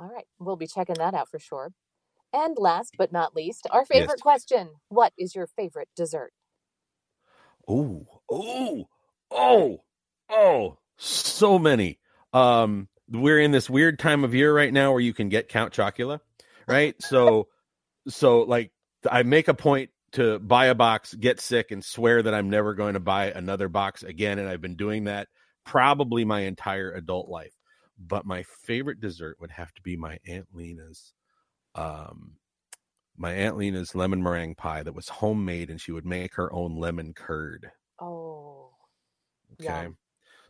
All 0.00 0.08
right. 0.08 0.26
We'll 0.40 0.56
be 0.56 0.66
checking 0.66 0.96
that 0.96 1.14
out 1.14 1.28
for 1.28 1.38
sure. 1.38 1.72
And 2.32 2.56
last 2.58 2.96
but 2.98 3.12
not 3.12 3.36
least, 3.36 3.68
our 3.70 3.84
favorite 3.84 4.16
yes. 4.16 4.20
question 4.20 4.70
What 4.88 5.12
is 5.16 5.34
your 5.34 5.46
favorite 5.46 5.88
dessert? 5.94 6.32
Oh, 7.68 8.04
oh, 8.30 8.88
oh, 9.30 9.78
oh, 10.28 10.78
so 10.96 11.58
many. 11.58 11.98
Um, 12.32 12.88
we're 13.08 13.38
in 13.38 13.52
this 13.52 13.70
weird 13.70 13.98
time 13.98 14.24
of 14.24 14.34
year 14.34 14.54
right 14.54 14.72
now 14.72 14.92
where 14.92 15.00
you 15.00 15.14
can 15.14 15.28
get 15.28 15.48
Count 15.48 15.72
Chocula, 15.72 16.20
right? 16.66 16.94
so, 17.00 17.48
so 18.08 18.42
like 18.42 18.72
I 19.10 19.22
make 19.22 19.48
a 19.48 19.54
point 19.54 19.90
to 20.14 20.38
buy 20.38 20.66
a 20.66 20.74
box, 20.74 21.14
get 21.14 21.40
sick, 21.40 21.70
and 21.70 21.84
swear 21.84 22.22
that 22.22 22.34
I'm 22.34 22.50
never 22.50 22.74
going 22.74 22.94
to 22.94 23.00
buy 23.00 23.26
another 23.30 23.68
box 23.68 24.02
again. 24.02 24.38
And 24.38 24.48
I've 24.48 24.60
been 24.60 24.76
doing 24.76 25.04
that 25.04 25.28
probably 25.64 26.24
my 26.24 26.40
entire 26.40 26.92
adult 26.92 27.28
life. 27.28 27.52
But 27.98 28.26
my 28.26 28.44
favorite 28.64 29.00
dessert 29.00 29.36
would 29.40 29.52
have 29.52 29.72
to 29.74 29.82
be 29.82 29.96
my 29.96 30.18
Aunt 30.26 30.48
Lena's 30.52 31.12
um 31.76 32.36
my 33.16 33.32
Aunt 33.32 33.56
Lena's 33.56 33.94
lemon 33.94 34.22
meringue 34.22 34.56
pie 34.56 34.82
that 34.82 34.94
was 34.94 35.08
homemade 35.08 35.70
and 35.70 35.80
she 35.80 35.92
would 35.92 36.04
make 36.04 36.34
her 36.34 36.52
own 36.52 36.76
lemon 36.78 37.12
curd. 37.14 37.70
Oh. 38.00 38.72
Okay. 39.60 39.88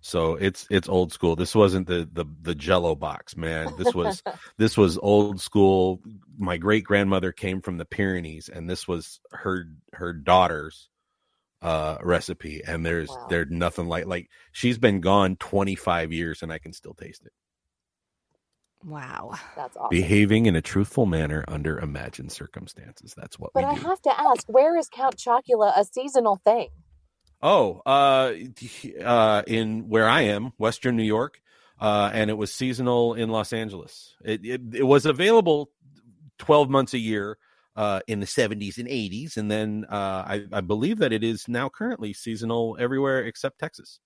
So 0.05 0.35
it's 0.35 0.67
it's 0.71 0.87
old 0.87 1.15
school. 1.15 1.35
This 1.35 1.55
wasn't 1.55 1.87
the 1.87 2.07
the 2.13 2.27
the 2.43 2.55
Jello 2.55 2.95
box, 2.95 3.39
man. 3.39 3.73
This 3.79 3.95
was 3.95 4.23
this 4.59 4.77
was 4.77 4.99
old 4.99 5.41
school. 5.41 6.03
My 6.37 6.59
great 6.59 6.85
grandmother 6.85 7.33
came 7.33 7.63
from 7.63 7.79
the 7.79 7.87
Pyrenees, 7.87 8.51
and 8.51 8.69
this 8.69 8.87
was 8.87 9.19
her 9.33 9.65
her 9.95 10.13
daughter's 10.13 10.91
uh 11.63 11.97
recipe. 12.03 12.61
And 12.67 12.85
there's 12.85 13.09
wow. 13.09 13.29
there's 13.31 13.47
nothing 13.49 13.89
like 13.89 14.05
like 14.05 14.29
she's 14.53 14.77
been 14.77 15.01
gone 15.01 15.37
25 15.37 16.13
years, 16.13 16.43
and 16.43 16.53
I 16.53 16.59
can 16.59 16.75
still 16.75 16.93
taste 16.93 17.25
it. 17.25 17.33
Wow, 18.85 19.39
that's 19.57 19.75
awesome. 19.75 19.89
Behaving 19.89 20.45
in 20.45 20.55
a 20.55 20.61
truthful 20.61 21.07
manner 21.07 21.47
under 21.49 21.79
imagined 21.79 22.31
circumstances. 22.31 23.15
That's 23.17 23.39
what. 23.39 23.55
But 23.55 23.65
I 23.65 23.75
do. 23.75 23.81
have 23.81 24.03
to 24.03 24.21
ask, 24.21 24.47
where 24.49 24.77
is 24.77 24.91
Count 24.91 25.17
Chocula 25.17 25.73
a 25.75 25.85
seasonal 25.87 26.43
thing? 26.45 26.69
Oh, 27.47 27.83
uh, 27.85 28.33
uh, 29.05 29.43
in 29.47 29.89
where 29.89 30.09
I 30.09 30.23
am, 30.23 30.53
Western 30.57 30.97
New 30.97 31.05
York, 31.05 31.41
uh, 31.79 32.11
and 32.13 32.31
it 32.31 32.35
was 32.35 32.51
seasonal 32.53 33.13
in 33.13 33.29
Los 33.29 33.53
Angeles. 33.53 34.17
It, 34.25 34.47
it, 34.47 34.61
it 34.77 34.83
was 34.85 35.05
available 35.05 35.71
twelve 36.39 36.71
months 36.71 36.95
a 36.95 36.99
year, 36.99 37.37
uh, 37.77 38.01
in 38.07 38.21
the 38.21 38.27
70s 38.27 38.79
and 38.79 38.89
80s. 38.89 39.37
And 39.37 39.51
then 39.51 39.85
uh, 39.89 40.25
I, 40.27 40.47
I 40.53 40.61
believe 40.61 40.99
that 40.99 41.13
it 41.13 41.25
is 41.25 41.49
now 41.49 41.69
currently 41.69 42.13
seasonal 42.13 42.77
everywhere 42.79 43.25
except 43.25 43.59
Texas. 43.59 44.01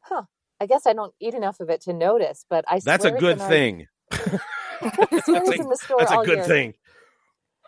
Huh. 0.00 0.22
I 0.60 0.66
guess 0.66 0.86
I 0.86 0.92
don't 0.92 1.14
eat 1.20 1.34
enough 1.34 1.60
of 1.60 1.70
it 1.70 1.80
to 1.82 1.92
notice, 1.92 2.44
but 2.48 2.64
I 2.68 2.80
That's 2.84 3.04
a 3.04 3.12
good 3.12 3.38
thing. 3.38 3.86
Our... 4.12 4.20
that's 5.10 5.28
a, 5.28 5.32
that's 5.98 6.12
a 6.12 6.22
good 6.24 6.38
year. 6.38 6.44
thing. 6.44 6.74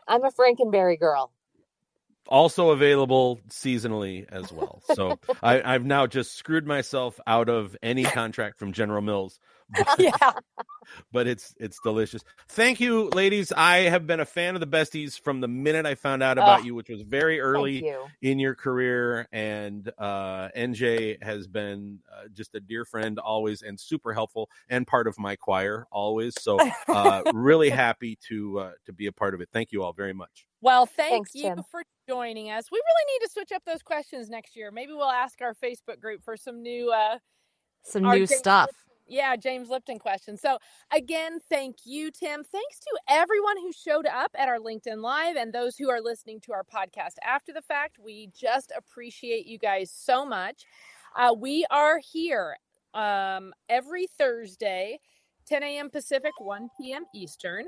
I'm 0.07 0.25
a 0.25 0.31
Frankenberry 0.31 0.99
girl. 0.99 1.33
Also 2.29 2.71
available 2.71 3.41
seasonally 3.49 4.27
as 4.31 4.53
well. 4.53 4.83
So 4.95 5.19
I, 5.43 5.75
I've 5.75 5.85
now 5.85 6.07
just 6.07 6.37
screwed 6.37 6.67
myself 6.67 7.19
out 7.27 7.49
of 7.49 7.77
any 7.83 8.05
contract 8.05 8.59
from 8.59 8.73
General 8.73 9.03
Mills 9.03 9.39
yeah. 9.99 10.33
But 11.13 11.27
it's 11.27 11.55
it's 11.59 11.79
delicious. 11.83 12.23
Thank 12.49 12.81
you, 12.81 13.09
ladies. 13.11 13.53
I 13.53 13.79
have 13.79 14.07
been 14.07 14.21
a 14.21 14.25
fan 14.25 14.55
of 14.55 14.61
the 14.61 14.67
besties 14.67 15.19
from 15.19 15.41
the 15.41 15.49
minute 15.49 15.87
I 15.87 15.95
found 15.95 16.23
out 16.23 16.39
about 16.39 16.61
oh, 16.61 16.65
you, 16.65 16.75
which 16.75 16.89
was 16.89 17.03
very 17.03 17.41
early 17.41 17.85
you. 17.85 18.05
in 18.21 18.39
your 18.39 18.55
career. 18.55 19.29
And 19.33 19.91
uh, 19.99 20.49
NJ 20.57 21.23
has 21.23 21.47
been 21.47 22.01
uh, 22.13 22.29
just 22.33 22.55
a 22.55 22.61
dear 22.61 22.85
friend 22.85 23.19
always, 23.19 23.63
and 23.63 23.79
super 23.79 24.13
helpful, 24.13 24.51
and 24.69 24.87
part 24.87 25.07
of 25.07 25.19
my 25.19 25.37
choir 25.37 25.87
always. 25.91 26.35
So 26.41 26.59
uh, 26.89 27.23
really 27.33 27.71
happy 27.71 28.19
to 28.29 28.59
uh, 28.59 28.73
to 28.87 28.93
be 28.93 29.07
a 29.07 29.13
part 29.13 29.35
of 29.35 29.41
it. 29.41 29.49
Thank 29.53 29.73
you 29.73 29.83
all 29.83 29.93
very 29.93 30.13
much. 30.13 30.47
Well, 30.61 30.87
thank 30.87 31.11
Thanks, 31.11 31.35
you 31.35 31.43
Tim. 31.43 31.63
for 31.71 31.83
joining 32.09 32.51
us. 32.51 32.71
We 32.71 32.79
really 32.79 33.19
need 33.19 33.27
to 33.27 33.33
switch 33.33 33.53
up 33.53 33.65
those 33.65 33.83
questions 33.83 34.29
next 34.29 34.57
year. 34.57 34.71
Maybe 34.71 34.93
we'll 34.93 35.11
ask 35.11 35.41
our 35.41 35.55
Facebook 35.55 36.01
group 36.01 36.23
for 36.23 36.37
some 36.37 36.63
new 36.63 36.91
uh 36.91 37.19
Some 37.85 38.03
new 38.03 38.27
James 38.27 38.37
stuff. 38.37 38.71
Yeah, 39.13 39.37
James 39.37 39.69
Lipton 39.69 39.99
question. 39.99 40.39
So 40.39 40.57
again, 40.91 41.39
thank 41.51 41.77
you, 41.85 42.11
Tim. 42.11 42.43
Thanks 42.43 42.81
to 42.81 42.99
everyone 43.11 43.59
who 43.59 43.71
showed 43.71 44.07
up 44.07 44.31
at 44.35 44.49
our 44.49 44.59
LinkedIn 44.59 45.03
Live 45.03 45.37
and 45.37 45.53
those 45.53 45.77
who 45.77 45.91
are 45.91 46.01
listening 46.01 46.41
to 46.41 46.55
our 46.55 46.65
podcast 46.65 47.17
after 47.23 47.53
the 47.53 47.61
fact. 47.61 47.99
We 48.03 48.31
just 48.35 48.73
appreciate 48.75 49.45
you 49.45 49.59
guys 49.59 49.91
so 49.95 50.25
much. 50.25 50.65
Uh, 51.15 51.35
we 51.39 51.67
are 51.71 51.99
here 51.99 52.57
um, 52.95 53.53
every 53.69 54.07
Thursday, 54.17 54.99
10 55.47 55.63
a.m. 55.63 55.91
Pacific, 55.91 56.33
1 56.39 56.71
p.m. 56.81 57.05
Eastern. 57.15 57.67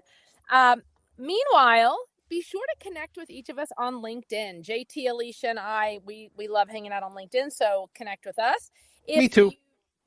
Um, 0.50 0.80
meanwhile, 1.18 1.98
be 2.30 2.40
sure 2.40 2.64
to 2.72 2.88
connect 2.88 3.18
with 3.18 3.28
each 3.28 3.50
of 3.50 3.58
us 3.58 3.68
on 3.76 3.96
LinkedIn. 3.96 4.64
JT, 4.64 5.10
Alicia, 5.10 5.48
and 5.50 5.58
I, 5.58 6.00
we 6.06 6.30
we 6.38 6.48
love 6.48 6.70
hanging 6.70 6.90
out 6.92 7.02
on 7.02 7.12
LinkedIn, 7.12 7.52
so 7.52 7.90
connect 7.94 8.24
with 8.24 8.38
us. 8.38 8.70
If 9.06 9.18
Me 9.18 9.28
too. 9.28 9.50
you- 9.50 9.58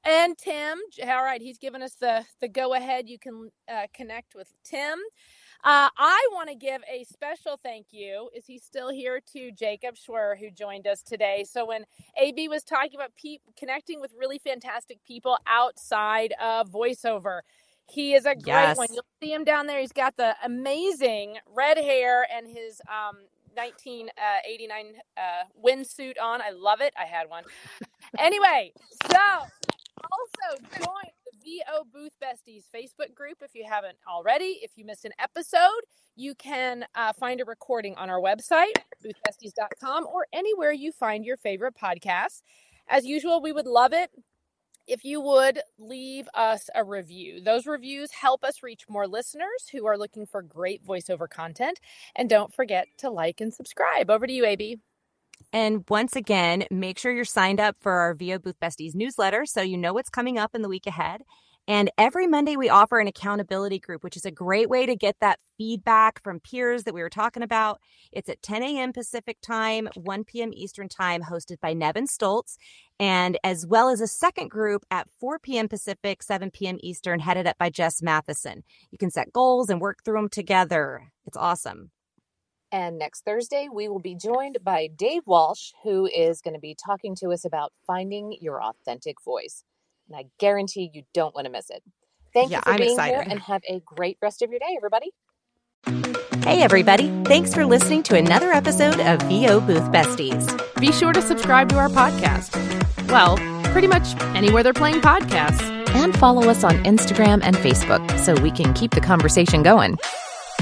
and 0.07 0.37
Tim, 0.39 0.79
all 1.07 1.23
right, 1.23 1.41
he's 1.41 1.59
given 1.59 1.83
us 1.83 1.95
the 1.95 2.25
the 2.41 2.49
go 2.49 2.75
ahead. 2.75 3.09
You 3.09 3.19
can 3.19 3.51
uh, 3.71 3.87
connect 3.95 4.35
with 4.35 4.53
Tim. 4.65 4.99
Uh, 5.63 5.89
I 5.97 6.29
want 6.33 6.49
to 6.49 6.55
give 6.55 6.81
a 6.91 7.03
special 7.05 7.59
thank 7.63 7.87
you. 7.91 8.29
Is 8.35 8.45
he 8.47 8.59
still 8.59 8.89
here 8.91 9.21
to 9.33 9.51
Jacob 9.51 9.95
Schwer, 9.95 10.39
who 10.39 10.51
joined 10.51 10.87
us 10.87 11.03
today? 11.03 11.45
So 11.51 11.65
when 11.67 11.85
AB 12.21 12.47
was 12.49 12.63
talking 12.63 12.95
about 12.95 13.11
pe- 13.21 13.39
connecting 13.57 14.01
with 14.01 14.13
really 14.17 14.39
fantastic 14.39 14.99
people 15.05 15.37
outside 15.47 16.33
of 16.41 16.71
voiceover, 16.71 17.41
he 17.89 18.15
is 18.15 18.25
a 18.25 18.35
great 18.35 18.73
Yes. 18.73 18.77
one. 18.77 18.87
You'll 18.93 19.05
see 19.21 19.33
him 19.33 19.43
down 19.43 19.67
there. 19.67 19.81
He's 19.81 19.93
got 19.93 20.17
the 20.17 20.35
amazing 20.45 21.37
red 21.53 21.77
hair 21.77 22.25
and 22.33 22.47
his 22.47 22.81
um, 22.89 23.17
1989 23.55 24.93
uh, 25.17 25.21
windsuit 25.61 26.15
on. 26.23 26.41
I 26.41 26.51
love 26.51 26.81
it. 26.81 26.93
I 26.97 27.05
had 27.05 27.29
one. 27.29 27.43
anyway, 28.17 28.73
so 29.11 29.17
also 30.11 30.61
join 30.79 31.11
the 31.25 31.37
VO 31.43 31.83
Booth 31.93 32.11
Besties 32.21 32.63
Facebook 32.73 33.13
group 33.13 33.37
if 33.41 33.51
you 33.53 33.65
haven't 33.67 33.97
already. 34.07 34.59
If 34.61 34.71
you 34.75 34.85
missed 34.85 35.05
an 35.05 35.13
episode, 35.19 35.81
you 36.15 36.35
can 36.35 36.85
uh, 36.95 37.13
find 37.13 37.41
a 37.41 37.45
recording 37.45 37.95
on 37.95 38.09
our 38.09 38.19
website, 38.19 38.73
boothbesties.com, 39.03 40.07
or 40.07 40.27
anywhere 40.33 40.71
you 40.71 40.91
find 40.91 41.23
your 41.25 41.37
favorite 41.37 41.75
podcasts. 41.75 42.41
As 42.87 43.05
usual, 43.05 43.41
we 43.41 43.51
would 43.51 43.67
love 43.67 43.93
it 43.93 44.09
if 44.87 45.03
you 45.03 45.19
would 45.19 45.59
leave 45.77 46.27
us 46.33 46.69
a 46.73 46.83
review. 46.83 47.41
Those 47.41 47.67
reviews 47.67 48.11
help 48.11 48.43
us 48.43 48.63
reach 48.63 48.85
more 48.87 49.07
listeners 49.07 49.67
who 49.71 49.85
are 49.85 49.97
looking 49.97 50.25
for 50.25 50.41
great 50.41 50.85
voiceover 50.85 51.29
content. 51.29 51.79
And 52.15 52.29
don't 52.29 52.53
forget 52.53 52.87
to 52.99 53.09
like 53.09 53.41
and 53.41 53.53
subscribe. 53.53 54.09
Over 54.09 54.25
to 54.25 54.33
you, 54.33 54.45
AB. 54.45 54.79
And 55.53 55.83
once 55.89 56.15
again, 56.15 56.65
make 56.69 56.99
sure 56.99 57.11
you're 57.11 57.25
signed 57.25 57.59
up 57.59 57.77
for 57.79 57.93
our 57.93 58.13
VO 58.13 58.39
Booth 58.39 58.59
Besties 58.59 58.95
newsletter 58.95 59.45
so 59.45 59.61
you 59.61 59.77
know 59.77 59.93
what's 59.93 60.09
coming 60.09 60.38
up 60.38 60.53
in 60.53 60.61
the 60.61 60.69
week 60.69 60.88
ahead. 60.88 61.21
And 61.69 61.91
every 61.97 62.27
Monday, 62.27 62.55
we 62.55 62.69
offer 62.69 62.97
an 62.99 63.07
accountability 63.07 63.79
group, 63.79 64.01
which 64.01 64.15
is 64.15 64.23
a 64.23 64.31
great 64.31 64.69
way 64.69 64.85
to 64.85 64.95
get 64.95 65.17
that 65.19 65.39
feedback 65.57 66.23
from 66.23 66.39
peers 66.39 66.83
that 66.83 66.93
we 66.93 67.01
were 67.01 67.09
talking 67.09 67.43
about. 67.43 67.81
It's 68.13 68.29
at 68.29 68.41
10 68.41 68.63
a.m. 68.63 68.93
Pacific 68.93 69.38
time, 69.41 69.89
1 69.95 70.23
p.m. 70.23 70.51
Eastern 70.53 70.88
time, 70.88 71.23
hosted 71.23 71.59
by 71.59 71.73
Nevin 71.73 72.07
Stoltz, 72.07 72.55
and 73.01 73.38
as 73.43 73.67
well 73.67 73.89
as 73.89 73.99
a 73.99 74.07
second 74.07 74.49
group 74.49 74.85
at 74.89 75.09
4 75.19 75.39
p.m. 75.39 75.67
Pacific, 75.67 76.23
7 76.23 76.51
p.m. 76.51 76.77
Eastern, 76.79 77.19
headed 77.19 77.47
up 77.47 77.57
by 77.57 77.69
Jess 77.69 78.01
Matheson. 78.01 78.63
You 78.89 78.97
can 78.97 79.11
set 79.11 79.33
goals 79.33 79.69
and 79.69 79.81
work 79.81 80.05
through 80.05 80.19
them 80.19 80.29
together. 80.29 81.11
It's 81.25 81.38
awesome. 81.38 81.91
And 82.72 82.97
next 82.97 83.24
Thursday, 83.24 83.70
we 83.72 83.88
will 83.88 83.99
be 83.99 84.15
joined 84.15 84.57
by 84.63 84.88
Dave 84.88 85.24
Walsh, 85.26 85.72
who 85.84 86.05
is 86.05 86.41
going 86.41 86.53
to 86.53 86.59
be 86.59 86.76
talking 86.76 87.15
to 87.15 87.30
us 87.30 87.45
about 87.45 87.72
finding 87.86 88.36
your 88.41 88.61
authentic 88.61 89.22
voice. 89.24 89.63
And 90.09 90.18
I 90.18 90.26
guarantee 90.38 90.89
you 90.93 91.03
don't 91.13 91.34
want 91.34 91.45
to 91.45 91.51
miss 91.51 91.70
it. 91.70 91.84
Thank 92.34 92.51
Yeah, 92.51 92.57
you 92.57 92.61
for 92.63 92.70
I'm 92.70 92.78
being 92.78 92.99
here 92.99 93.24
and 93.26 93.39
have 93.39 93.61
a 93.70 93.82
great 93.86 94.18
rest 94.22 94.41
of 94.41 94.49
your 94.49 94.59
day, 94.59 94.76
everybody. 94.76 95.11
Hey, 96.43 96.61
everybody. 96.61 97.09
Thanks 97.26 97.53
for 97.53 97.65
listening 97.65 98.03
to 98.03 98.15
another 98.15 98.51
episode 98.51 98.99
of 98.99 99.22
VO 99.24 99.61
Booth 99.61 99.89
Besties. 99.91 100.47
Be 100.80 100.91
sure 100.91 101.13
to 101.13 101.22
subscribe 101.22 101.70
to 101.70 101.78
our 101.78 101.89
podcast. 101.89 102.55
Well, 103.09 103.38
pretty 103.72 103.88
much 103.88 104.15
anywhere 104.36 104.63
they're 104.63 104.74
playing 104.74 105.01
podcasts. 105.01 105.61
And 105.89 106.18
follow 106.18 106.49
us 106.49 106.63
on 106.63 106.76
Instagram 106.84 107.41
and 107.43 107.55
Facebook 107.55 108.20
so 108.20 108.36
we 108.41 108.51
can 108.51 108.74
keep 108.74 108.91
the 108.91 109.01
conversation 109.01 109.63
going. 109.63 109.97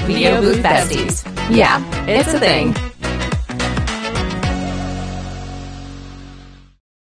VO 0.06 0.40
Booth 0.40 0.62
Besties. 0.62 1.24
Yeah, 1.50 1.82
it's 2.06 2.32
a 2.32 2.38
thing. 2.38 2.74